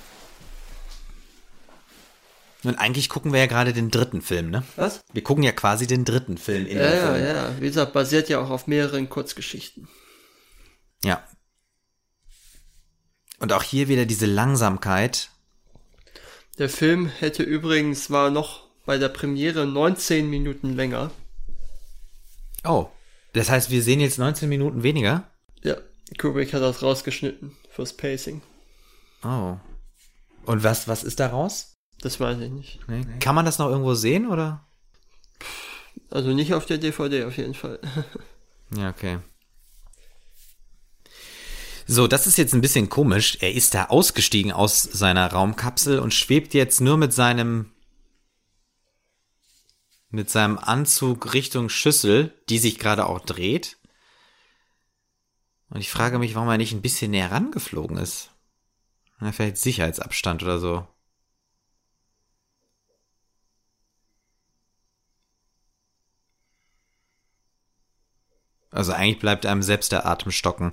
[2.64, 4.62] Und eigentlich gucken wir ja gerade den dritten Film, ne?
[4.76, 5.01] Was?
[5.12, 7.24] Wir gucken ja quasi den dritten Film in Ja, ja, Film.
[7.26, 7.60] ja.
[7.60, 9.89] Wie gesagt, basiert ja auch auf mehreren Kurzgeschichten.
[11.02, 11.26] Ja.
[13.40, 15.30] Und auch hier wieder diese Langsamkeit.
[16.59, 21.10] Der Film hätte übrigens, war noch bei der Premiere 19 Minuten länger.
[22.64, 22.86] Oh.
[23.32, 25.24] Das heißt, wir sehen jetzt 19 Minuten weniger?
[25.62, 25.76] Ja,
[26.18, 28.43] Kubrick hat das rausgeschnitten fürs Pacing.
[29.24, 29.56] Oh.
[30.44, 31.72] Und was, was ist daraus?
[32.02, 32.80] Das weiß ich nicht.
[32.88, 33.06] Nee.
[33.20, 34.66] Kann man das noch irgendwo sehen, oder?
[36.10, 37.80] Also nicht auf der DVD auf jeden Fall.
[38.74, 39.18] Ja, okay.
[41.86, 43.36] So, das ist jetzt ein bisschen komisch.
[43.42, 47.70] Er ist da ausgestiegen aus seiner Raumkapsel und schwebt jetzt nur mit seinem
[50.08, 53.76] mit seinem Anzug Richtung Schüssel, die sich gerade auch dreht.
[55.68, 58.30] Und ich frage mich, warum er nicht ein bisschen näher rangeflogen ist.
[59.20, 60.86] Na, vielleicht Sicherheitsabstand oder so.
[68.73, 70.73] Also eigentlich bleibt einem selbst der Atem stocken.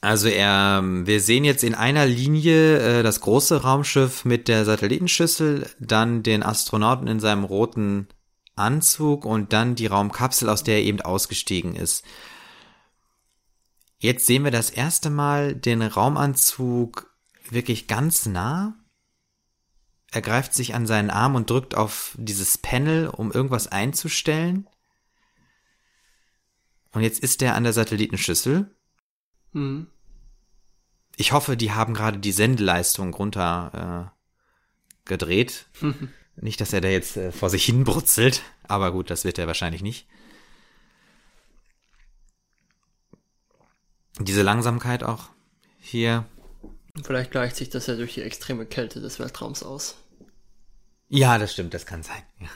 [0.00, 5.70] Also er, wir sehen jetzt in einer Linie äh, das große Raumschiff mit der Satellitenschüssel,
[5.78, 8.08] dann den Astronauten in seinem roten
[8.54, 12.04] Anzug und dann die Raumkapsel, aus der er eben ausgestiegen ist.
[13.98, 17.10] Jetzt sehen wir das erste Mal den Raumanzug
[17.48, 18.74] wirklich ganz nah.
[20.14, 24.68] Er greift sich an seinen Arm und drückt auf dieses Panel, um irgendwas einzustellen.
[26.92, 28.72] Und jetzt ist er an der Satellitenschüssel.
[29.50, 29.88] Mhm.
[31.16, 35.66] Ich hoffe, die haben gerade die Sendeleistung runter äh, gedreht.
[36.36, 39.48] nicht, dass er da jetzt äh, vor sich hin brutzelt, aber gut, das wird er
[39.48, 40.06] wahrscheinlich nicht.
[44.20, 45.30] Diese Langsamkeit auch
[45.80, 46.24] hier.
[47.02, 49.96] Vielleicht gleicht sich das ja durch die extreme Kälte des Weltraums aus.
[51.08, 52.22] Ja, das stimmt, das kann sein.
[52.40, 52.48] Ja.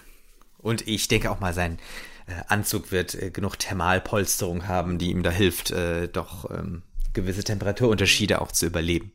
[0.58, 1.78] Und ich denke auch mal, sein
[2.26, 6.82] äh, Anzug wird äh, genug Thermalpolsterung haben, die ihm da hilft, äh, doch ähm,
[7.14, 9.12] gewisse Temperaturunterschiede auch zu überleben.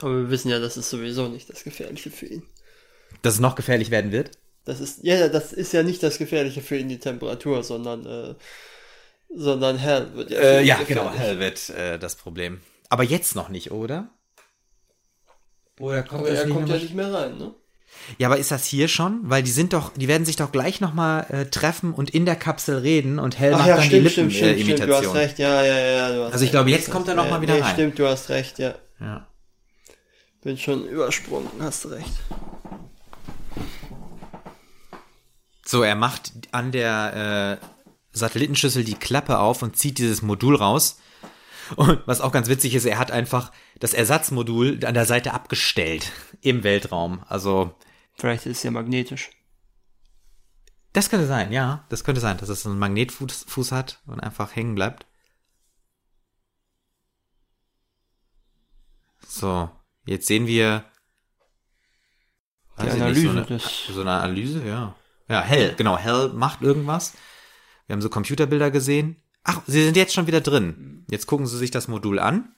[0.00, 2.42] Aber wir wissen ja, das ist sowieso nicht das Gefährliche für ihn.
[3.22, 4.32] Dass es noch gefährlich werden wird?
[4.64, 8.34] Das ist, ja, das ist ja nicht das Gefährliche für ihn, die Temperatur, sondern, äh,
[9.34, 10.40] sondern Hell wird ja.
[10.40, 12.60] Äh, ja, genau, Hell wird äh, das Problem.
[12.88, 14.10] Aber jetzt noch nicht, oder?
[15.78, 17.54] Oder kommt Aber er nicht kommt ja nicht mehr rein, ne?
[18.18, 19.20] Ja, aber ist das hier schon?
[19.24, 22.36] Weil die sind doch, die werden sich doch gleich nochmal äh, treffen und in der
[22.36, 25.14] Kapsel reden und Hell Ach macht ja, dann stimmt, die stimmt, stimmt, stimmt, du hast
[25.14, 27.24] recht, ja, ja, ja, du hast Also ich glaube, jetzt kommt er recht.
[27.24, 27.74] noch mal Ja, wieder nee, rein.
[27.74, 28.74] Stimmt, du hast recht, ja.
[29.00, 29.26] ja.
[30.42, 32.12] Bin schon übersprungen, hast recht.
[35.64, 37.66] So, er macht an der äh,
[38.12, 41.00] Satellitenschüssel die Klappe auf und zieht dieses Modul raus.
[41.74, 43.50] Und was auch ganz witzig ist, er hat einfach
[43.80, 47.24] das Ersatzmodul an der Seite abgestellt im Weltraum.
[47.28, 47.74] Also
[48.16, 49.30] Vielleicht ist es ja magnetisch.
[50.92, 51.84] Das könnte sein, ja.
[51.90, 55.06] Das könnte sein, dass es einen Magnetfuß Fuß hat und einfach hängen bleibt.
[59.26, 59.70] So,
[60.06, 60.84] jetzt sehen wir
[62.80, 64.96] Die Analyse so, eine, so eine Analyse, ja.
[65.28, 67.14] Ja, Hell, genau, Hell macht irgendwas.
[67.86, 69.22] Wir haben so Computerbilder gesehen.
[69.44, 71.04] Ach, sie sind jetzt schon wieder drin.
[71.10, 72.54] Jetzt gucken sie sich das Modul an.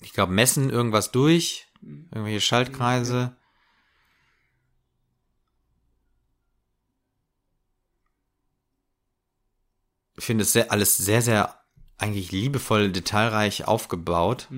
[0.00, 1.65] Ich glaube, messen irgendwas durch.
[1.86, 3.36] Irgendwelche Schaltkreise.
[10.16, 11.60] Ich finde es sehr, alles sehr, sehr
[11.98, 14.48] eigentlich liebevoll, detailreich aufgebaut.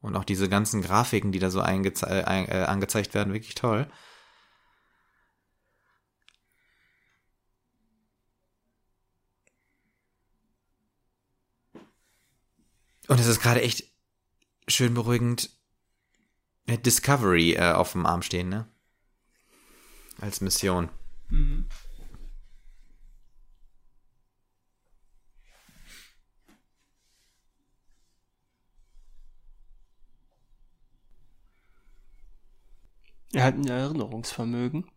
[0.00, 3.90] Und auch diese ganzen Grafiken, die da so eingeze äh, äh, angezeigt werden, wirklich toll.
[13.08, 13.84] Und es ist gerade echt
[14.68, 15.50] schön beruhigend,
[16.78, 18.66] Discovery äh, auf dem Arm stehen, ne?
[20.20, 20.90] Als Mission.
[33.32, 34.90] Er hat ein Erinnerungsvermögen.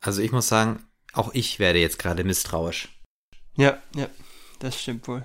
[0.00, 2.88] Also ich muss sagen, auch ich werde jetzt gerade misstrauisch.
[3.56, 4.08] Ja, ja,
[4.60, 5.24] das stimmt wohl.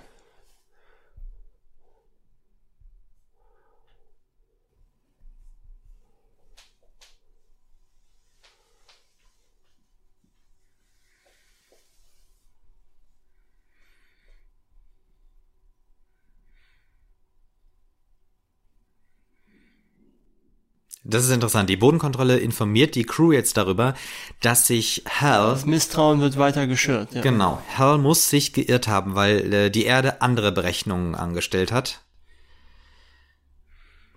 [21.13, 21.69] Das ist interessant.
[21.69, 23.93] Die Bodenkontrolle informiert die Crew jetzt darüber,
[24.41, 25.51] dass sich Hal.
[25.51, 27.13] Das Misstrauen wird weiter geschürt.
[27.13, 27.21] Ja.
[27.21, 27.61] Genau.
[27.77, 32.01] Hal muss sich geirrt haben, weil äh, die Erde andere Berechnungen angestellt hat.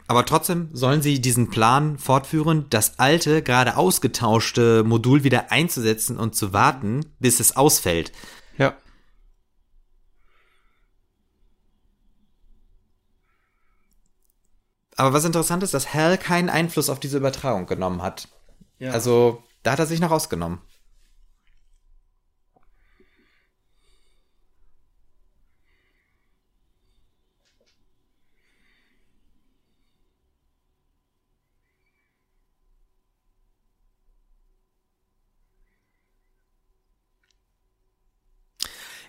[0.08, 6.34] Aber trotzdem sollen sie diesen Plan fortführen, das alte, gerade ausgetauschte Modul wieder einzusetzen und
[6.34, 8.12] zu warten, bis es ausfällt.
[8.56, 8.74] Ja.
[14.96, 18.28] Aber was interessant ist, dass Hal keinen Einfluss auf diese Übertragung genommen hat.
[18.78, 18.92] Ja.
[18.92, 20.60] Also, da hat er sich noch rausgenommen.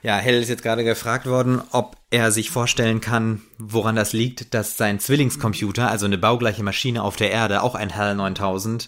[0.08, 4.54] Ja, Hell ist jetzt gerade gefragt worden, ob er sich vorstellen kann, woran das liegt,
[4.54, 8.88] dass sein Zwillingscomputer, also eine baugleiche Maschine auf der Erde, auch ein Hell 9000,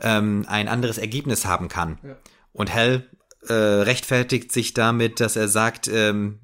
[0.00, 0.16] ja.
[0.16, 1.98] ähm, ein anderes Ergebnis haben kann.
[2.02, 2.16] Ja.
[2.54, 3.10] Und Hell
[3.46, 6.40] äh, rechtfertigt sich damit, dass er sagt, ähm,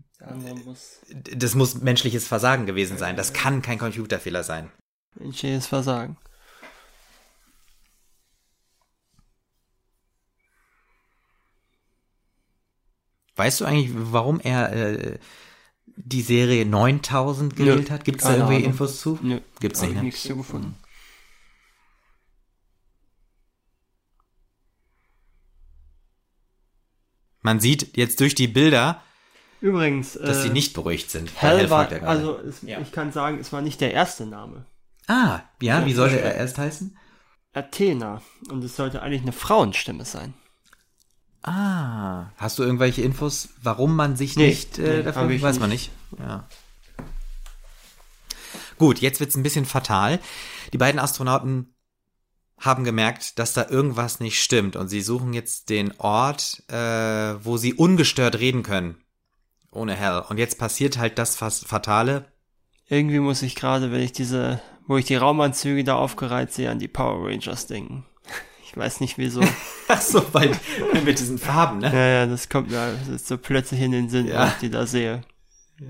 [0.67, 1.01] muss
[1.35, 3.17] das muss menschliches Versagen gewesen sein.
[3.17, 4.71] Das kann kein Computerfehler sein.
[5.15, 6.19] Menschliches Versagen.
[13.41, 15.19] Weißt du eigentlich, warum er äh,
[15.87, 18.05] die Serie 9000 gewählt Nö, hat?
[18.05, 18.67] Gibt es da irgendwie Ahnung.
[18.67, 19.19] Infos zu?
[19.23, 19.95] Nö, gibt's nicht.
[19.95, 20.03] Ne?
[20.03, 20.75] nichts zu gefunden.
[27.41, 29.03] Man sieht jetzt durch die Bilder,
[29.63, 31.31] Übrigens, dass äh, sie nicht beruhigt sind.
[31.35, 32.79] Hell war, also es, ja.
[32.79, 34.67] ich kann sagen, es war nicht der erste Name.
[35.07, 36.95] Ah, ja, wie sollte er erst heißen?
[37.55, 38.21] Athena.
[38.51, 40.35] Und es sollte eigentlich eine Frauenstimme sein.
[41.43, 45.61] Ah, hast du irgendwelche Infos, warum man sich nee, nicht äh, nee, dafür weiß nicht.
[45.61, 45.91] man nicht.
[46.19, 46.47] Ja.
[48.77, 50.21] Gut, jetzt wird's ein bisschen fatal.
[50.73, 51.75] Die beiden Astronauten
[52.59, 57.57] haben gemerkt, dass da irgendwas nicht stimmt und sie suchen jetzt den Ort, äh, wo
[57.57, 58.97] sie ungestört reden können.
[59.71, 60.25] Ohne Hell.
[60.29, 62.27] Und jetzt passiert halt das Fatale.
[62.89, 66.79] Irgendwie muss ich gerade, wenn ich diese, wo ich die Raumanzüge da aufgereiht sehe, an
[66.79, 68.05] die Power Rangers denken.
[68.71, 69.41] Ich weiß nicht wieso.
[69.89, 70.57] Ach so, weil
[71.05, 71.93] mit diesen Farben, ne?
[71.93, 74.43] Ja, ja, das kommt mir das so plötzlich in den Sinn, ja.
[74.43, 75.23] wenn ich die da sehe.
[75.81, 75.87] Ja.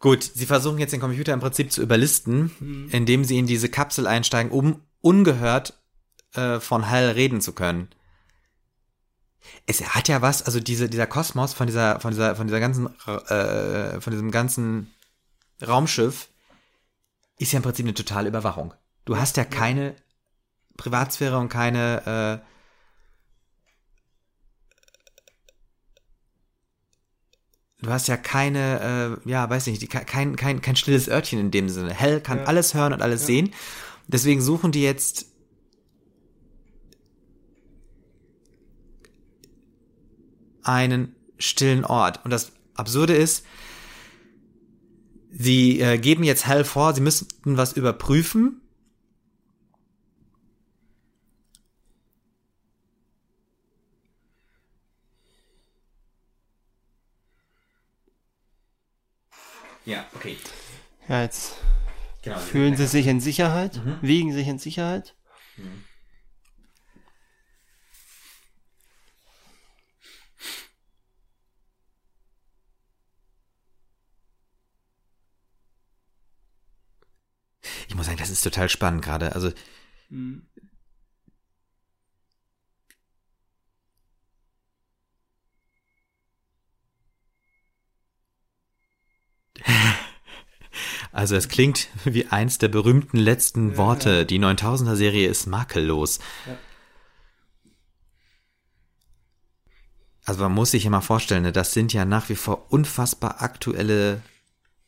[0.00, 2.88] Gut, sie versuchen jetzt den Computer im Prinzip zu überlisten, mhm.
[2.90, 5.80] indem sie in diese Kapsel einsteigen, um ungehört
[6.34, 7.90] äh, von Hal reden zu können.
[9.66, 12.88] Es hat ja was, also diese, dieser Kosmos von dieser, von dieser, von dieser ganzen,
[13.06, 14.92] äh, von diesem ganzen
[15.64, 16.31] Raumschiff
[17.42, 18.74] ist ja im Prinzip eine totale Überwachung.
[19.04, 19.96] Du hast ja keine
[20.76, 22.52] Privatsphäre und keine äh,
[27.82, 31.68] Du hast ja keine, äh, ja, weiß nicht, kein, kein, kein stilles Örtchen in dem
[31.68, 31.92] Sinne.
[31.92, 32.44] Hell kann ja.
[32.44, 33.26] alles hören und alles ja.
[33.26, 33.52] sehen.
[34.06, 35.26] Deswegen suchen die jetzt
[40.62, 42.24] einen stillen Ort.
[42.24, 43.44] Und das Absurde ist,
[45.34, 48.60] Sie äh, geben jetzt Hell vor, sie müssten was überprüfen.
[59.86, 60.36] Ja, okay.
[61.08, 61.56] Ja, jetzt
[62.22, 63.98] genau, fühlen sie sich in Sicherheit, mhm.
[64.02, 65.16] wiegen sich in Sicherheit.
[65.56, 65.84] Mhm.
[77.82, 79.34] ich muss sagen, das ist total spannend gerade.
[79.34, 79.52] Also
[80.10, 80.42] mhm.
[91.12, 94.10] Also es klingt wie eins der berühmten letzten ja, Worte.
[94.10, 94.24] Ja.
[94.24, 96.18] Die 9000er Serie ist makellos.
[96.46, 96.58] Ja.
[100.24, 104.22] Also man muss sich immer vorstellen, ne, das sind ja nach wie vor unfassbar aktuelle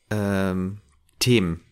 [0.09, 0.81] ähm,
[1.19, 1.64] Themen.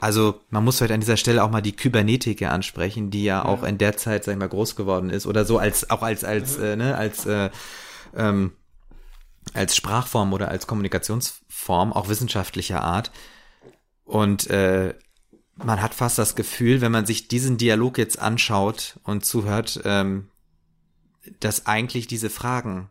[0.00, 3.44] Also man muss vielleicht an dieser Stelle auch mal die Kybernetik ansprechen, die ja, ja.
[3.44, 6.24] auch in der Zeit, sag ich mal, groß geworden ist oder so als auch als
[6.24, 6.64] als mhm.
[6.64, 7.50] äh, ne als äh,
[8.16, 8.52] ähm,
[9.54, 13.10] als Sprachform oder als Kommunikationsform auch wissenschaftlicher Art
[14.04, 14.94] und äh,
[15.56, 20.28] man hat fast das Gefühl, wenn man sich diesen Dialog jetzt anschaut und zuhört, ähm,
[21.40, 22.88] dass eigentlich diese Fragen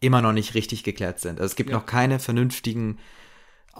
[0.00, 1.40] immer noch nicht richtig geklärt sind.
[1.40, 1.76] Also es gibt ja.
[1.76, 2.98] noch keine vernünftigen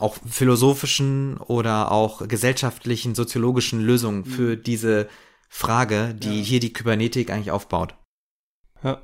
[0.01, 4.25] auch philosophischen oder auch gesellschaftlichen, soziologischen Lösungen mhm.
[4.25, 5.09] für diese
[5.49, 6.45] Frage, die ja.
[6.45, 7.95] hier die Kybernetik eigentlich aufbaut.
[8.83, 9.01] Ja.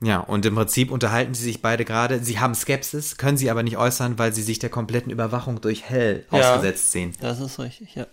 [0.00, 2.22] Ja, und im Prinzip unterhalten sie sich beide gerade.
[2.22, 5.84] Sie haben Skepsis, können sie aber nicht äußern, weil sie sich der kompletten Überwachung durch
[5.84, 6.54] Hell Ja.
[6.54, 7.14] ausgesetzt sehen.
[7.20, 8.06] Das ist richtig, ja.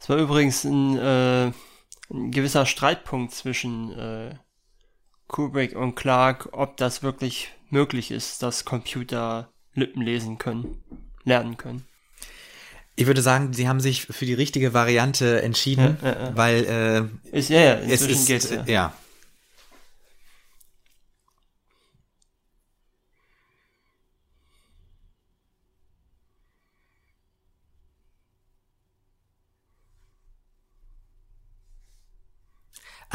[0.00, 1.52] Es war übrigens ein, äh,
[2.10, 4.34] ein gewisser Streitpunkt zwischen äh,
[5.26, 10.82] Kubrick und Clark, ob das wirklich möglich ist, dass Computer Lippen lesen können,
[11.24, 11.84] lernen können.
[12.96, 16.36] Ich würde sagen, sie haben sich für die richtige Variante entschieden, Ja, ja, ja.
[16.36, 18.64] weil äh, Ist ja, ja es inzwischen ist, geht's ja.
[18.66, 18.92] ja.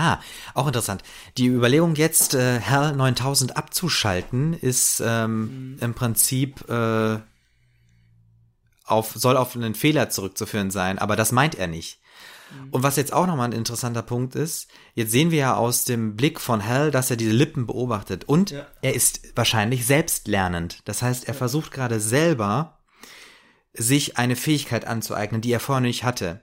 [0.05, 0.19] Ah,
[0.53, 1.01] auch interessant.
[1.37, 7.19] Die Überlegung jetzt, äh, HAL 9000 abzuschalten, ist ähm, im Prinzip äh,
[8.85, 11.99] auf, soll auf einen Fehler zurückzuführen sein, aber das meint er nicht.
[12.69, 16.15] Und was jetzt auch nochmal ein interessanter Punkt ist, jetzt sehen wir ja aus dem
[16.15, 18.67] Blick von Hal, dass er diese Lippen beobachtet und Ja.
[18.81, 20.81] er ist wahrscheinlich selbstlernend.
[20.85, 22.77] Das heißt, er versucht gerade selber,
[23.73, 26.41] sich eine Fähigkeit anzueignen, die er vorher nicht hatte.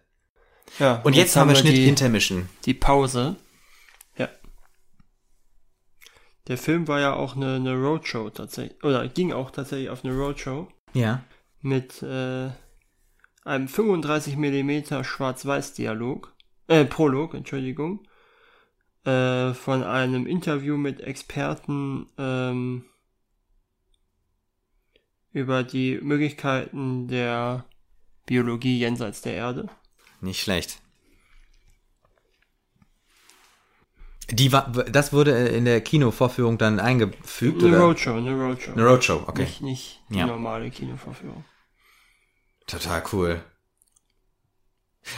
[0.80, 2.48] ja Und jetzt, haben wir Schnitt die, Intermission.
[2.64, 3.36] die Pause.
[4.16, 4.28] Ja.
[6.50, 10.12] Der Film war ja auch eine, eine Roadshow tatsächlich, oder ging auch tatsächlich auf eine
[10.12, 10.66] Roadshow.
[10.92, 11.22] Ja.
[11.60, 12.50] mit äh,
[13.44, 16.34] einem 35 mm Schwarz-Weiß-Dialog,
[16.66, 18.02] äh, Prolog, Entschuldigung,
[19.04, 22.84] äh, von einem Interview mit Experten ähm,
[25.30, 27.64] über die Möglichkeiten der
[28.26, 29.68] Biologie jenseits der Erde.
[30.20, 30.80] Nicht schlecht.
[34.30, 37.80] Die war, das wurde in der Kinovorführung dann eingefügt, Eine oder?
[37.86, 38.72] Roadshow, eine Roadshow.
[38.72, 39.42] Eine Roadshow, okay.
[39.42, 40.26] Nicht, nicht die Ja.
[40.26, 41.44] normale Kinovorführung.
[42.66, 43.42] Total cool.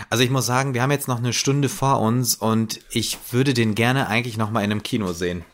[0.08, 3.52] Also ich muss sagen, wir haben jetzt noch eine Stunde vor uns und ich würde
[3.52, 5.44] den gerne eigentlich noch mal in einem Kino sehen.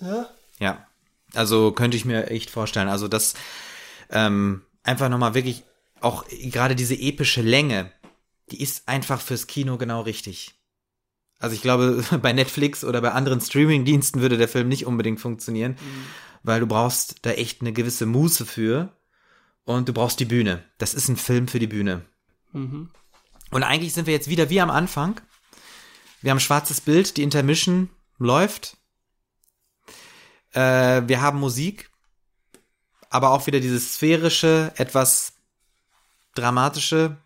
[0.00, 0.30] Ja?
[0.58, 0.86] Ja.
[1.34, 2.88] Also könnte ich mir echt vorstellen.
[2.88, 3.34] Also das
[4.10, 5.64] ähm, einfach noch mal wirklich
[6.00, 7.90] auch gerade diese epische Länge,
[8.50, 10.54] die ist einfach fürs Kino genau richtig.
[11.38, 15.76] Also ich glaube, bei Netflix oder bei anderen Streaming-Diensten würde der Film nicht unbedingt funktionieren,
[16.42, 18.96] weil du brauchst da echt eine gewisse Muße für
[19.64, 20.64] und du brauchst die Bühne.
[20.78, 22.04] Das ist ein Film für die Bühne.
[22.52, 22.90] Mhm.
[23.50, 25.20] Und eigentlich sind wir jetzt wieder wie am Anfang.
[26.20, 28.76] Wir haben schwarzes Bild, die Intermission läuft.
[30.52, 31.90] Äh, wir haben Musik,
[33.10, 35.34] aber auch wieder dieses sphärische, etwas
[36.34, 37.16] dramatische.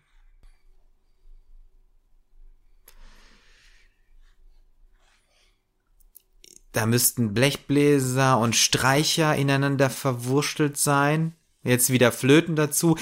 [6.79, 11.35] Da müssten Blechbläser und Streicher ineinander verwurstelt sein.
[11.61, 12.95] Jetzt wieder Flöten dazu.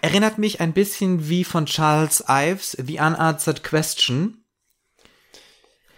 [0.00, 4.44] Erinnert mich ein bisschen wie von Charles Ives, The Unanswered Question.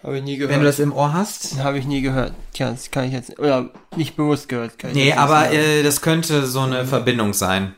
[0.01, 0.65] Habe ich nie Wenn du gehört.
[0.69, 1.59] das im Ohr hast.
[1.59, 2.33] Habe ich nie gehört.
[2.51, 4.79] Tja, das kann ich jetzt, oder nicht bewusst gehört.
[4.79, 7.75] Kann Nee, aber äh, das könnte so eine Verbindung sein.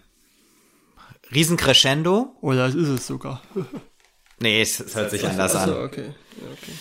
[1.35, 2.37] Riesencrescendo.
[2.39, 3.41] Oder es ist es sogar.
[4.39, 5.83] Nee, es, hört sich anders Ach so, an.
[5.83, 6.13] okay.
[6.53, 6.71] Okay.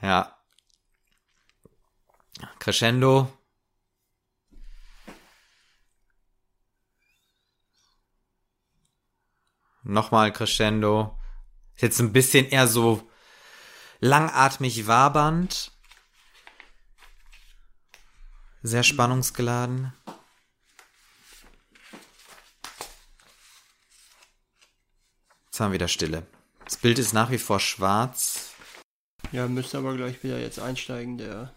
[0.00, 0.36] Ja.
[2.58, 3.32] Crescendo.
[9.82, 11.18] Nochmal Crescendo.
[11.76, 13.10] Jetzt ein bisschen eher so
[14.00, 15.72] langatmig wabernd.
[18.62, 19.92] Sehr spannungsgeladen.
[25.46, 26.26] Jetzt haben wir wieder Stille.
[26.64, 28.54] Das Bild ist nach wie vor schwarz.
[29.32, 31.54] Ja, müsste aber gleich wieder jetzt einsteigen, der.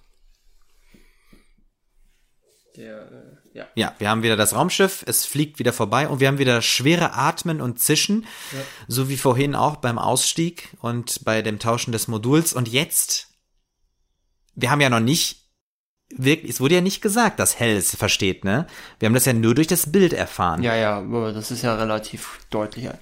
[2.76, 3.66] Der, äh, ja.
[3.76, 7.14] Ja, wir haben wieder das Raumschiff, es fliegt wieder vorbei und wir haben wieder schwere
[7.14, 8.60] Atmen und Zischen, Ja.
[8.88, 12.52] so wie vorhin auch beim Ausstieg und bei dem Tauschen des Moduls.
[12.54, 13.28] Und jetzt,
[14.56, 15.42] wir haben ja noch nicht
[16.16, 18.66] wirklich, es wurde ja nicht gesagt, dass Hell es versteht, ne?
[19.00, 20.64] Wir haben das ja nur durch das Bild erfahren.
[20.64, 22.86] Ja, ja, aber das ist ja relativ deutlich.
[22.86, 22.94] Ja,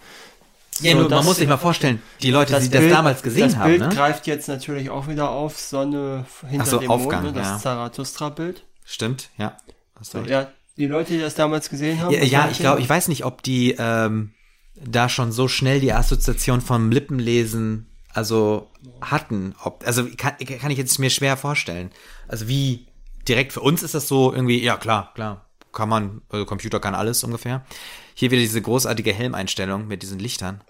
[0.74, 3.48] So, nur, man das- muss sich mal vorstellen, die Leute, die das Bild- damals gesehen
[3.50, 3.90] das haben, Bild ne?
[3.90, 7.60] greift jetzt natürlich auch wieder auf Sonne hinter so, dem Aufgang, Mond, ne, das ja.
[7.60, 8.64] Zarathustra-Bild.
[8.92, 9.58] Stimmt, ja.
[10.00, 10.30] Hast recht.
[10.30, 12.14] Ja, die Leute, die das damals gesehen haben.
[12.14, 14.34] Ja, ja ich glaube, ich weiß nicht, ob die ähm,
[14.76, 18.70] da schon so schnell die Assoziation vom Lippenlesen also
[19.00, 19.56] hatten.
[19.64, 21.92] Ob, also kann, kann ich jetzt mir schwer vorstellen.
[22.28, 22.88] Also wie
[23.28, 26.96] direkt für uns ist das so irgendwie, ja klar, klar, kann man, also Computer kann
[26.96, 27.66] alles ungefähr.
[28.14, 30.62] Hier wieder diese großartige Helmeinstellung mit diesen Lichtern.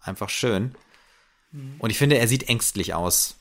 [0.00, 0.76] Einfach schön.
[1.78, 3.36] Und ich finde, er sieht ängstlich aus.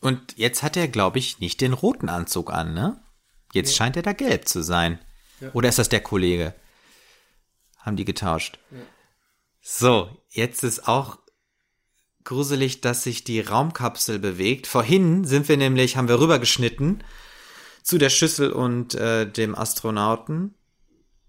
[0.00, 3.02] Und jetzt hat er, glaube ich, nicht den roten Anzug an, ne?
[3.52, 4.98] Jetzt scheint er da gelb zu sein.
[5.52, 6.54] Oder ist das der Kollege?
[7.78, 8.58] Haben die getauscht?
[9.60, 11.18] So, jetzt ist auch
[12.24, 14.66] gruselig, dass sich die Raumkapsel bewegt.
[14.66, 17.02] Vorhin sind wir nämlich, haben wir rübergeschnitten
[17.82, 20.54] zu der Schüssel und äh, dem Astronauten.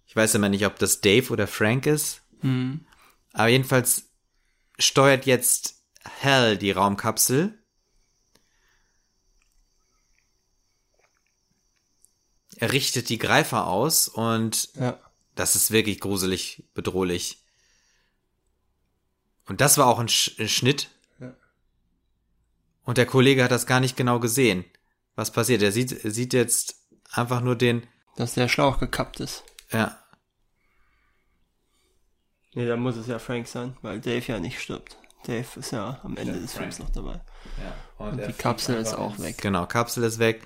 [0.06, 2.22] Ich weiß immer nicht, ob das Dave oder Frank ist.
[3.34, 4.10] Aber jedenfalls
[4.77, 5.84] steuert jetzt
[6.22, 7.57] Hal die Raumkapsel.
[12.67, 14.99] Richtet die Greifer aus und Ja.
[15.35, 17.43] das ist wirklich gruselig, bedrohlich.
[19.47, 20.89] Und das war auch ein, Sch ein Schnitt.
[21.19, 21.33] Ja.
[22.83, 24.65] Und der Kollege hat das gar nicht genau gesehen.
[25.15, 25.61] Was passiert?
[25.61, 26.75] Er sieht, sieht jetzt
[27.11, 27.85] einfach nur den,
[28.15, 29.43] Dass der Schlauch gekappt ist.
[29.71, 29.97] ja,
[32.53, 34.97] Nee, dann muss es ja Frank sein, weil Dave ja nicht stirbt.
[35.25, 37.21] Dave ist ja am Ende des Films noch dabei.
[37.97, 39.38] Und die Kapsel ist auch weg.
[39.38, 40.45] Genau, Kapsel ist weg.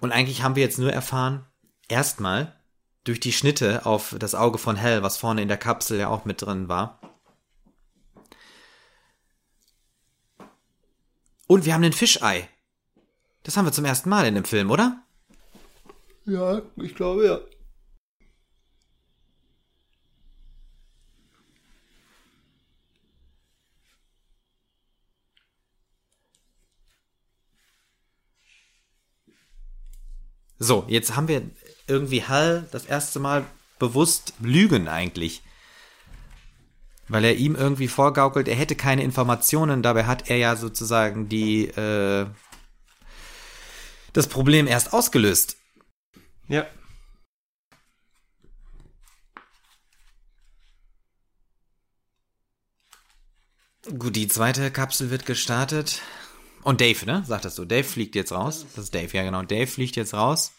[0.00, 1.46] Und eigentlich haben wir jetzt nur erfahren,
[1.88, 2.56] erstmal
[3.04, 6.24] durch die Schnitte auf das Auge von Hell, was vorne in der Kapsel ja auch
[6.24, 7.00] mit drin war.
[11.46, 12.48] Und wir haben den Fischei.
[13.42, 15.02] Das haben wir zum ersten Mal in dem Film, oder?
[16.26, 17.40] Ja, ich glaube ja.
[30.62, 31.50] So, jetzt haben wir
[31.86, 33.46] irgendwie Hal das erste Mal
[33.78, 35.42] bewusst lügen eigentlich.
[37.08, 41.64] Weil er ihm irgendwie vorgaukelt, er hätte keine Informationen, dabei hat er ja sozusagen die
[41.64, 42.26] äh,
[44.12, 45.56] das Problem erst ausgelöst.
[46.46, 46.66] Ja.
[53.98, 56.02] Gut, die zweite Kapsel wird gestartet.
[56.62, 57.24] Und Dave, ne?
[57.26, 58.66] Sagtest du, Dave fliegt jetzt raus.
[58.74, 59.42] Das ist Dave, ja genau.
[59.42, 60.52] Dave fliegt jetzt raus.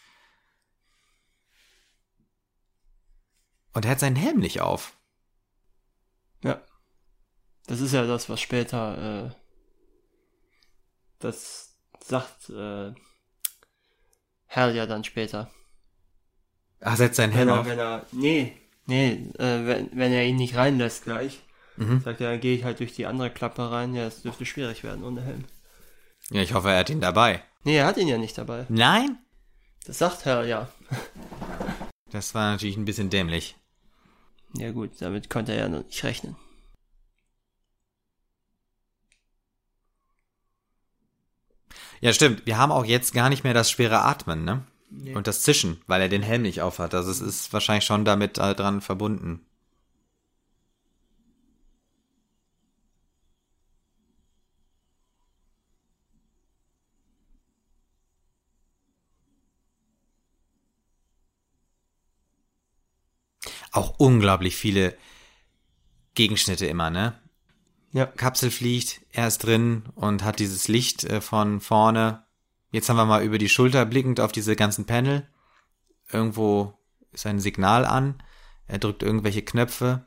[3.72, 4.96] Und er hat seinen Helm nicht auf.
[6.42, 6.60] Ja.
[7.66, 9.34] Das ist ja das, was später, äh,
[11.20, 12.92] das sagt, äh,
[14.48, 15.50] Hal ja dann später.
[16.80, 17.66] Ach, setzt seinen Wenn Helm er, auf.
[17.66, 18.52] wenn er, nee,
[18.86, 21.40] nee, äh, wenn, wenn er ihn nicht reinlässt gleich,
[21.76, 22.00] Mhm.
[22.02, 24.82] sagt er, dann gehe ich halt durch die andere Klappe rein, ja, es dürfte schwierig
[24.84, 25.44] werden ohne Helm.
[26.32, 27.42] Ja, ich hoffe, er hat ihn dabei.
[27.64, 28.66] Nee, er hat ihn ja nicht dabei.
[28.68, 29.18] Nein?
[29.84, 30.68] Das sagt Hal ja.
[32.10, 33.56] Das war natürlich ein bisschen dämlich.
[34.56, 36.36] Ja gut, damit konnte er ja noch nicht rechnen.
[42.00, 42.46] Ja, stimmt.
[42.46, 44.66] Wir haben auch jetzt gar nicht mehr das schwere Atmen, ne?
[45.14, 46.94] Und das Zischen, weil er den Helm nicht aufhat.
[46.94, 49.46] Also es ist wahrscheinlich schon damit äh, dran verbunden.
[63.72, 64.96] Auch unglaublich viele
[66.14, 67.18] Gegenschnitte immer, ne?
[67.92, 68.06] Ja.
[68.06, 72.24] Kapsel fliegt, er ist drin und hat dieses Licht äh, von vorne.
[72.70, 75.28] Jetzt haben wir mal über die Schulter blickend auf diese ganzen Panel.
[76.10, 76.78] Irgendwo
[77.12, 78.22] ist ein Signal an.
[78.66, 80.06] Er drückt irgendwelche Knöpfe.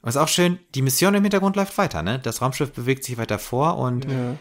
[0.00, 2.18] Und ist auch schön, die Mission im Hintergrund läuft weiter, ne?
[2.18, 4.36] Das Raumschiff bewegt sich weiter vor und ja.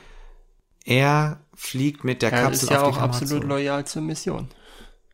[0.85, 3.49] er fliegt mit der Er Kapsel ist ja auf die auch Kamera absolut zu.
[3.49, 4.47] loyal zur Mission.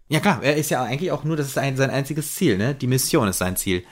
[0.07, 2.76] Ja klar, er ist ja eigentlich auch nur, das ist ein, sein einziges Ziel, ne?
[2.76, 3.86] Die Mission ist sein Ziel.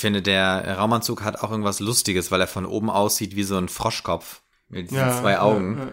[0.00, 3.68] Finde, der Raumanzug hat auch irgendwas Lustiges, weil er von oben aussieht wie so ein
[3.68, 4.42] Froschkopf.
[4.68, 5.78] Mit diesen zwei Augen.
[5.78, 5.92] Ja, ja.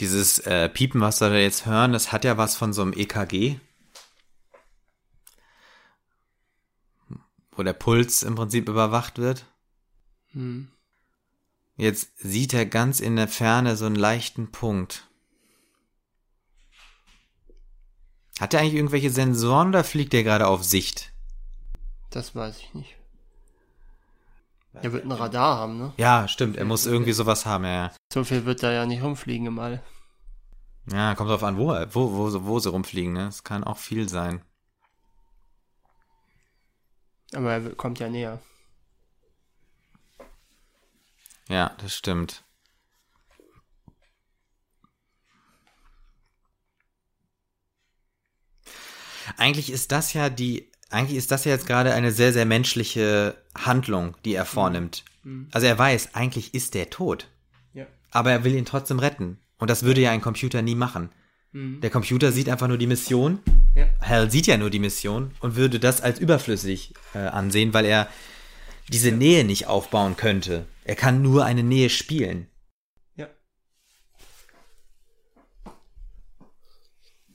[0.00, 2.92] Dieses äh, Piepen, was wir da jetzt hören, das hat ja was von so einem
[2.92, 3.60] EKG.
[7.52, 9.46] Wo der Puls im Prinzip überwacht wird.
[10.32, 10.71] Hm.
[11.76, 15.08] Jetzt sieht er ganz in der Ferne so einen leichten Punkt.
[18.40, 21.12] Hat er eigentlich irgendwelche Sensoren oder fliegt er gerade auf Sicht?
[22.10, 22.96] Das weiß ich nicht.
[24.74, 25.92] Er wird ein Radar haben, ne?
[25.98, 27.92] Ja, stimmt, er muss irgendwie sowas haben, ja.
[28.12, 29.82] So viel wird da ja nicht rumfliegen im All.
[30.90, 33.26] Ja, kommt drauf an, wo, wo, wo, wo sie rumfliegen, ne?
[33.26, 34.42] Das kann auch viel sein.
[37.34, 38.40] Aber er kommt ja näher.
[41.48, 42.44] Ja, das stimmt.
[49.36, 53.36] Eigentlich ist das ja die, eigentlich ist das ja jetzt gerade eine sehr, sehr menschliche
[53.54, 55.04] Handlung, die er vornimmt.
[55.52, 57.28] Also er weiß, eigentlich ist der tot.
[57.72, 57.86] Ja.
[58.10, 59.38] Aber er will ihn trotzdem retten.
[59.58, 61.10] Und das würde ja ein Computer nie machen.
[61.54, 63.40] Der Computer sieht einfach nur die Mission.
[63.74, 63.86] Ja.
[64.00, 68.08] Hal sieht ja nur die Mission und würde das als überflüssig äh, ansehen, weil er
[68.88, 70.66] diese Nähe nicht aufbauen könnte.
[70.84, 72.48] Er kann nur eine Nähe spielen.
[73.16, 73.28] Ja.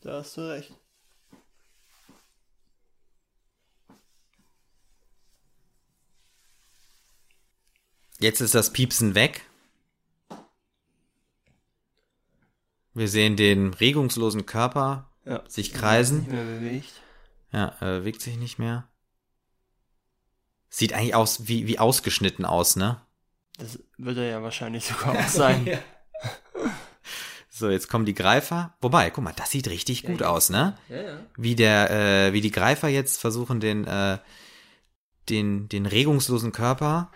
[0.01, 0.73] Da hast du recht.
[8.19, 9.43] Jetzt ist das Piepsen weg.
[12.93, 15.47] Wir sehen den regungslosen Körper Ja.
[15.47, 16.27] sich kreisen.
[16.29, 17.01] Mehr bewegt.
[17.51, 18.87] Ja, er bewegt sich nicht mehr.
[20.69, 23.01] Sieht eigentlich aus wie, wie ausgeschnitten aus, ne?
[23.57, 25.79] Das wird er ja wahrscheinlich sogar auch sein.
[27.57, 28.75] So, jetzt kommen die Greifer.
[28.81, 30.77] Wobei, guck mal, das sieht richtig gut aus, ne?
[30.89, 31.19] Ja, ja.
[31.37, 34.19] Wie der, äh, wie die Greifer jetzt versuchen, den, äh,
[35.27, 37.11] den, den regungslosen Körper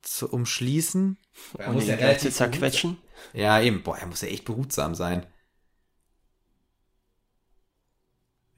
[0.00, 1.18] zu umschließen.
[1.66, 2.96] Und ihn gleich zu zerquetschen.
[3.34, 3.82] Ja, eben.
[3.82, 5.26] Boah, er muss ja echt behutsam sein.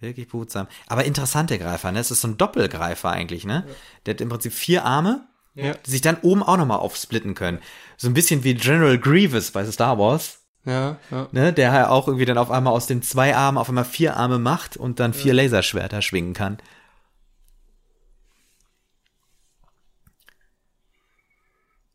[0.04, 0.66] Wirklich behutsam.
[0.86, 1.98] Aber interessante Greifer, ne?
[2.00, 3.66] Es ist so ein Doppelgreifer eigentlich, ne?
[4.06, 5.74] Der hat im Prinzip vier Arme, Ja.
[5.74, 7.58] die sich dann oben auch nochmal aufsplitten können.
[7.96, 11.28] So ein bisschen wie General Grievous bei Star Wars, Ja, ja.
[11.32, 11.52] ne?
[11.52, 14.38] Der ja auch irgendwie dann auf einmal aus den zwei Armen auf einmal vier Arme
[14.38, 16.58] macht und dann vier Laserschwerter schwingen kann.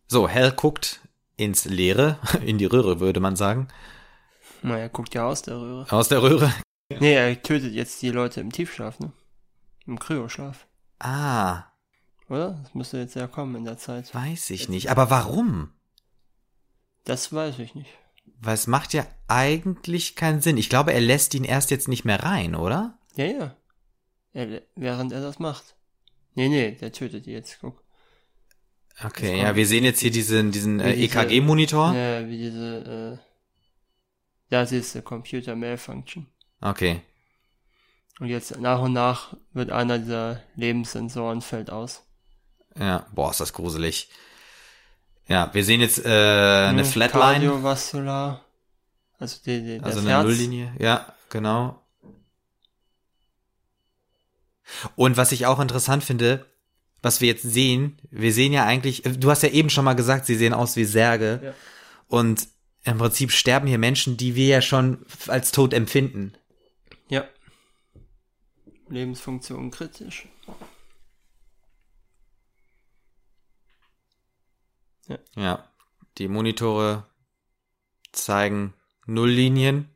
[0.07, 1.01] So, Hell guckt
[1.37, 3.67] ins Leere, in die Röhre, würde man sagen.
[4.61, 5.85] Na, er guckt ja aus der Röhre.
[5.89, 6.51] Aus der Röhre.
[6.89, 9.11] Nee, er tötet jetzt die Leute im Tiefschlaf, ne?
[9.85, 10.65] Im Kryoschlaf.
[10.97, 11.65] Ah,
[12.29, 12.59] Oder?
[12.63, 14.13] Das müsste jetzt ja kommen in der Zeit.
[14.13, 14.89] weiß ich nicht.
[14.89, 15.71] Aber warum?
[17.03, 17.89] Das weiß ich nicht.
[18.41, 20.57] Weil es macht ja eigentlich keinen Sinn.
[20.57, 22.97] Ich glaube, er lässt ihn erst jetzt nicht mehr rein, oder?
[23.15, 23.55] Ja, ja.
[24.33, 25.75] Er, während er das macht.
[26.35, 27.83] Nee, nee, der tötet die jetzt, guck.
[29.03, 31.93] Okay, Das ja, wir sehen jetzt hier diesen, diesen äh, EKG-Monitor.
[31.93, 33.25] Ja, wie diese, äh,
[34.49, 36.27] da siehst du Computer Malfunction.
[36.61, 37.01] Okay.
[38.19, 42.03] Und jetzt nach und nach wird einer dieser Lebenssensoren fällt aus.
[42.77, 44.09] Ja, boah, ist das gruselig.
[45.27, 48.43] Ja, wir sehen jetzt äh, eine Ja, Flatline, Kardiovaskular.
[49.19, 50.23] Also die, die, also eine Herz.
[50.23, 50.73] Nulllinie.
[50.79, 51.81] Ja, genau.
[54.95, 56.45] Und was ich auch interessant finde,
[57.01, 60.25] was wir jetzt sehen, wir sehen ja eigentlich, du hast ja eben schon mal gesagt,
[60.25, 61.41] sie sehen aus wie Särge.
[61.43, 61.53] Ja.
[62.07, 62.47] Und
[62.83, 66.33] im Prinzip sterben hier Menschen, die wir ja schon als tot empfinden.
[68.89, 68.93] Ja.
[68.93, 70.27] Lebensfunktion kritisch.
[75.35, 75.67] Ja,
[76.17, 77.05] die Monitore
[78.11, 78.73] zeigen
[79.05, 79.89] Nulllinien.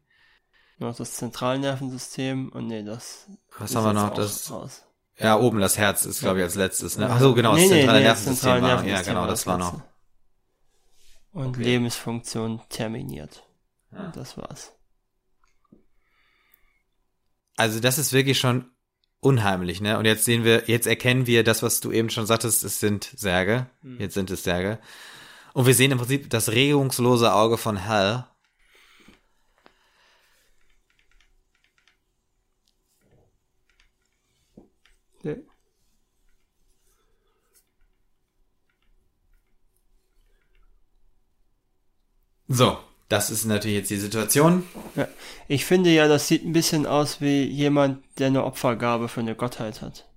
[0.80, 3.28] Noch das Zentralnervensystem und nee, das.
[3.60, 4.14] Was haben wir noch?
[4.14, 4.84] Das, raus.
[5.18, 6.98] ja, oben das Herz ist, glaube ich, als letztes.
[6.98, 7.10] Ne?
[7.10, 8.86] Ach so, genau, das Nee, nee, zentrale nee, das zentrale war.
[8.86, 9.82] Ja, genau, das war noch.
[11.32, 11.64] Und Okay.
[11.64, 13.48] Lebensfunktion terminiert.
[13.92, 14.06] Ja.
[14.06, 14.74] Und das war's.
[17.56, 18.73] Also das ist wirklich schon
[19.24, 19.98] unheimlich, ne?
[19.98, 23.10] Und jetzt sehen wir, jetzt erkennen wir das, was du eben schon sagtest, es sind
[23.16, 23.68] Särge.
[23.82, 24.00] Hm.
[24.00, 24.80] Jetzt sind es Särge.
[25.54, 28.28] Und wir sehen im Prinzip das regungslose Auge von Hal.
[35.24, 35.36] Ja.
[42.48, 42.78] So,
[43.14, 44.64] das ist natürlich jetzt die Situation.
[44.96, 45.08] Ja.
[45.48, 49.36] Ich finde ja, das sieht ein bisschen aus wie jemand, der eine Opfergabe für eine
[49.36, 50.10] Gottheit hat.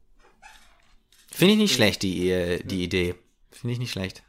[1.31, 3.14] Finde ich nicht schlecht, die, die Idee.
[3.51, 4.23] Finde ich nicht schlecht.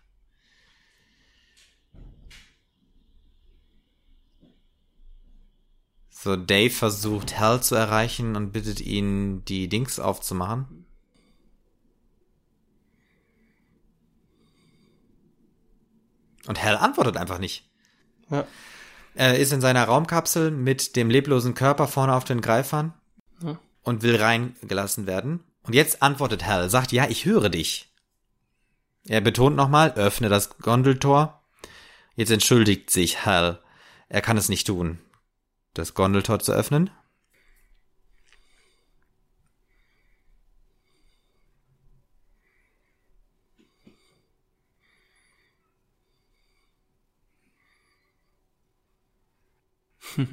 [6.09, 10.85] So, Dave versucht Hal zu erreichen und bittet ihn, die Dings aufzumachen.
[16.47, 17.66] Und Hal antwortet einfach nicht.
[18.29, 18.45] Ja.
[19.15, 22.93] Er ist in seiner Raumkapsel mit dem leblosen Körper vorne auf den Greifern
[23.41, 23.59] Ja.
[23.83, 25.43] und will reingelassen werden.
[25.63, 27.91] Und jetzt antwortet Hal, sagt, ja, ich höre dich.
[29.07, 31.41] Er betont nochmal, öffne das Gondeltor.
[32.15, 33.59] Jetzt entschuldigt sich Hal.
[34.09, 34.99] Er kann es nicht tun,
[35.73, 36.89] das Gondeltor zu öffnen.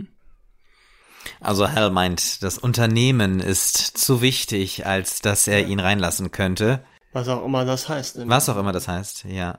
[1.40, 6.84] Also Hal meint, das Unternehmen ist zu wichtig, als dass er ihn reinlassen könnte.
[7.12, 8.28] Was auch immer das heißt.
[8.28, 9.58] Was auch immer das heißt, ja.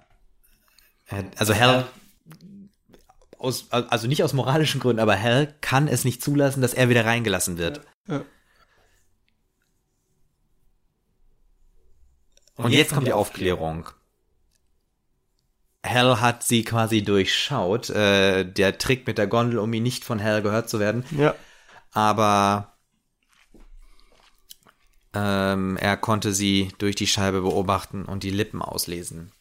[1.38, 1.88] Also Hal,
[3.38, 7.06] aus, also nicht aus moralischen Gründen, aber Hal kann es nicht zulassen, dass er wieder
[7.06, 7.82] reingelassen wird.
[8.08, 8.24] Ja.
[12.58, 13.90] Und, jetzt, kommt die Aufklärung.
[15.86, 17.90] Hal hat sie quasi durchschaut.
[17.90, 21.06] Äh, der Trick mit der Gondel, um ihn nicht von Hal gehört zu werden.
[21.12, 21.36] Ja.
[21.92, 22.74] Aber
[25.14, 29.32] ähm, er konnte sie durch die Scheibe beobachten und die Lippen auslesen.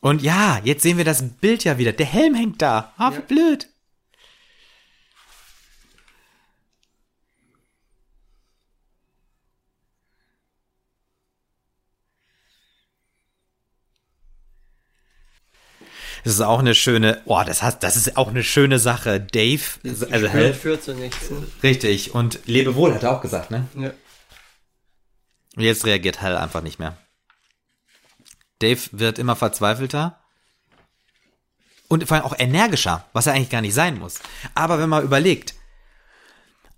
[0.00, 1.92] Und ja, jetzt sehen wir das Bild ja wieder.
[1.92, 2.92] Der Helm hängt da.
[2.96, 3.20] Ah, wie Ja.
[3.20, 3.68] blöd.
[16.24, 19.20] Das ist auch eine schöne, oh, das hat, das ist auch eine schöne Sache.
[19.20, 19.62] Dave,
[20.10, 21.30] also Hal, führt zu nichts.
[21.62, 22.14] Richtig.
[22.14, 23.66] Und Lebewohl hat er auch gesagt, ne?
[23.76, 23.90] Ja.
[25.56, 26.96] Jetzt reagiert Hal einfach nicht mehr.
[28.60, 30.18] Dave wird immer verzweifelter.
[31.88, 34.20] Und vor allem auch energischer, was er eigentlich gar nicht sein muss.
[34.54, 35.54] Aber wenn man überlegt,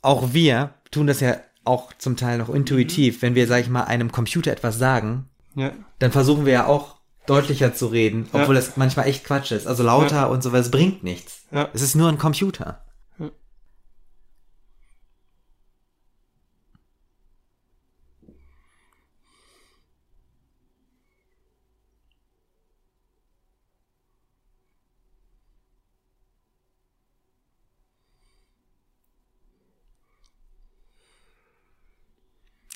[0.03, 3.85] auch wir tun das ja auch zum Teil noch intuitiv, wenn wir, sag ich mal,
[3.85, 5.73] einem Computer etwas sagen, Ja.
[5.99, 6.94] dann versuchen wir ja auch
[7.27, 8.41] deutlicher zu reden, Ja.
[8.43, 9.67] obwohl das manchmal echt Quatsch ist.
[9.67, 10.25] Also lauter Ja.
[10.27, 11.43] und so, weil es bringt nichts.
[11.51, 11.69] Ja.
[11.73, 12.85] Es ist nur ein Computer.
[13.19, 13.31] Ja.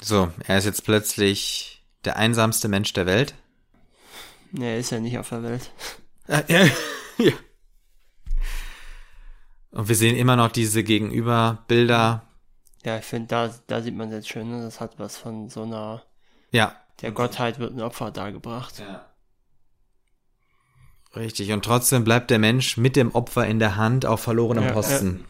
[0.00, 3.34] So, er ist jetzt plötzlich der einsamste Mensch der Welt.
[4.52, 5.70] Nee, er ist ja nicht auf der Welt.
[6.26, 6.66] Äh, ja.
[7.18, 7.32] ja.
[9.70, 12.22] Und wir sehen immer noch diese Gegenüberbilder.
[12.84, 14.62] Ja, ich finde, da, da sieht man jetzt schön, ne?
[14.62, 16.02] das hat was von so einer,
[16.50, 16.74] Ja.
[17.02, 18.78] der Gottheit wird ein Opfer dargebracht.
[18.78, 19.04] ja.
[21.16, 21.52] Richtig.
[21.52, 25.24] Und trotzdem bleibt der Mensch mit dem Opfer in der Hand auf verlorenem Ja, Posten.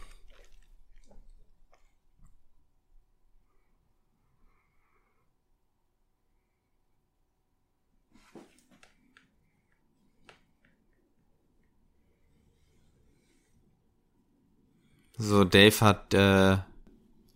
[15.21, 16.57] So, Dave hat, äh,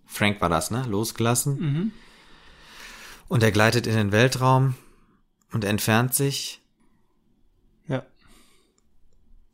[0.06, 0.84] Frank war das, ne?
[0.84, 1.60] Losgelassen.
[1.60, 1.92] Mhm.
[3.28, 4.76] Und er gleitet in den Weltraum
[5.52, 6.62] und entfernt sich.
[7.88, 8.06] Ja.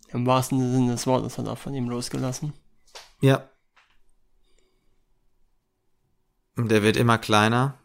[0.10, 2.54] Im wahrsten Sinne des Wortes hat er von ihm losgelassen.
[3.20, 3.50] Ja.
[6.56, 7.80] Und er wird immer kleiner.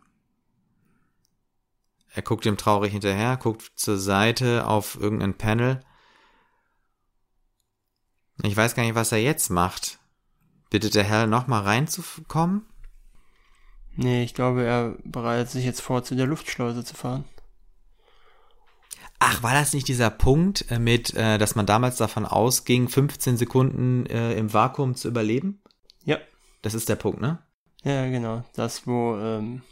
[2.13, 5.81] Er guckt ihm traurig hinterher, guckt zur Seite auf irgendein Panel.
[8.43, 10.01] Ich weiß gar nicht, was er jetzt macht.
[10.75, 12.67] Bittet der Herr nochmal reinzukommen?
[13.95, 17.23] Nee, ich glaube, er bereitet sich jetzt vor, zu der Luftschleuse zu fahren.
[19.21, 23.37] Ach, war das nicht dieser Punkt äh, mit, äh, dass man damals davon ausging, 15
[23.37, 25.63] Sekunden äh, im Vakuum zu überleben?
[26.03, 26.19] Ja.
[26.63, 27.39] Das ist der Punkt, ne?
[27.85, 28.43] Ja, genau.
[28.57, 29.63] Das, wo, ähm,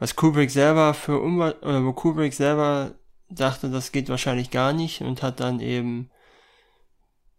[0.00, 2.90] was Kubrick selber für Unwa oder wo Kubrick selber
[3.30, 6.10] dachte, das geht wahrscheinlich gar nicht und hat dann eben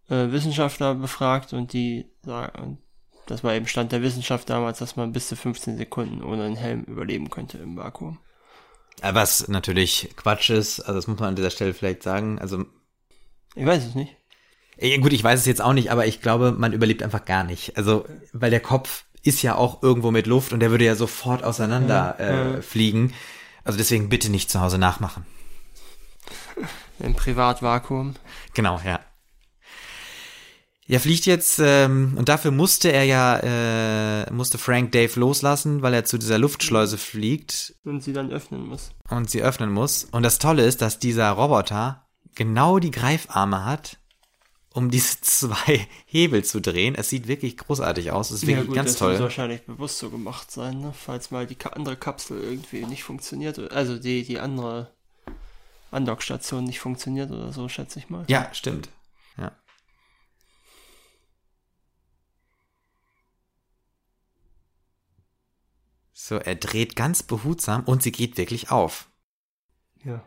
[0.10, 2.78] äh, Wissenschaftler befragt und die sagen,
[3.28, 6.56] das war eben Stand der Wissenschaft damals, dass man bis zu 15 Sekunden ohne einen
[6.56, 8.20] Helm überleben könnte im Vakuum.
[9.02, 12.40] Äh, Was natürlich Quatsch ist, also das muss man an dieser Stelle vielleicht sagen.
[12.40, 12.66] Also
[13.56, 14.16] Ich weiß es nicht.
[14.78, 17.44] Äh, Gut, ich weiß es jetzt auch nicht, aber ich glaube, man überlebt einfach gar
[17.44, 17.78] nicht.
[17.78, 21.44] Also, weil der Kopf ist ja auch irgendwo mit Luft und der würde ja sofort
[21.44, 22.62] auseinander Ja, äh, ja.
[22.62, 23.14] fliegen.
[23.66, 25.26] Also deswegen bitte nicht zu Hause nachmachen.
[27.00, 28.16] Im Privatvakuum.
[28.54, 29.00] Genau, ja.
[30.90, 35.94] Er fliegt jetzt, ähm, und dafür musste er ja, äh, musste Frank Dave loslassen, weil
[35.94, 38.90] er zu dieser Luftschleuse fliegt Und sie dann öffnen muss.
[39.10, 40.06] und sie öffnen muss.
[40.12, 44.00] Und das Tolle ist, dass dieser Roboter genau die Greifarme hat,
[44.74, 46.96] um diese zwei Hebel zu drehen.
[46.96, 48.32] Es sieht wirklich großartig aus.
[48.32, 49.20] Es ist wirklich ganz das muss toll.
[49.20, 50.92] wahrscheinlich bewusst so gemacht sein, ne?
[51.00, 53.72] falls mal die andere Kapsel irgendwie nicht funktioniert.
[53.72, 54.90] Also die, die andere
[55.92, 58.26] Andockstation nicht funktioniert oder so, schätze ich mal.
[58.28, 58.90] Ja, stimmt.
[66.22, 69.10] So, er dreht ganz behutsam und sie geht wirklich auf.
[70.04, 70.22] Ja.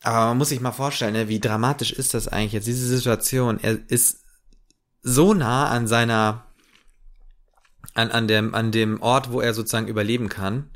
[0.00, 3.58] Aber man muss sich mal vorstellen, ne, wie dramatisch ist das eigentlich jetzt, diese Situation.
[3.60, 4.22] Er ist
[5.02, 6.46] so nah an seiner,
[7.94, 10.70] an, an dem, an dem Ort, wo er sozusagen überleben kann.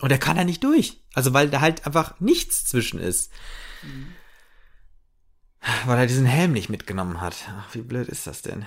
[0.00, 1.02] Und er kann da nicht durch.
[1.14, 3.32] Also weil da halt einfach nichts zwischen ist.
[3.82, 4.12] Mhm.
[5.84, 7.34] Weil er diesen Helm nicht mitgenommen hat.
[7.48, 8.66] Ach, wie blöd ist das denn?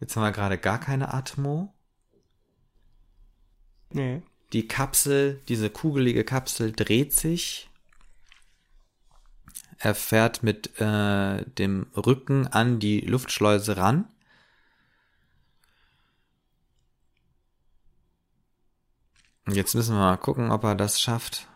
[0.00, 1.74] Jetzt haben wir gerade gar keine Atmo.
[3.90, 4.22] Nee.
[4.52, 7.68] Die Kapsel, diese kugelige Kapsel dreht sich.
[9.78, 14.08] Er fährt mit äh, dem Rücken an die Luftschleuse ran.
[19.46, 21.48] Jetzt müssen wir mal gucken, ob er das schafft.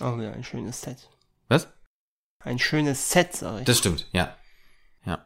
[0.00, 1.08] Oh ja, ein schönes Set.
[1.48, 1.68] Was?
[2.44, 3.64] Ein schönes Set, sag ich.
[3.64, 4.36] Das stimmt, ja.
[5.06, 5.24] Ja.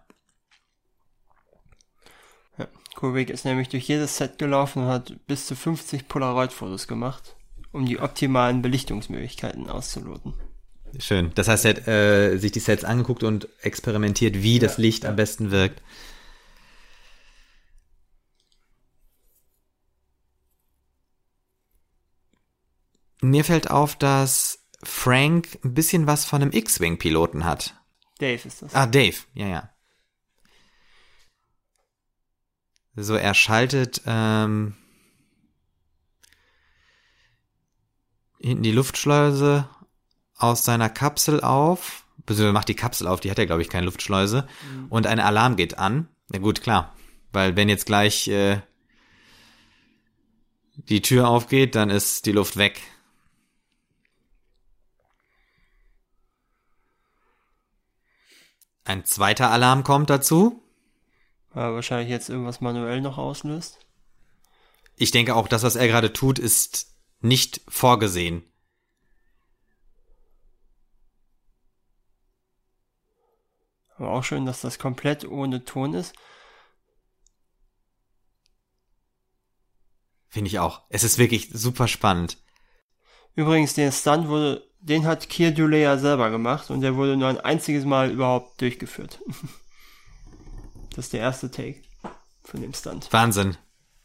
[2.56, 2.68] ja.
[2.94, 7.36] Kubrick ist nämlich durch jedes Set gelaufen und hat bis zu 50 Polaroid-Fotos gemacht,
[7.72, 10.34] um die optimalen Belichtungsmöglichkeiten auszuloten.
[11.00, 11.32] Schön.
[11.34, 15.02] Das heißt, er hat äh, sich die Sets angeguckt und experimentiert, wie ja, das Licht
[15.02, 15.10] ja.
[15.10, 15.82] am besten wirkt.
[23.20, 27.74] Mir fällt auf, dass Frank ein bisschen was von einem X-Wing-Piloten hat.
[28.18, 28.74] Dave ist das.
[28.74, 29.70] Ah, Dave, ja, ja.
[32.94, 34.74] So, er schaltet ähm,
[38.40, 39.68] hinten die Luftschleuse
[40.36, 42.04] aus seiner Kapsel auf.
[42.26, 44.48] Beziehungsweise macht die Kapsel auf, die hat ja, glaube ich, keine Luftschleuse.
[44.72, 44.86] Mhm.
[44.88, 46.08] Und ein Alarm geht an.
[46.32, 46.94] Ja gut, klar.
[47.32, 48.60] Weil wenn jetzt gleich äh,
[50.74, 52.80] die Tür aufgeht, dann ist die Luft weg.
[58.88, 60.62] Ein zweiter Alarm kommt dazu.
[61.54, 63.78] Ja, wahrscheinlich jetzt irgendwas manuell noch auslöst.
[64.96, 68.50] Ich denke auch, das, was er gerade tut, ist nicht vorgesehen.
[73.96, 76.14] Aber auch schön, dass das komplett ohne Ton ist.
[80.28, 80.84] Finde ich auch.
[80.88, 82.38] Es ist wirklich super spannend.
[83.34, 87.40] Übrigens, den Stunt wurde den hat Kier Dulea selber gemacht und der wurde nur ein
[87.40, 89.20] einziges Mal überhaupt durchgeführt.
[90.94, 91.82] das ist der erste Take
[92.44, 93.12] von dem Stunt.
[93.12, 93.56] Wahnsinn.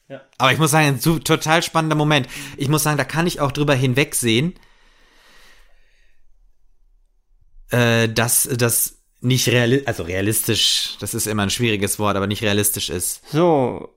[0.09, 0.21] Ja.
[0.37, 2.27] Aber ich muss sagen, ein total spannender Moment.
[2.57, 4.53] Ich muss sagen, da kann ich auch drüber hinwegsehen,
[7.69, 12.43] äh, dass das nicht realistisch, also realistisch, das ist immer ein schwieriges Wort, aber nicht
[12.43, 13.21] realistisch ist.
[13.31, 13.95] So,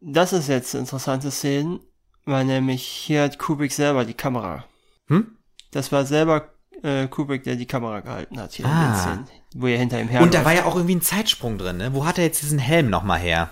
[0.00, 1.80] das ist jetzt interessante Szenen,
[2.24, 4.64] weil nämlich hier hat Kubrick selber die Kamera.
[5.08, 5.37] Hm?
[5.70, 6.48] Das war selber
[6.82, 8.70] äh, Kubrick, der die Kamera gehalten hat hier ah.
[8.70, 9.00] in den.
[9.00, 10.22] Szenen, wo er hinter ihm her.
[10.22, 11.94] Und da war ja auch irgendwie ein Zeitsprung drin, ne?
[11.94, 13.50] Wo hat er jetzt diesen Helm nochmal her?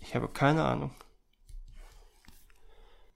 [0.00, 0.90] Ich habe keine Ahnung.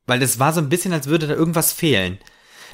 [0.06, 2.18] Weil das war so ein bisschen, als würde da irgendwas fehlen.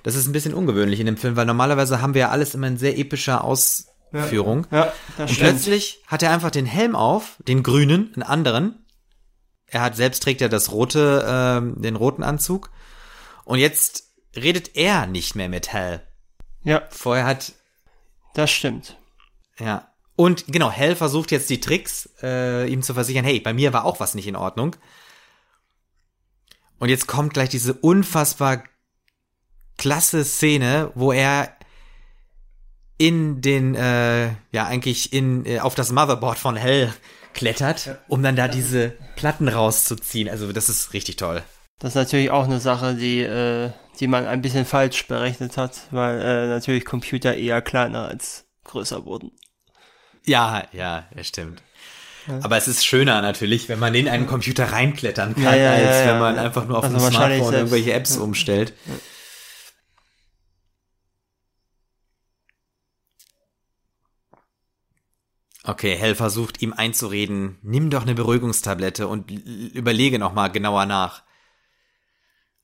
[0.02, 2.69] Das ist ein bisschen ungewöhnlich in dem Film, weil normalerweise haben wir ja alles immer
[2.69, 4.66] in sehr epischer Ausführung.
[4.70, 8.86] Ja, ja Und plötzlich hat er einfach den Helm auf, den grünen, einen anderen.
[9.66, 12.70] Er hat selbst trägt ja das rote, äh, den roten Anzug.
[13.44, 14.08] Und jetzt
[14.43, 16.06] redet er nicht mehr mit Hal.
[16.65, 16.82] Ja.
[16.90, 17.52] Vorher hat.
[18.35, 18.97] Das stimmt.
[19.59, 19.93] Ja.
[20.16, 23.85] Und genau, Hal versucht jetzt die Tricks, äh, ihm zu versichern, hey, bei mir war
[23.85, 24.74] auch was nicht in Ordnung.
[26.78, 28.65] Und jetzt kommt gleich diese unfassbar
[29.77, 31.52] klasse Szene, wo er
[32.98, 36.93] in den, äh, ja, eigentlich in, äh, auf das Motherboard von Hell
[37.32, 40.28] klettert, um dann da diese Platten rauszuziehen.
[40.28, 41.44] Also das ist richtig toll.
[41.79, 45.81] Das ist natürlich auch eine Sache, die, äh, die man ein bisschen falsch berechnet hat,
[45.93, 49.31] weil äh, natürlich Computer eher kleiner als größer wurden.
[50.25, 51.63] Ja, ja, das stimmt.
[52.27, 52.41] Ja.
[52.43, 56.07] Aber es ist schöner natürlich, wenn man in einen Computer reinklettern kann, ja, ja, als
[56.07, 58.75] wenn man einfach nur auf also dem Smartphone selbst, irgendwelche Apps umstellt.
[65.65, 71.23] Okay, Hell versucht ihm einzureden, nimm doch eine Beruhigungstablette und überlege nochmal genauer nach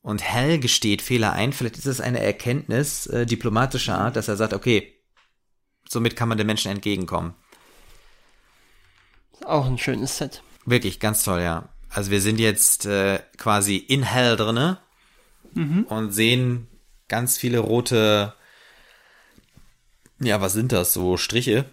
[0.04, 1.54] und Hell gesteht Fehler ein.
[1.54, 4.92] Vielleicht ist es eine Erkenntnis äh, diplomatischer Art, dass er sagt, okay,
[5.88, 7.32] somit kann man den Menschen entgegenkommen.
[9.46, 10.42] Auch ein schönes Set.
[10.66, 11.70] Wirklich, ganz toll, ja.
[11.88, 14.78] Also wir sind jetzt äh, quasi in Hell drinne
[15.54, 15.84] mhm.
[15.84, 16.66] und sehen
[17.08, 18.34] ganz viele rote,
[20.20, 20.92] ja, was sind das?
[20.92, 21.64] So Striche,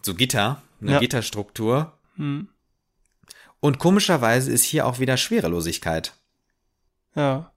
[0.00, 0.98] so Gitter, eine ja.
[0.98, 1.92] Gitterstruktur.
[2.16, 2.48] Mhm.
[3.60, 6.14] Und komischerweise ist hier auch wieder Schwerelosigkeit.
[7.14, 7.52] Ja.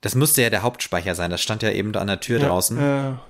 [0.00, 1.30] Das müsste ja der Hauptspeicher sein.
[1.30, 2.78] Das stand ja eben da an der Tür ja, draußen.
[2.80, 3.20] Ja.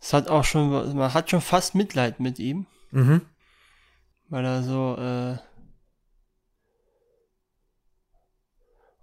[0.00, 2.66] Es hat auch schon, man hat schon fast Mitleid mit ihm.
[2.90, 3.22] Mhm.
[4.28, 5.36] Weil er so, äh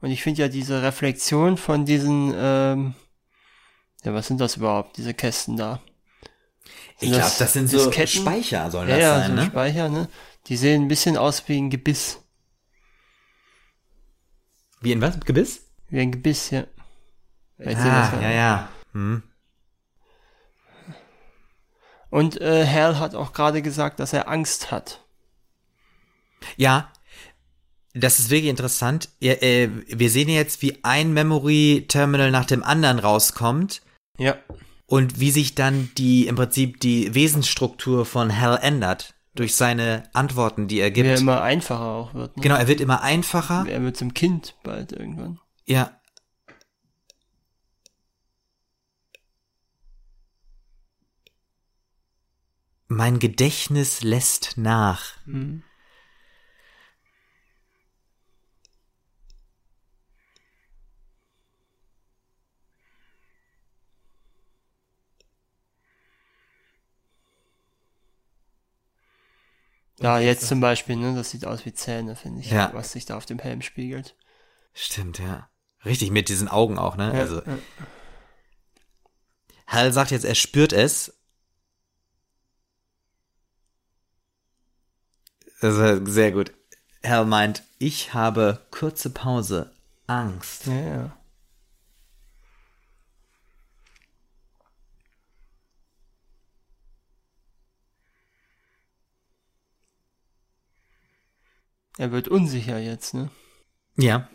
[0.02, 2.96] und ich finde ja diese Reflexion von diesen, ähm
[4.04, 5.82] ja, was sind das überhaupt, diese Kästen da?
[7.02, 8.22] ich glaube, das sind so Disketten?
[8.22, 9.46] Speicher, sollen Ja, das ja, sein, so ne?
[9.46, 10.10] Speicher, ne?
[10.48, 12.20] Die sehen ein bisschen aus wie ein Gebiss.
[14.82, 15.20] Wie in was?
[15.20, 15.62] Gebiss?
[15.90, 16.66] Wie ein Gebiss, ja.
[17.58, 18.70] Vielleicht Ah, wir's ja, ja.
[18.94, 19.24] Hm.
[22.10, 25.04] Und äh, Hal hat auch gerade gesagt, dass er Angst hat.
[26.58, 26.92] Ja,
[27.94, 29.10] das ist wirklich interessant.
[29.20, 33.82] Ja, äh, wir sehen jetzt, wie ein Memory Terminal nach dem anderen rauskommt
[34.20, 34.38] Ja.
[34.86, 40.68] und wie sich dann die im Prinzip die Wesensstruktur von Hal ändert durch seine Antworten,
[40.68, 41.20] die er Wie er gibt.
[41.22, 42.36] immer einfacher auch wird.
[42.38, 42.44] Ne?
[42.44, 43.66] Genau, er wird immer einfacher.
[43.68, 45.40] Er wird zum Kind bald irgendwann.
[45.66, 45.92] Ja.
[52.88, 55.14] Mein Gedächtnis lässt nach.
[55.26, 55.64] Mhm.
[70.02, 71.14] Ja, jetzt zum Beispiel, ne?
[71.16, 72.72] Das sieht aus wie Zähne, finde ich, Ja.
[72.74, 74.16] was sich da auf dem Helm spiegelt.
[74.74, 75.50] Stimmt, ja.
[75.86, 77.12] Richtig, mit diesen Augen auch, ne?
[77.14, 77.58] Ja, also, ja.
[79.68, 81.14] Hal sagt jetzt, er spürt es.
[85.62, 86.54] Das ist sehr gut.
[87.06, 89.72] Hal meint, ich habe kurze Pause,
[90.08, 90.66] Angst.
[90.68, 91.18] ja, ja.
[102.00, 103.30] Er wird unsicher jetzt, ne?
[103.98, 104.30] Ja.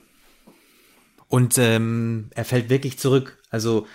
[1.28, 3.86] Und ähm, er fällt wirklich zurück, also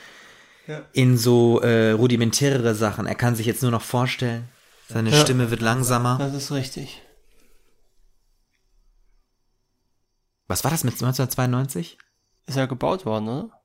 [0.66, 0.84] Ja.
[0.94, 3.06] in so äh, rudimentärere Sachen.
[3.06, 4.50] Er kann sich jetzt nur noch vorstellen.
[4.88, 5.22] Seine Ja.
[5.22, 6.18] Stimme wird langsamer.
[6.18, 7.00] Das ist richtig.
[10.48, 12.00] Was war das mit 1992?
[12.48, 13.62] Ist ja gebaut worden, oder?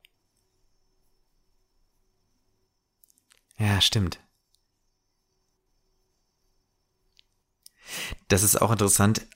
[3.56, 4.20] Ja, stimmt.
[8.28, 9.26] Das ist auch interessant.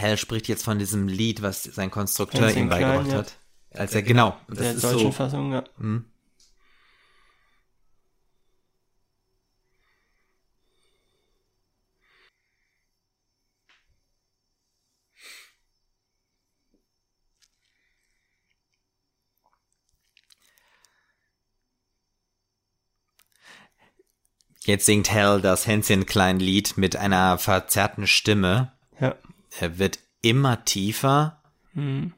[0.00, 3.18] Hal spricht jetzt von diesem Lied, was sein Konstrukteur ihm Klein, beigebracht ja.
[3.18, 3.38] hat.
[3.74, 5.12] Als er, genau, das Der ist deutschen so.
[5.12, 5.64] Fassung, ja.
[5.78, 6.04] Hm.
[24.64, 28.72] Jetzt singt Hal das Hänschen Klein Lied mit einer verzerrten Stimme.
[29.00, 29.16] Ja.
[29.58, 31.42] Er wird immer tiefer.
[31.74, 32.14] Mhm.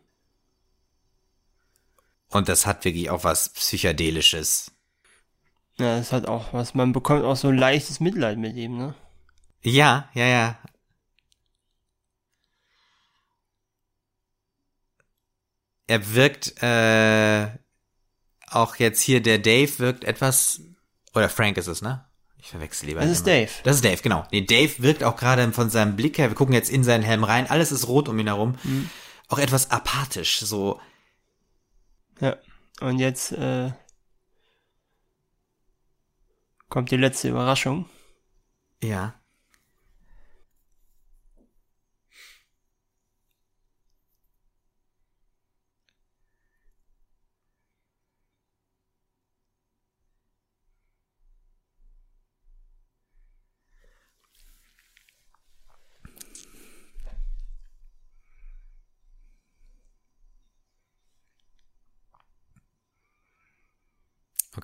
[2.28, 4.72] Und das hat wirklich auch was Psychedelisches.
[5.78, 6.74] Ja, das hat auch was.
[6.74, 8.94] Man bekommt auch so ein leichtes Mitleid mit ihm, ne?
[9.62, 10.58] Ja, ja, ja.
[15.86, 17.50] Er wirkt, äh,
[18.46, 20.60] auch jetzt hier, der Dave wirkt etwas,
[21.14, 22.04] oder Frank ist es, ne?
[22.44, 23.00] Ich verwechsel lieber.
[23.00, 23.26] Das ist.
[23.26, 23.50] Dave.
[23.62, 24.26] Das ist Dave, genau.
[24.30, 27.24] Nee, Dave wirkt auch gerade von seinem Blick her, wir gucken jetzt in seinen Helm
[27.24, 28.90] rein, alles ist rot um ihn herum, Mhm.
[29.28, 30.78] auch etwas apathisch, so,
[32.20, 32.36] Ja.
[32.80, 33.72] Und jetzt äh,
[36.68, 37.88] kommt die letzte Überraschung.
[38.82, 39.14] ja.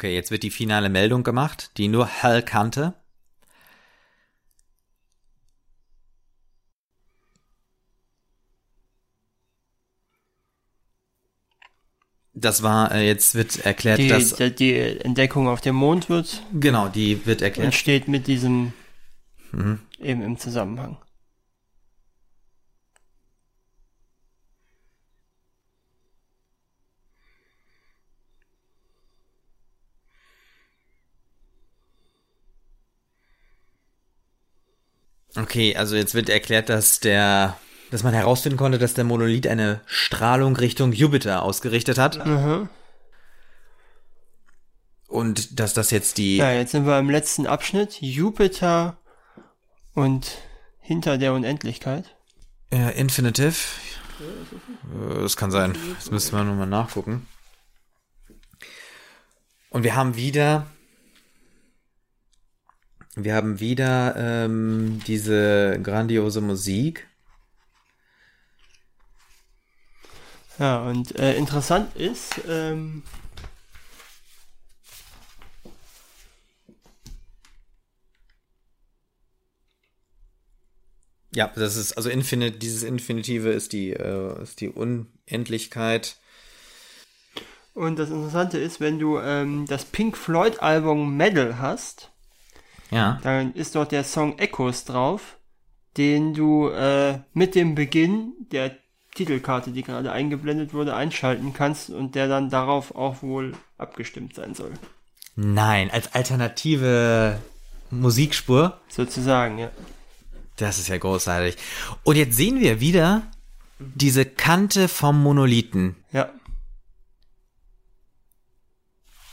[0.00, 2.94] Okay, jetzt wird die finale Meldung gemacht, die nur Hal kannte.
[12.32, 16.44] Das war, äh, jetzt wird erklärt, Die, dass, die, die Entdeckung auf dem Mond wird
[16.58, 17.66] genau, die wird erklärt.
[17.66, 18.72] entsteht mit diesem
[19.52, 19.80] Mhm.
[19.98, 20.96] eben im Zusammenhang.
[35.36, 37.56] Okay, also jetzt wird erklärt, dass der,
[37.90, 42.68] dass man herausfinden konnte, dass der Monolith eine Strahlung Richtung Jupiter ausgerichtet hat Mhm.
[45.08, 48.00] und dass das jetzt die, Ja, jetzt sind wir im letzten Abschnitt.
[48.00, 48.96] Jupiter
[49.94, 50.38] und
[50.80, 52.14] hinter der Unendlichkeit.
[52.72, 53.54] äh, Infinitive.
[55.22, 55.76] Das kann sein.
[55.96, 57.26] Das müssen wir nochmal nachgucken.
[59.70, 60.66] Und wir haben wieder,
[63.16, 67.06] wir haben wieder ähm, diese grandiose Musik.
[70.58, 73.02] Ja, und äh, interessant ist, ähm,
[81.32, 86.16] Ja, das ist, also Infinite, dieses Infinitive ist die, äh, ist die Unendlichkeit.
[87.72, 92.10] Und das Interessante ist, wenn du ähm, das Pink Floyd Album Medal hast,
[92.90, 93.18] ja.
[93.22, 95.38] dann ist dort der Song Echoes drauf,
[95.96, 98.76] den du äh, mit dem Beginn der
[99.14, 104.54] Titelkarte, die gerade eingeblendet wurde, einschalten kannst und der dann darauf auch wohl abgestimmt sein
[104.54, 104.72] soll.
[105.34, 107.40] Nein, als alternative
[107.90, 108.80] Musikspur.
[108.88, 109.70] Sozusagen, ja.
[110.56, 111.56] Das ist ja großartig.
[112.04, 113.22] Und jetzt sehen wir wieder
[113.78, 115.96] diese Kante vom Monolithen.
[116.12, 116.30] Ja.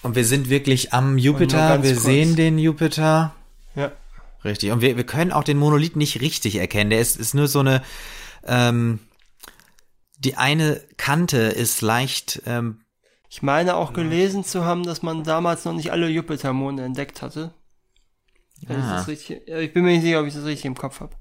[0.01, 1.83] Und wir sind wirklich am Jupiter.
[1.83, 2.03] Wir kurz.
[2.03, 3.35] sehen den Jupiter.
[3.77, 3.91] Ja.
[4.43, 4.71] Richtig.
[4.71, 6.89] Und wir, wir können auch den Monolith nicht richtig erkennen.
[6.89, 7.83] Der ist, ist nur so eine,
[8.45, 8.99] ähm,
[10.17, 12.81] die eine Kante ist leicht, ähm,
[13.29, 17.53] ich meine auch gelesen zu haben, dass man damals noch nicht alle Jupitermonde entdeckt hatte.
[18.69, 19.01] Ah.
[19.01, 21.15] Richtig, ich bin mir nicht sicher, ob ich das richtig im Kopf habe.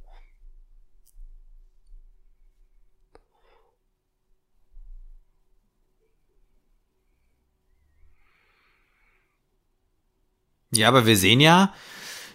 [10.70, 11.74] Ja, aber wir sehen ja,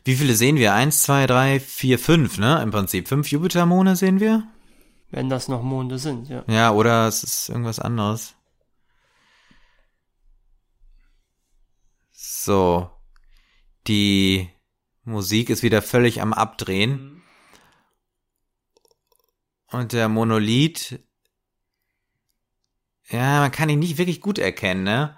[0.03, 0.73] wie viele sehen wir?
[0.73, 2.61] Eins, zwei, drei, vier, fünf, ne?
[2.61, 3.07] Im Prinzip.
[3.07, 4.47] Fünf Jupitermonde sehen wir?
[5.09, 6.43] Wenn das noch Monde sind, ja.
[6.47, 8.35] Ja, oder es ist irgendwas anderes.
[12.11, 12.89] So.
[13.87, 14.49] Die
[15.03, 17.23] Musik ist wieder völlig am Abdrehen.
[19.67, 20.99] Und der Monolith.
[23.09, 25.17] Ja, man kann ihn nicht wirklich gut erkennen, ne?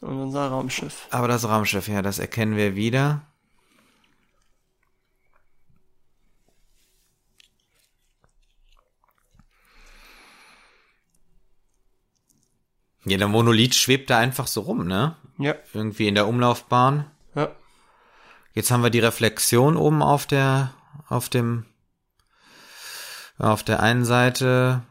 [0.00, 1.08] Und unser Raumschiff.
[1.10, 3.22] Aber das Raumschiff, ja, das erkennen wir wieder.
[13.04, 15.16] Ja, der Monolith schwebt da einfach so rum, ne?
[15.38, 15.54] Ja.
[15.72, 17.10] Irgendwie in der Umlaufbahn.
[17.34, 17.50] Ja.
[18.54, 20.74] Jetzt haben wir die Reflexion oben auf der,
[21.08, 21.64] auf dem,
[23.38, 24.82] auf der einen Seite.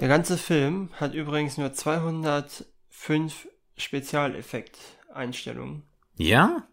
[0.00, 5.82] Der ganze Film hat übrigens nur 205 Spezialeffekt-Einstellungen.
[6.16, 6.66] Ja?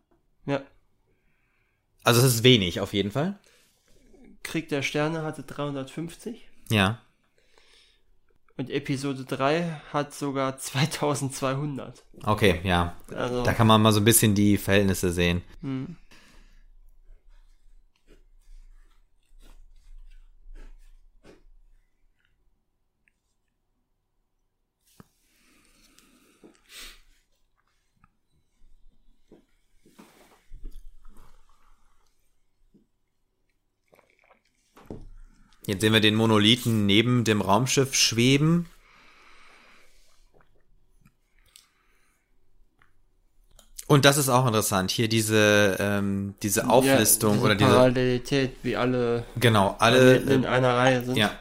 [0.45, 0.61] Ja.
[2.03, 3.37] Also es ist wenig auf jeden Fall.
[4.43, 6.47] Krieg der Sterne hatte 350.
[6.69, 7.01] Ja.
[8.55, 12.05] Und Episode 3 hat sogar 2200.
[12.23, 12.95] Okay, ja.
[13.13, 15.43] Also, da kann man mal so ein bisschen die Verhältnisse sehen.
[15.61, 15.97] Hm.
[35.67, 38.67] Jetzt sehen wir den Monolithen neben dem Raumschiff schweben.
[43.85, 44.91] Und das ist auch interessant.
[44.91, 50.45] Hier diese, ähm, diese Auflistung ja, diese oder diese Parallelität, wie alle, genau, alle in
[50.45, 51.17] einer Reihe sind.
[51.17, 51.37] Ja.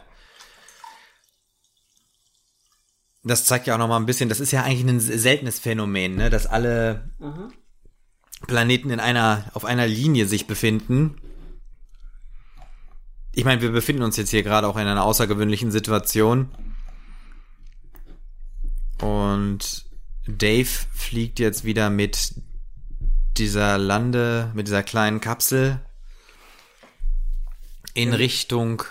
[3.23, 6.17] Das zeigt ja auch noch mal ein bisschen, das ist ja eigentlich ein seltenes Phänomen,
[6.17, 7.53] ne, dass alle mhm.
[8.49, 11.21] Planeten in einer, auf einer Linie sich befinden
[13.37, 16.49] ich meine, wir befinden uns jetzt hier gerade auch in einer außergewöhnlichen Situation.
[18.99, 19.85] Und
[20.27, 22.35] Dave fliegt jetzt wieder mit
[23.37, 25.85] dieser Lande, mit dieser kleinen Kapsel
[27.93, 28.83] in Richtung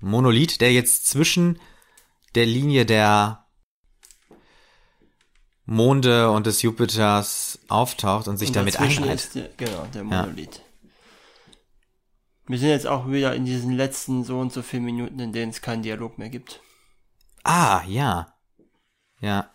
[0.00, 1.58] Monolith, der jetzt zwischen
[2.34, 3.46] der Linie der
[5.64, 9.30] Monde und des Jupiters auftaucht und sich und damit einreiht.
[9.56, 10.56] Genau, der Monolith.
[10.56, 10.67] Ja.
[12.48, 15.50] Wir sind jetzt auch wieder in diesen letzten so und so vielen Minuten, in denen
[15.50, 16.62] es keinen Dialog mehr gibt.
[17.44, 18.32] Ah, ja.
[19.20, 19.50] Ja.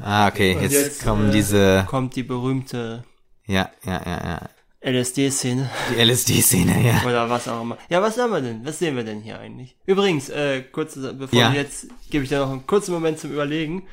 [0.00, 1.84] Ah, okay, jetzt, jetzt, kommen äh, diese.
[1.88, 3.04] Kommt die berühmte.
[3.46, 4.48] Ja, ja, ja,
[4.82, 4.90] ja.
[4.90, 5.70] LSD-Szene.
[5.90, 7.02] Die LSD-Szene, ja.
[7.06, 7.76] Oder was auch immer.
[7.90, 8.64] Ja, was haben wir denn?
[8.64, 9.76] Was sehen wir denn hier eigentlich?
[9.84, 11.52] Übrigens, äh, kurz, bevor ja.
[11.52, 13.86] jetzt, gebe ich dir noch einen kurzen Moment zum Überlegen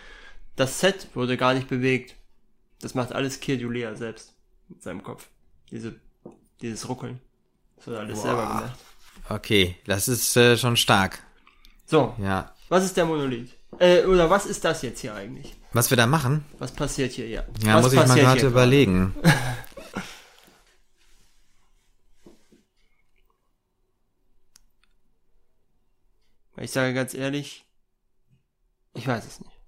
[0.55, 2.15] das Set wurde gar nicht bewegt.
[2.81, 4.33] Das macht alles Kirjulea selbst
[4.69, 5.27] mit seinem Kopf.
[5.69, 5.95] Diese,
[6.61, 7.19] dieses Ruckeln.
[7.77, 8.21] Das wird alles Boah.
[8.23, 8.79] selber gemacht.
[9.29, 11.19] Okay, das ist äh, schon stark.
[11.85, 12.15] So.
[12.19, 12.53] Ja.
[12.69, 13.51] Was ist der Monolith?
[13.79, 15.55] Äh, oder was ist das jetzt hier eigentlich?
[15.73, 16.45] Was wir da machen?
[16.59, 17.43] Was passiert hier, ja.
[17.63, 19.15] Ja, was muss ich mal gerade überlegen.
[26.61, 27.65] Ich sage ganz ehrlich,
[28.93, 29.60] ich weiß es nicht.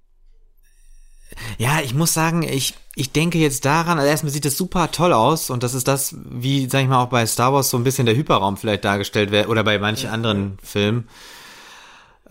[1.58, 5.14] Ja, ich muss sagen, ich, ich denke jetzt daran, also erstmal sieht es super toll
[5.14, 7.84] aus und das ist das, wie, sag ich mal, auch bei Star Wars so ein
[7.84, 11.08] bisschen der Hyperraum vielleicht dargestellt wird oder bei manchen anderen Filmen.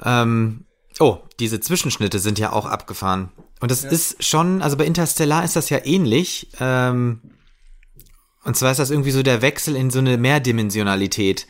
[0.04, 0.64] Ähm,
[0.98, 3.30] oh, diese Zwischenschnitte sind ja auch abgefahren.
[3.60, 3.90] Und das ja.
[3.90, 6.48] ist schon, also bei Interstellar ist das ja ähnlich.
[6.60, 7.20] Ähm,
[8.44, 11.46] und zwar ist das irgendwie so der Wechsel in so eine Mehrdimensionalität.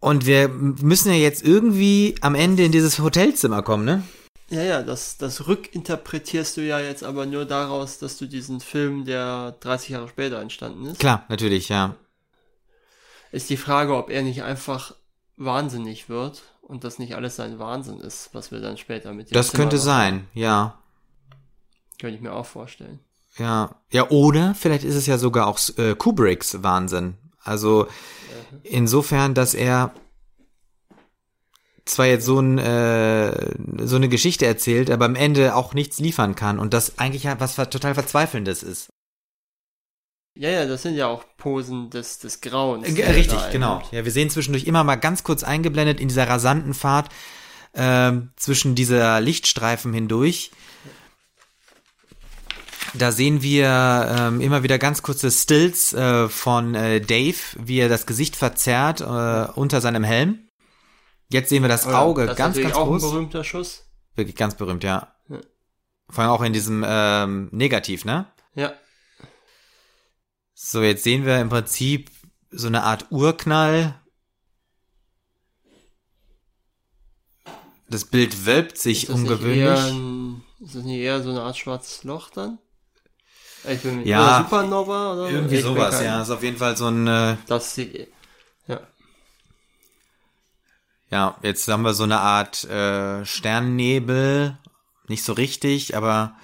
[0.00, 4.02] Und wir müssen ja jetzt irgendwie am Ende in dieses Hotelzimmer kommen, ne?
[4.50, 9.04] Ja, ja, das, das rückinterpretierst du ja jetzt aber nur daraus, dass du diesen Film,
[9.04, 10.98] der 30 Jahre später entstanden ist.
[10.98, 11.94] Klar, natürlich, ja.
[13.30, 14.94] Ist die Frage, ob er nicht einfach
[15.36, 19.34] wahnsinnig wird und das nicht alles sein Wahnsinn ist, was wir dann später mit dem
[19.34, 19.84] Das Zimmer könnte machen.
[19.84, 20.78] sein, ja.
[22.00, 22.98] Könnte ich mir auch vorstellen.
[23.38, 27.14] Ja, ja, oder vielleicht ist es ja sogar auch äh, Kubricks Wahnsinn.
[27.42, 27.86] Also
[28.64, 29.94] insofern, dass er
[31.90, 33.54] zwar jetzt so, ein, äh,
[33.84, 37.56] so eine Geschichte erzählt, aber am Ende auch nichts liefern kann und das eigentlich was
[37.56, 38.90] total Verzweifelndes ist.
[40.34, 42.88] Ja, ja, das sind ja auch Posen des, des Grauens.
[42.88, 43.82] Äh, richtig, genau.
[43.90, 47.10] Ja, wir sehen zwischendurch immer mal ganz kurz eingeblendet in dieser rasanten Fahrt
[47.72, 50.52] äh, zwischen dieser Lichtstreifen hindurch.
[52.94, 57.88] Da sehen wir ähm, immer wieder ganz kurze Stills äh, von äh, Dave, wie er
[57.88, 60.49] das Gesicht verzerrt äh, unter seinem Helm.
[61.30, 63.04] Jetzt sehen wir das Auge das ganz, ganz auch groß.
[63.04, 63.84] Ein berühmter Schuss.
[64.16, 65.14] Wirklich ganz berühmt, ja.
[65.28, 65.38] ja.
[66.08, 68.26] Vor allem auch in diesem ähm, Negativ, ne?
[68.54, 68.72] Ja.
[70.54, 72.10] So, jetzt sehen wir im Prinzip
[72.50, 73.94] so eine Art Urknall.
[77.88, 79.68] Das Bild wölbt sich ist ungewöhnlich.
[79.68, 82.58] Ein, ist das nicht eher so eine Art schwarzes Loch dann?
[83.68, 86.22] Ich bin, ja, oder Supernova oder irgendwie sowas, ja.
[86.22, 87.06] Ist auf jeden Fall so ein.
[87.06, 88.04] Äh, das sieht, ja.
[91.10, 94.56] Ja, jetzt haben wir so eine Art äh, Sternnebel.
[95.08, 96.36] Nicht so richtig, aber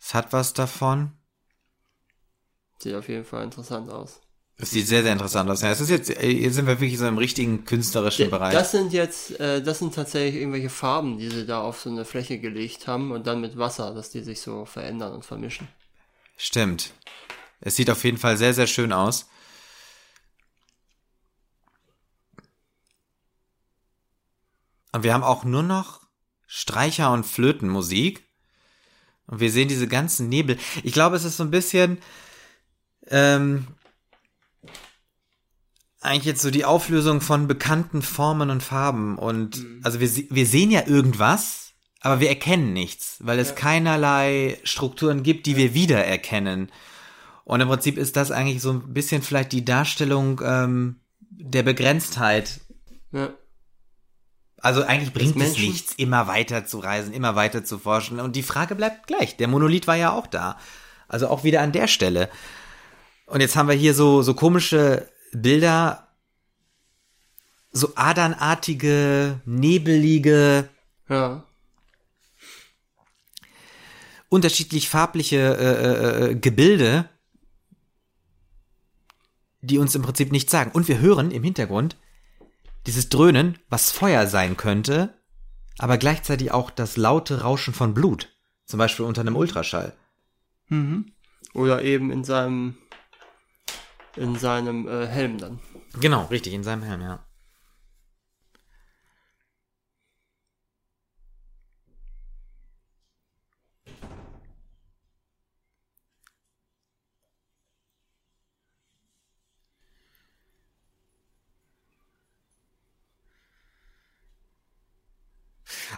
[0.00, 1.12] es hat was davon.
[2.78, 4.20] Sieht auf jeden Fall interessant aus.
[4.58, 5.62] Es sieht sehr, sehr interessant aus.
[5.62, 8.52] Ja, es ist jetzt, äh, jetzt sind wir wirklich so im richtigen künstlerischen Bereich.
[8.52, 12.04] Das sind jetzt, äh, das sind tatsächlich irgendwelche Farben, die sie da auf so eine
[12.04, 15.68] Fläche gelegt haben und dann mit Wasser, dass die sich so verändern und vermischen.
[16.36, 16.92] Stimmt.
[17.60, 19.28] Es sieht auf jeden Fall sehr, sehr schön aus.
[24.92, 26.00] Und wir haben auch nur noch
[26.46, 28.24] Streicher- und Flötenmusik.
[29.26, 30.58] Und wir sehen diese ganzen Nebel.
[30.82, 31.98] Ich glaube, es ist so ein bisschen
[33.06, 33.66] ähm,
[36.02, 39.16] eigentlich jetzt so die Auflösung von bekannten Formen und Farben.
[39.16, 39.80] Und mhm.
[39.82, 43.54] also wir, wir sehen ja irgendwas, aber wir erkennen nichts, weil es ja.
[43.54, 45.58] keinerlei Strukturen gibt, die ja.
[45.58, 46.70] wir wiedererkennen.
[47.44, 51.00] Und im Prinzip ist das eigentlich so ein bisschen vielleicht die Darstellung ähm,
[51.30, 52.60] der Begrenztheit.
[53.12, 53.32] Ja.
[54.62, 58.20] Also eigentlich bringt es nichts, immer weiter zu reisen, immer weiter zu forschen.
[58.20, 59.36] Und die Frage bleibt gleich.
[59.36, 60.56] Der Monolith war ja auch da.
[61.08, 62.30] Also auch wieder an der Stelle.
[63.26, 66.08] Und jetzt haben wir hier so, so komische Bilder,
[67.72, 70.68] so adernartige, nebelige,
[71.08, 71.44] ja
[74.32, 77.06] unterschiedlich farbliche äh, äh, äh, Gebilde,
[79.60, 80.70] die uns im Prinzip nichts sagen.
[80.72, 81.96] Und wir hören im Hintergrund
[82.86, 85.14] dieses Dröhnen, was Feuer sein könnte,
[85.78, 88.28] aber gleichzeitig auch das laute Rauschen von Blut.
[88.66, 89.94] Zum Beispiel unter einem Ultraschall.
[90.68, 91.12] Mhm.
[91.54, 92.76] Oder eben in seinem
[94.16, 95.58] in seinem äh, Helm dann.
[96.00, 97.24] Genau, richtig, in seinem Helm, ja.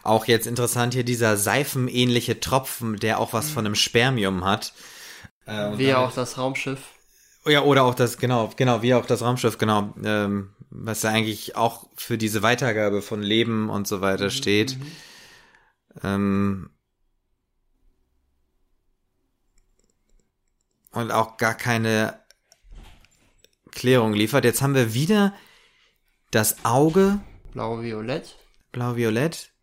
[0.04, 4.74] Auch jetzt interessant hier dieser seifenähnliche Tropfen, der auch was von einem Spermium hat.
[5.46, 6.80] Äh, wie auch das Raumschiff.
[7.46, 11.56] Ja, oder auch das, genau, genau, wie auch das Raumschiff, genau, ähm, was ja eigentlich
[11.56, 14.78] auch für diese Weitergabe von Leben und so weiter mhm, steht.
[14.78, 14.92] Mhm.
[16.02, 16.70] Ähm,
[20.92, 22.18] und auch gar keine
[23.70, 24.44] Klärung liefert.
[24.44, 25.32] Jetzt haben wir wieder
[26.30, 27.20] das Auge.
[27.52, 28.36] Blau-Violett.
[28.72, 29.53] Blau-Violett.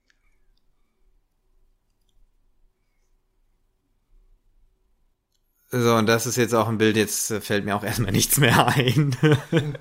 [5.74, 8.68] So, und das ist jetzt auch ein Bild, jetzt fällt mir auch erstmal nichts mehr
[8.68, 9.16] ein.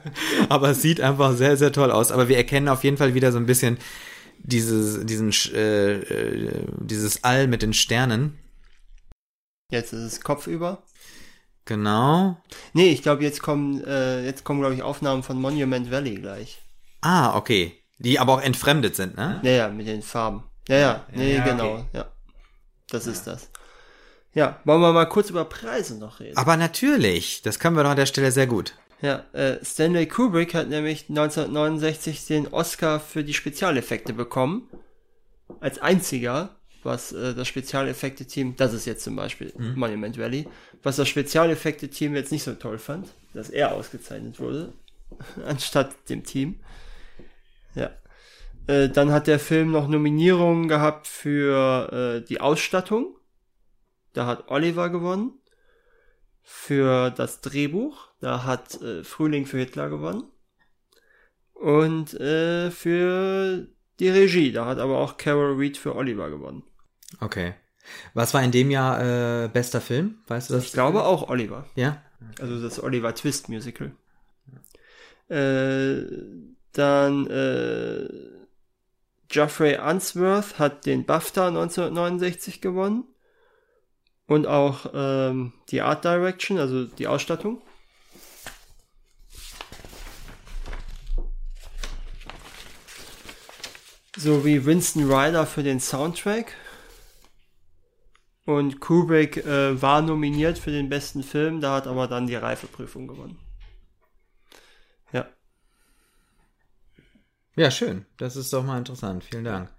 [0.49, 2.13] Aber es sieht einfach sehr, sehr toll aus.
[2.13, 3.79] Aber wir erkennen auf jeden Fall wieder so ein bisschen
[4.39, 8.39] dieses, diesen, äh, äh, dieses All mit den Sternen.
[9.71, 10.85] Jetzt ist es kopfüber.
[11.65, 12.41] Genau.
[12.73, 16.61] Nee, ich glaube, jetzt kommen, äh, jetzt kommen, glaube ich, Aufnahmen von Monument Valley gleich.
[17.01, 17.77] Ah, okay.
[17.99, 19.41] Die aber auch entfremdet sind, ne?
[19.45, 20.45] Ja, ja, mit den Farben.
[20.69, 21.85] Ja, ja, nee, Ja, genau, okay.
[21.93, 22.13] ja.
[22.89, 23.51] Das ist das.
[24.33, 26.37] Ja, wollen wir mal kurz über Preise noch reden.
[26.37, 28.75] Aber natürlich, das können wir doch an der Stelle sehr gut.
[29.03, 34.69] Ja, äh, Stanley Kubrick hat nämlich 1969 den Oscar für die Spezialeffekte bekommen.
[35.59, 40.47] Als einziger, was äh, das Spezialeffekte-Team, das ist jetzt zum Beispiel Monument Valley,
[40.83, 44.73] was das Spezialeffekte-Team jetzt nicht so toll fand, dass er ausgezeichnet wurde,
[45.47, 46.61] anstatt dem Team.
[47.75, 47.91] Ja.
[48.67, 53.17] Äh, dann hat der Film noch Nominierungen gehabt für äh, die Ausstattung.
[54.13, 55.33] Da hat Oliver gewonnen.
[56.43, 58.09] Für das Drehbuch.
[58.21, 60.25] Da hat äh, Frühling für Hitler gewonnen.
[61.55, 63.67] Und äh, für
[63.99, 64.53] die Regie.
[64.53, 66.65] Da hat aber auch Carol Reed für Oliver gewonnen.
[67.21, 67.55] Okay.
[68.15, 70.19] Was war in dem Jahr äh, bester Film?
[70.27, 70.65] Weißt du das?
[70.65, 71.67] Ich glaube auch Oliver.
[71.75, 72.03] Ja.
[72.41, 73.93] Also das Oliver Twist Musical.
[75.29, 76.07] Äh,
[76.73, 78.09] dann äh,
[79.29, 83.05] Geoffrey Unsworth hat den BAFTA 1969 gewonnen.
[84.31, 87.61] Und auch ähm, die Art Direction, also die Ausstattung.
[94.17, 96.55] Sowie Winston Ryder für den Soundtrack.
[98.45, 103.09] Und Kubrick äh, war nominiert für den besten Film, da hat aber dann die Reifeprüfung
[103.09, 103.37] gewonnen.
[105.11, 105.29] Ja.
[107.57, 108.07] Ja, schön.
[108.17, 109.25] Das ist doch mal interessant.
[109.25, 109.73] Vielen Dank.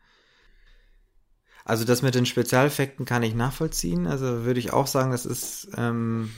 [1.66, 4.08] Also das mit den Spezialeffekten kann ich nachvollziehen.
[4.08, 6.32] Also würde ich auch sagen, das ist ähm,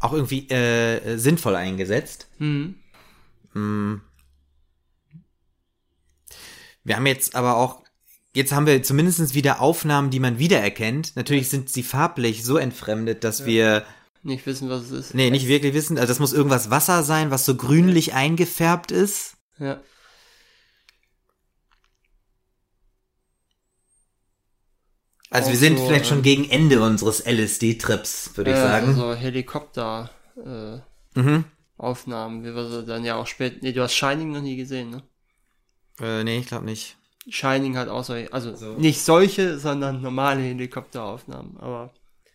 [0.00, 2.28] auch irgendwie äh, sinnvoll eingesetzt.
[2.38, 2.76] Mhm.
[3.54, 3.94] Mm.
[6.84, 7.82] Wir haben jetzt aber auch,
[8.34, 11.16] jetzt haben wir zumindest wieder Aufnahmen, die man wiedererkennt.
[11.16, 13.84] Natürlich sind sie farblich so entfremdet, dass wir,
[14.22, 15.14] Nicht wissen, was es ist.
[15.14, 19.36] nee, nicht wirklich wissen, also das muss irgendwas Wasser sein, was so grünlich eingefärbt ist.
[19.58, 19.80] Ja.
[25.34, 28.94] Also wir sind so, vielleicht schon ähm, gegen Ende unseres LSD-Trips, würde ich Äh, sagen.
[28.94, 30.78] So Helikopter äh,
[31.20, 31.44] Mhm.
[31.76, 33.56] Aufnahmen, wie wir sie dann ja auch später.
[33.60, 35.02] Nee, du hast Shining noch nie gesehen, ne?
[36.00, 36.96] Äh, nee, ich glaube nicht.
[37.28, 38.74] Shining hat auch solche, also So.
[38.74, 41.92] nicht solche, sondern normale Helikopteraufnahmen, aber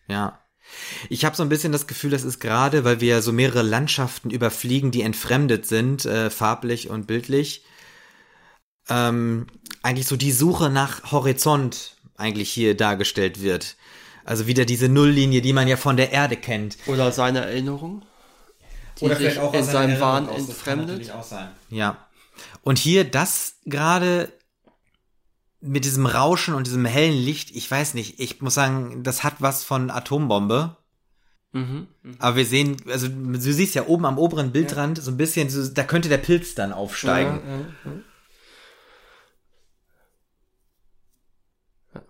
[0.07, 0.39] Ja.
[1.09, 4.29] Ich habe so ein bisschen das Gefühl, das ist gerade, weil wir so mehrere Landschaften
[4.29, 7.63] überfliegen, die entfremdet sind, äh, farblich und bildlich,
[8.89, 9.47] ähm,
[9.83, 13.75] eigentlich so die Suche nach Horizont eigentlich hier dargestellt wird.
[14.25, 16.77] Also wieder diese Nulllinie, die man ja von der Erde kennt.
[16.87, 18.03] oder seine Erinnerung,
[19.01, 21.11] die sich in seinem Wahn entfremdet.
[21.69, 22.05] Ja.
[22.61, 24.31] Und hier das gerade
[25.61, 29.35] mit diesem Rauschen und diesem hellen Licht, ich weiß nicht, ich muss sagen, das hat
[29.39, 30.77] was von Atombombe.
[31.51, 31.87] Mhm.
[32.19, 35.67] Aber wir sehen, also du siehst ja oben am oberen Bildrand so ein bisschen, so,
[35.67, 37.41] da könnte der Pilz dann aufsteigen.
[37.43, 37.91] Ja, ja, ja.
[41.95, 42.01] Ja,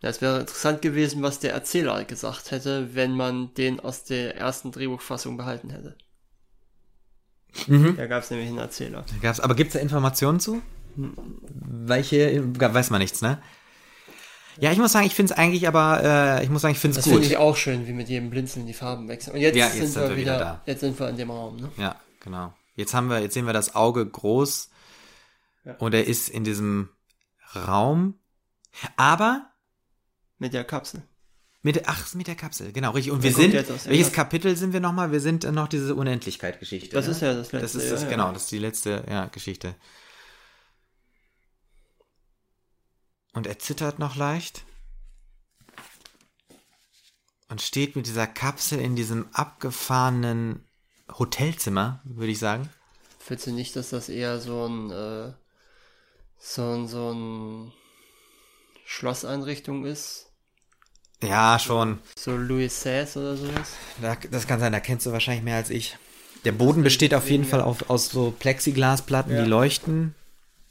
[0.00, 4.70] es wäre interessant gewesen, was der Erzähler gesagt hätte, wenn man den aus der ersten
[4.70, 5.96] Drehbuchfassung behalten hätte.
[7.66, 7.96] Mhm.
[7.96, 9.04] Da gab es nämlich einen Erzähler.
[9.08, 10.62] Da Gab's, aber gibt's da Informationen zu?
[10.96, 13.40] Welche, weiß man nichts, ne?
[14.60, 16.98] Ja, ich muss sagen, ich finde es eigentlich aber, äh, ich muss sagen, ich finde
[16.98, 17.20] es Das gut.
[17.20, 19.34] finde ich auch schön, wie mit jedem Blinzeln die Farben wechseln.
[19.34, 20.62] Und jetzt, Ja, jetzt sind, sind wir wir wieder, wieder da.
[20.66, 21.70] jetzt sind wir in dem Raum, ne?
[21.76, 22.52] Ja, genau.
[22.74, 24.70] Jetzt haben wir, jetzt sehen wir das Auge groß
[25.64, 25.74] Ja.
[25.76, 26.88] und er ist in diesem
[27.54, 28.14] Raum.
[28.96, 29.48] Aber
[30.38, 31.02] Mit der Kapsel.
[31.62, 33.12] mit der, ach, mit der Kapsel, genau, richtig.
[33.12, 34.12] Und wir guckt sind, aus welches.
[34.12, 35.10] Kapitel sind wir nochmal?
[35.10, 36.90] Wir sind äh, noch diese Unendlichkeit-Geschichte.
[36.94, 37.12] Das ne?
[37.12, 37.58] ist ja das letzte.
[37.60, 38.08] Das ist das, ja.
[38.08, 39.74] genau, das ist die letzte, ja, Geschichte.
[43.32, 44.64] Und er zittert noch leicht.
[47.48, 50.64] Und steht mit dieser Kapsel in diesem abgefahrenen
[51.18, 52.68] Hotelzimmer, würde ich sagen.
[53.18, 55.32] Findest du nicht, dass das eher so ein, äh,
[56.38, 57.72] so ein, so ein
[58.84, 60.27] Schlosseinrichtung ist?
[61.22, 61.98] Ja, schon.
[62.16, 63.72] So Louis XVI oder sowas?
[64.00, 65.96] Da, das kann sein, da kennst du wahrscheinlich mehr als ich.
[66.44, 69.42] Der Boden besteht auf jeden Fall auf, aus so Plexiglasplatten, Ja.
[69.42, 70.14] die leuchten.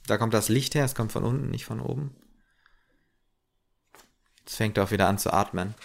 [0.07, 2.15] Da kommt das Licht her, es kommt von unten, nicht von oben.
[4.45, 5.75] Jetzt fängt er auch wieder an zu atmen.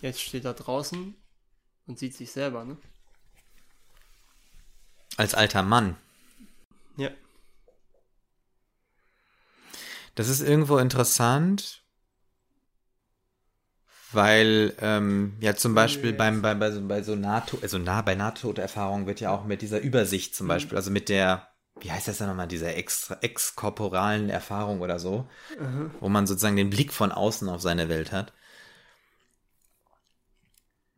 [0.00, 1.14] Jetzt steht er draußen
[1.86, 2.76] und sieht sich selber, ne?
[5.18, 5.96] Als alter Mann.
[6.96, 7.10] Ja.
[10.14, 11.82] Das ist irgendwo interessant,
[14.12, 18.14] weil ähm, ja zum Beispiel beim, bei, bei, so, bei so NATO, also nah bei
[18.14, 21.48] NATO-Erfahrungen wird ja auch mit dieser Übersicht zum Beispiel, also mit der
[21.80, 25.28] wie heißt das dann nochmal, dieser extra, exkorporalen Erfahrung oder so,
[26.00, 28.32] wo man sozusagen den Blick von außen auf seine Welt hat.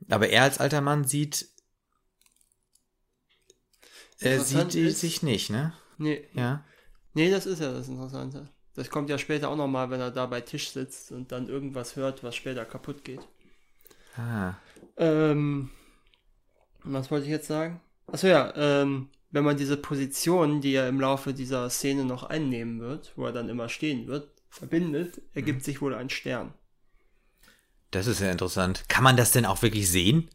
[0.09, 1.49] Aber er als alter Mann sieht,
[4.20, 5.72] er sieht ist- sich nicht, ne?
[5.98, 6.64] Nee, Ja.
[7.14, 8.48] nee, das ist ja das Interessante.
[8.74, 11.97] Das kommt ja später auch nochmal, wenn er da bei Tisch sitzt und dann irgendwas
[11.97, 13.20] hört, was später kaputt geht.
[14.16, 14.55] Ah.
[14.97, 15.70] Ähm,
[16.84, 17.80] was wollte ich jetzt sagen?
[18.06, 22.80] Achso ja, ähm, wenn man diese Position, die er im Laufe dieser Szene noch einnehmen
[22.80, 26.52] wird, wo er dann immer stehen wird, verbindet, ergibt sich wohl ein Stern.
[27.90, 28.84] Das ist ja interessant.
[28.88, 30.28] Kann man das denn auch wirklich sehen?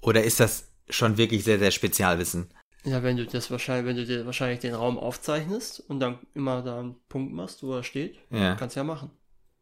[0.00, 2.48] Oder ist das schon wirklich sehr, sehr Spezialwissen?
[2.86, 6.62] Ja, wenn du das wahrscheinlich, wenn du dir wahrscheinlich den Raum aufzeichnest und dann immer
[6.62, 8.54] da einen Punkt machst, wo er steht, Ja.
[8.54, 9.10] kannst du ja machen.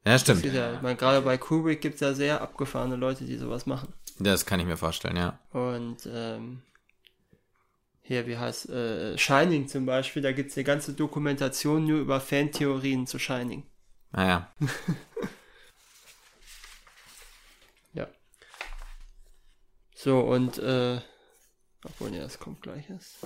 [0.06, 0.44] Ja, stimmt.
[0.44, 3.92] ja, ich meine, gerade bei Kubrick gibt es ja sehr abgefahrene Leute, die sowas machen.
[4.18, 5.38] Das kann ich mir vorstellen, ja.
[5.52, 6.60] Und ähm,
[8.02, 12.20] hier, wie heißt äh, Shining zum Beispiel, da gibt es eine ganze Dokumentation nur über
[12.20, 13.62] Fantheorien zu Shining.
[14.12, 14.52] Naja.
[17.94, 18.08] Ja.
[19.94, 21.00] So, und äh,
[21.84, 23.18] obwohl, ja, das kommt gleich erst.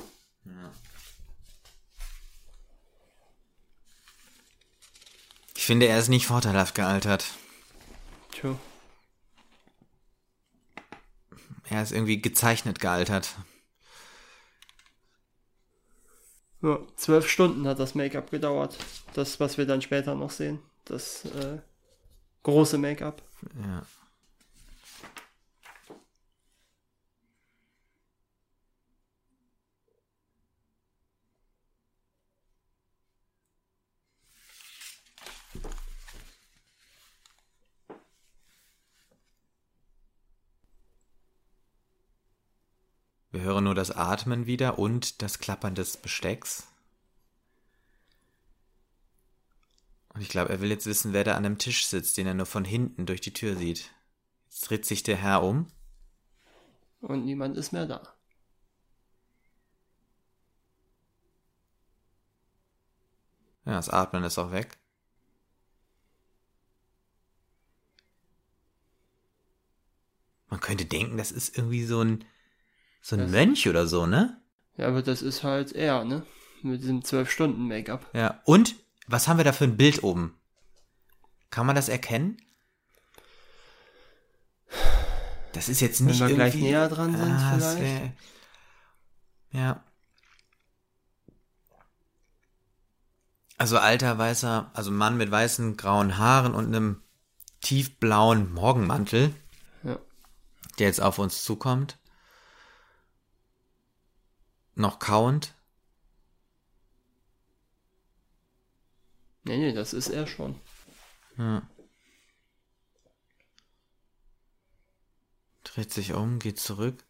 [5.57, 7.27] Ich finde, er ist nicht vorteilhaft gealtert.
[8.33, 8.59] Tja.
[11.71, 13.37] Er ist irgendwie gezeichnet gealtert.
[16.63, 18.77] Ja, zwölf Stunden hat das Make-up gedauert.
[19.15, 20.61] Das, was wir dann später noch sehen.
[20.85, 21.59] Das äh,
[22.43, 23.23] große Make-up.
[23.63, 23.87] Ja.
[43.39, 46.67] Wir hören nur das Atmen wieder und das Klappern des Bestecks.
[50.09, 52.35] Und ich glaube, er will jetzt wissen, wer da an einem Tisch sitzt, den er
[52.35, 53.93] nur von hinten durch die Tür sieht.
[54.49, 55.69] Jetzt dreht sich der Herr um.
[57.01, 58.13] Und niemand ist mehr da.
[63.67, 64.77] Ja, das Atmen ist auch weg.
[70.49, 72.25] Man könnte denken, das ist irgendwie so ein,
[73.01, 74.41] so ein Das- Mönch oder so, ne?
[74.77, 76.25] Ja, aber das ist halt er, ne?
[76.63, 78.09] Mit diesem zwölf Stunden Make-up.
[78.15, 78.41] Ja.
[78.45, 78.77] Und,
[79.07, 80.35] was haben wir da für ein Bild oben?
[81.51, 82.37] Kann man das erkennen?
[85.53, 87.81] Das ist jetzt nicht wir gleich näher dran sind, Ah, vielleicht.
[87.81, 88.13] wär-
[89.53, 89.85] Ja.
[93.57, 97.03] Also alter weißer, also Mann mit weißen grauen Haaren und einem
[97.61, 99.35] tiefblauen Morgenmantel,
[99.83, 99.99] Ja.
[100.79, 101.98] der jetzt auf uns zukommt.
[104.79, 105.55] Noch kauend.
[109.43, 110.55] Nee, nee, das ist er schon.
[111.37, 111.69] Ja.
[115.65, 117.05] Dreht sich um, geht zurück.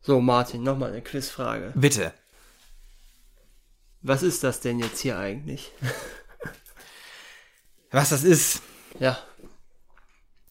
[0.00, 1.72] So, Martin, nochmal eine Quizfrage.
[1.74, 2.14] Bitte.
[4.02, 5.72] Was ist das denn jetzt hier eigentlich?
[7.90, 8.62] Was das ist?
[8.98, 9.18] ja,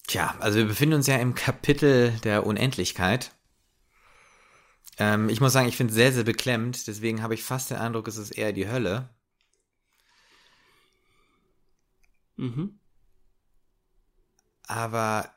[0.09, 3.31] Tja, also wir befinden uns ja im Kapitel der Unendlichkeit.
[4.97, 6.88] Ähm, ich muss sagen, ich finde es sehr, sehr beklemmt.
[6.88, 9.09] Deswegen habe ich fast den Eindruck, es ist eher die Hölle.
[12.38, 12.80] mhm.
[14.65, 15.31] Aber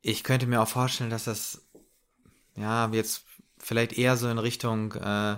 [0.00, 1.68] ich könnte mir auch vorstellen, dass das
[2.56, 3.26] ja jetzt
[3.58, 5.36] vielleicht eher so in Richtung äh,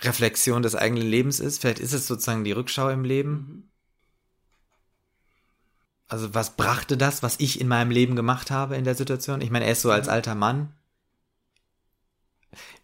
[0.00, 1.60] Reflexion des eigenen Lebens ist.
[1.60, 3.70] Vielleicht ist es sozusagen die Rückschau im Leben.
[6.08, 9.40] Also was brachte das, was ich in meinem Leben gemacht habe in der Situation?
[9.40, 10.74] Ich meine, er ist so als alter Mann.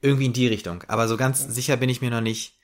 [0.00, 0.82] Irgendwie in die Richtung.
[0.88, 2.58] Aber so ganz sicher bin ich mir noch nicht.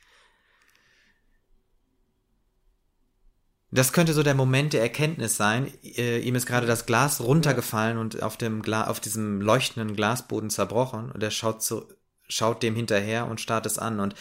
[3.71, 5.71] Das könnte so der Moment der Erkenntnis sein.
[5.83, 10.49] Äh, ihm ist gerade das Glas runtergefallen und auf dem Gla auf diesem leuchtenden Glasboden
[10.49, 11.89] zerbrochen und er schaut so,
[12.28, 14.14] schaut dem hinterher und starrt es an und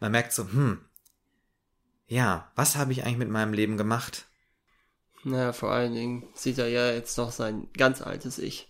[0.00, 0.84] man merkt so, hm,
[2.06, 4.26] ja, was habe ich eigentlich mit meinem Leben gemacht?
[5.22, 8.68] Naja, vor allen Dingen sieht er ja jetzt noch sein ganz altes Ich.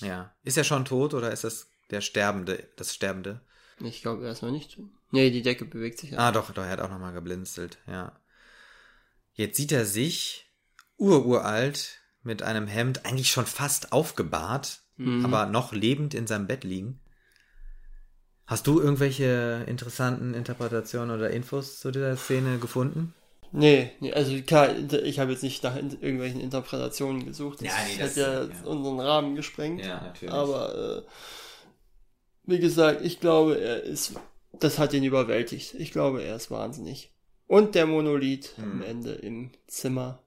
[0.00, 0.34] Ja.
[0.44, 3.40] Ist er schon tot oder ist das der Sterbende, das Sterbende?
[3.80, 4.78] Ich glaube, er noch nicht.
[5.10, 6.18] Nee, die Decke bewegt sich.
[6.18, 8.20] Ah, doch, doch, er hat auch nochmal geblinzelt, ja.
[9.32, 10.50] Jetzt sieht er sich
[10.96, 15.24] ururalt mit einem Hemd, eigentlich schon fast aufgebahrt, Mhm.
[15.24, 17.00] aber noch lebend in seinem Bett liegen.
[18.46, 23.14] Hast du irgendwelche interessanten Interpretationen oder Infos zu dieser Szene gefunden?
[23.52, 24.70] Nee, nee also klar,
[25.04, 27.60] ich habe jetzt nicht nach irgendwelchen Interpretationen gesucht.
[27.60, 29.84] Das, ja, nee, das hätte ja, ja, unseren Rahmen gesprengt.
[29.84, 30.34] Ja, natürlich.
[30.34, 31.10] Aber äh,
[32.44, 34.14] wie gesagt, ich glaube, er ist,
[34.52, 35.74] das hat ihn überwältigt.
[35.74, 37.12] Ich glaube, er ist wahnsinnig.
[37.46, 38.64] Und der Monolith hm.
[38.64, 40.22] am Ende im Zimmer.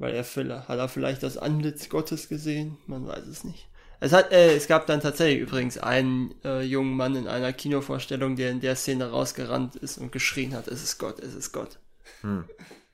[0.00, 2.78] Weil er hat er vielleicht das Antlitz Gottes gesehen?
[2.86, 3.68] Man weiß es nicht.
[4.00, 8.34] Es hat, äh, es gab dann tatsächlich übrigens einen äh, jungen Mann in einer Kinovorstellung,
[8.34, 11.78] der in der Szene rausgerannt ist und geschrien hat, es ist Gott, es ist Gott.
[12.22, 12.46] Hm.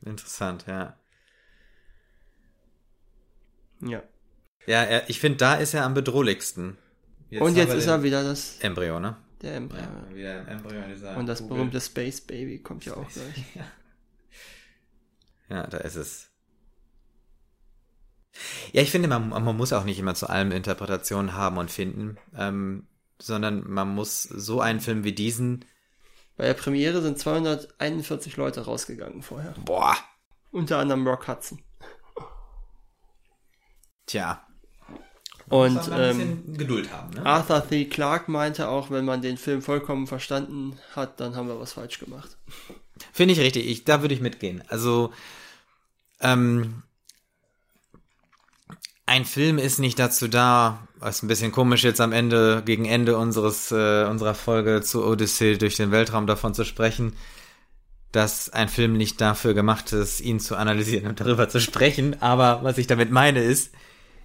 [0.04, 0.96] Interessant, ja.
[3.82, 4.02] Ja.
[4.66, 6.76] Ja, er, ich finde, da ist er am bedrohlichsten.
[7.30, 9.16] Jetzt und jetzt ist er wieder das Embryo, ne?
[9.42, 9.82] Der Embryo.
[9.82, 11.56] Ja, wieder ein Embryo in dieser und das Kugel.
[11.56, 13.44] berühmte Space Baby kommt ja auch gleich.
[13.54, 13.64] Ja.
[15.56, 16.25] ja, da ist es.
[18.72, 22.18] Ja, ich finde, man, man muss auch nicht immer zu allem Interpretationen haben und finden,
[22.36, 22.86] ähm,
[23.20, 25.64] sondern man muss so einen Film wie diesen.
[26.36, 29.54] Bei der Premiere sind 241 Leute rausgegangen vorher.
[29.64, 29.96] Boah.
[30.50, 31.60] Unter anderem Rock Hudson.
[34.06, 34.46] Tja.
[35.48, 37.14] Und ähm, Geduld haben.
[37.14, 37.24] Ne?
[37.24, 37.84] Arthur C.
[37.84, 42.00] Clarke meinte auch, wenn man den Film vollkommen verstanden hat, dann haben wir was falsch
[42.00, 42.36] gemacht.
[43.12, 43.66] Finde ich richtig.
[43.66, 44.62] Ich, da würde ich mitgehen.
[44.68, 45.12] Also
[46.20, 46.82] ähm,
[49.06, 53.16] ein Film ist nicht dazu da, was ein bisschen komisch jetzt am Ende, gegen Ende
[53.16, 57.12] unseres, äh, unserer Folge zu Odyssey durch den Weltraum davon zu sprechen,
[58.10, 62.20] dass ein Film nicht dafür gemacht ist, ihn zu analysieren und darüber zu sprechen.
[62.20, 63.72] Aber was ich damit meine ist,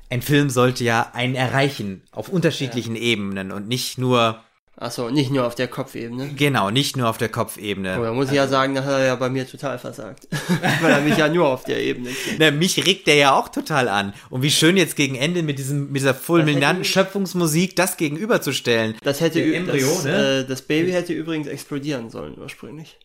[0.09, 3.01] ein Film sollte ja einen erreichen auf unterschiedlichen ja.
[3.01, 4.43] Ebenen und nicht nur
[4.81, 6.29] Achso, nicht nur auf der Kopfebene.
[6.35, 7.99] Genau, nicht nur auf der Kopfebene.
[7.99, 10.27] Oh, da muss ich ja sagen, da hat er ja bei mir total versagt.
[10.81, 12.39] Weil er mich ja nur auf der Ebene kennt.
[12.39, 14.11] Na, mich regt der ja auch total an.
[14.31, 18.95] Und wie schön jetzt gegen Ende mit diesem, mit dieser fulminanten Schöpfungsmusik das gegenüberzustellen.
[19.03, 20.39] Das hätte Embryo, das, ne?
[20.39, 22.97] Äh, das Baby hätte übrigens explodieren sollen ursprünglich.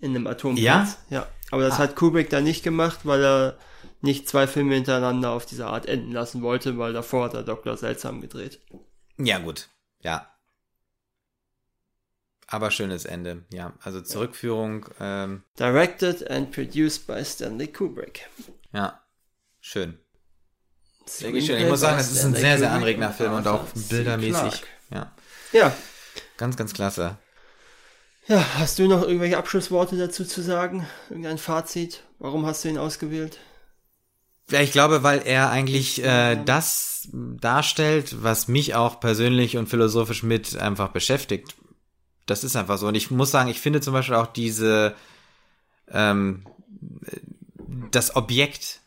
[0.00, 0.96] In einem Atomplatz.
[1.10, 1.16] Ja?
[1.18, 1.26] Ja.
[1.50, 1.80] Aber das ah.
[1.80, 3.58] hat Kubrick da nicht gemacht, weil er
[4.00, 7.76] nicht zwei Filme hintereinander auf diese Art enden lassen wollte, weil davor hat er Dr.
[7.76, 8.60] Seltsam gedreht.
[9.18, 9.68] Ja, gut.
[10.02, 10.26] Ja,
[12.48, 13.74] aber schönes Ende, ja.
[13.82, 14.86] Also Zurückführung.
[14.98, 18.26] Ähm, Directed and produced by Stanley Kubrick.
[18.72, 19.02] Ja,
[19.60, 19.98] schön.
[21.04, 21.58] Sehr schön.
[21.60, 24.62] Ich muss sagen, es ist ein sehr, sehr anregender Film und auch bildermäßig.
[24.90, 25.12] Ja.
[25.52, 25.74] Ja.
[26.38, 27.18] Ganz, ganz klasse.
[28.26, 30.86] Ja, hast du noch irgendwelche Abschlussworte dazu zu sagen?
[31.10, 32.02] Irgendein Fazit?
[32.18, 33.38] Warum hast du ihn ausgewählt?
[34.50, 40.22] Ja, ich glaube, weil er eigentlich äh, das darstellt, was mich auch persönlich und philosophisch
[40.22, 41.54] mit einfach beschäftigt
[42.30, 42.88] das ist einfach so.
[42.88, 44.94] Und ich muss sagen, ich finde zum Beispiel auch diese,
[45.90, 46.44] ähm,
[47.90, 48.80] das Objekt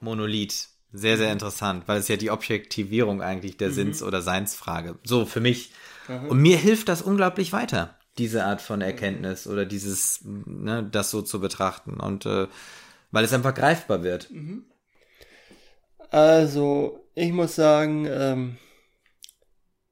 [0.00, 3.74] Monolith sehr, sehr interessant, weil es ja die Objektivierung eigentlich der mhm.
[3.74, 4.98] Sinns- oder Seinsfrage.
[5.04, 5.72] So, für mich.
[6.08, 6.28] Mhm.
[6.28, 11.22] Und mir hilft das unglaublich weiter, diese Art von Erkenntnis oder dieses, ne, das so
[11.22, 12.00] zu betrachten.
[12.00, 12.48] Und äh,
[13.10, 14.30] weil es einfach greifbar wird.
[14.30, 14.64] Mhm.
[16.10, 18.56] Also, ich muss sagen, ähm,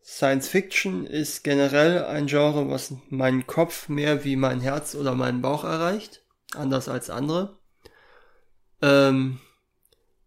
[0.09, 5.43] Science Fiction ist generell ein Genre, was meinen Kopf mehr wie mein Herz oder meinen
[5.43, 7.59] Bauch erreicht, anders als andere.
[8.81, 9.41] Ähm,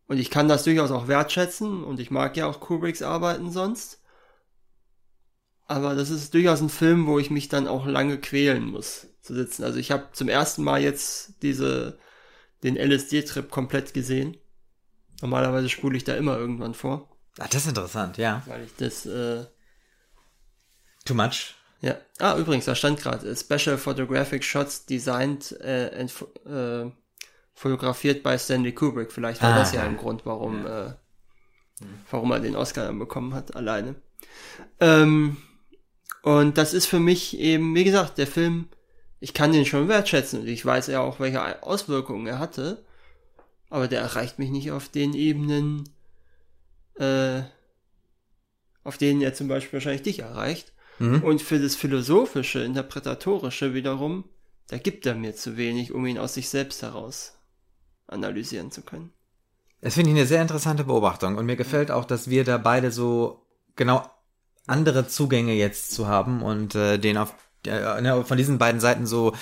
[0.07, 4.01] und ich kann das durchaus auch wertschätzen und ich mag ja auch Kubricks Arbeiten sonst.
[5.65, 9.33] Aber das ist durchaus ein Film, wo ich mich dann auch lange quälen muss zu
[9.33, 9.63] sitzen.
[9.63, 11.97] Also ich habe zum ersten Mal jetzt diese
[12.63, 14.35] den LSD-Trip komplett gesehen.
[15.21, 17.09] Normalerweise spule ich da immer irgendwann vor.
[17.37, 18.43] Ah, das ist interessant, ja.
[18.45, 19.45] Weil ich das äh,
[21.05, 21.55] Too much.
[21.81, 21.95] Ja.
[22.19, 26.13] Ah, übrigens, da stand gerade Special Photographic Shots designed äh, and
[26.45, 26.91] äh,
[27.53, 29.11] fotografiert bei Stanley Kubrick.
[29.11, 30.87] Vielleicht war ah, das ja ein Grund, warum, ja.
[30.87, 30.93] äh,
[32.11, 33.95] warum er den Oscar dann bekommen hat, alleine.
[34.79, 35.37] Ähm,
[36.21, 38.67] und das ist für mich eben, wie gesagt, der Film,
[39.21, 42.83] ich kann den schon wertschätzen und ich weiß ja auch, welche Auswirkungen er hatte.
[43.69, 45.89] Aber der erreicht mich nicht auf den Ebenen,
[46.95, 47.41] äh,
[48.83, 50.73] auf denen er zum Beispiel wahrscheinlich dich erreicht.
[50.99, 51.23] Mhm.
[51.23, 54.25] Und für das Philosophische, Interpretatorische wiederum,
[54.67, 57.33] da gibt er mir zu wenig, um ihn aus sich selbst heraus
[58.07, 59.11] analysieren zu können.
[59.81, 62.91] Das finde ich eine sehr interessante Beobachtung und mir gefällt auch, dass wir da beide
[62.91, 63.45] so
[63.75, 64.03] genau
[64.67, 67.33] andere Zugänge jetzt zu haben und äh, den auf
[67.65, 69.33] äh, ne, von diesen beiden Seiten so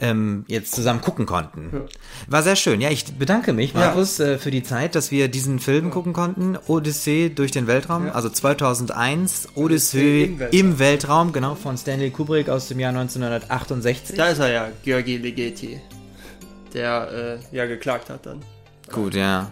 [0.00, 1.70] ähm, jetzt zusammen gucken konnten.
[1.72, 1.80] Ja.
[2.28, 2.80] War sehr schön.
[2.80, 4.26] Ja, ich bedanke mich, Markus, ja.
[4.26, 5.90] äh, für die Zeit, dass wir diesen Film ja.
[5.90, 6.58] gucken konnten.
[6.66, 10.60] Odyssee durch den Weltraum, also 2001, Odyssee im Weltraum.
[10.60, 11.32] im Weltraum.
[11.32, 14.16] genau, von Stanley Kubrick aus dem Jahr 1968.
[14.16, 15.80] Da ist er ja, Georgi Ligeti,
[16.74, 18.40] der äh, ja geklagt hat dann.
[18.90, 19.50] Gut, ja.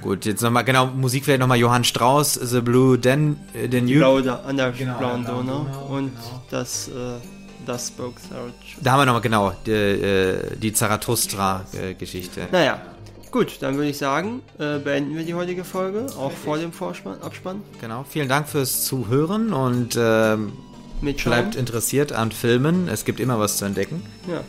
[0.00, 4.22] Gut, jetzt nochmal, genau, Musik vielleicht nochmal Johann Strauss, The Blue Dan, äh, den blaue,
[4.22, 6.42] da, an der genau, blauen Donau und genau.
[6.50, 8.20] das, äh, das Spoke
[8.80, 12.48] Da haben wir nochmal, genau, die, äh, die Zarathustra-Geschichte.
[12.50, 12.80] Naja,
[13.30, 17.20] gut, dann würde ich sagen, äh, beenden wir die heutige Folge, auch vor dem Vorspann,
[17.22, 17.62] Abspann.
[17.80, 20.52] Genau, vielen Dank fürs Zuhören und ähm,
[21.24, 24.02] bleibt interessiert an Filmen, es gibt immer was zu entdecken.
[24.28, 24.42] Ja,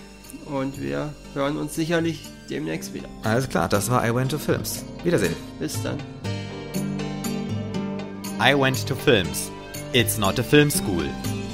[0.45, 3.08] und wir hören uns sicherlich demnächst wieder.
[3.24, 4.83] Alles klar, das war I Went to Films.
[5.03, 5.35] Wiedersehen.
[5.59, 5.98] Bis dann.
[8.40, 9.51] I Went to Films.
[9.93, 11.06] It's not a film school.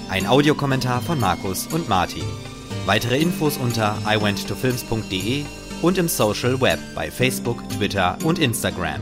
[0.09, 2.23] Ein Audiokommentar von Markus und Martin.
[2.87, 5.43] Weitere Infos unter iwenttofilms.de
[5.83, 9.01] und im Social Web bei Facebook, Twitter und Instagram.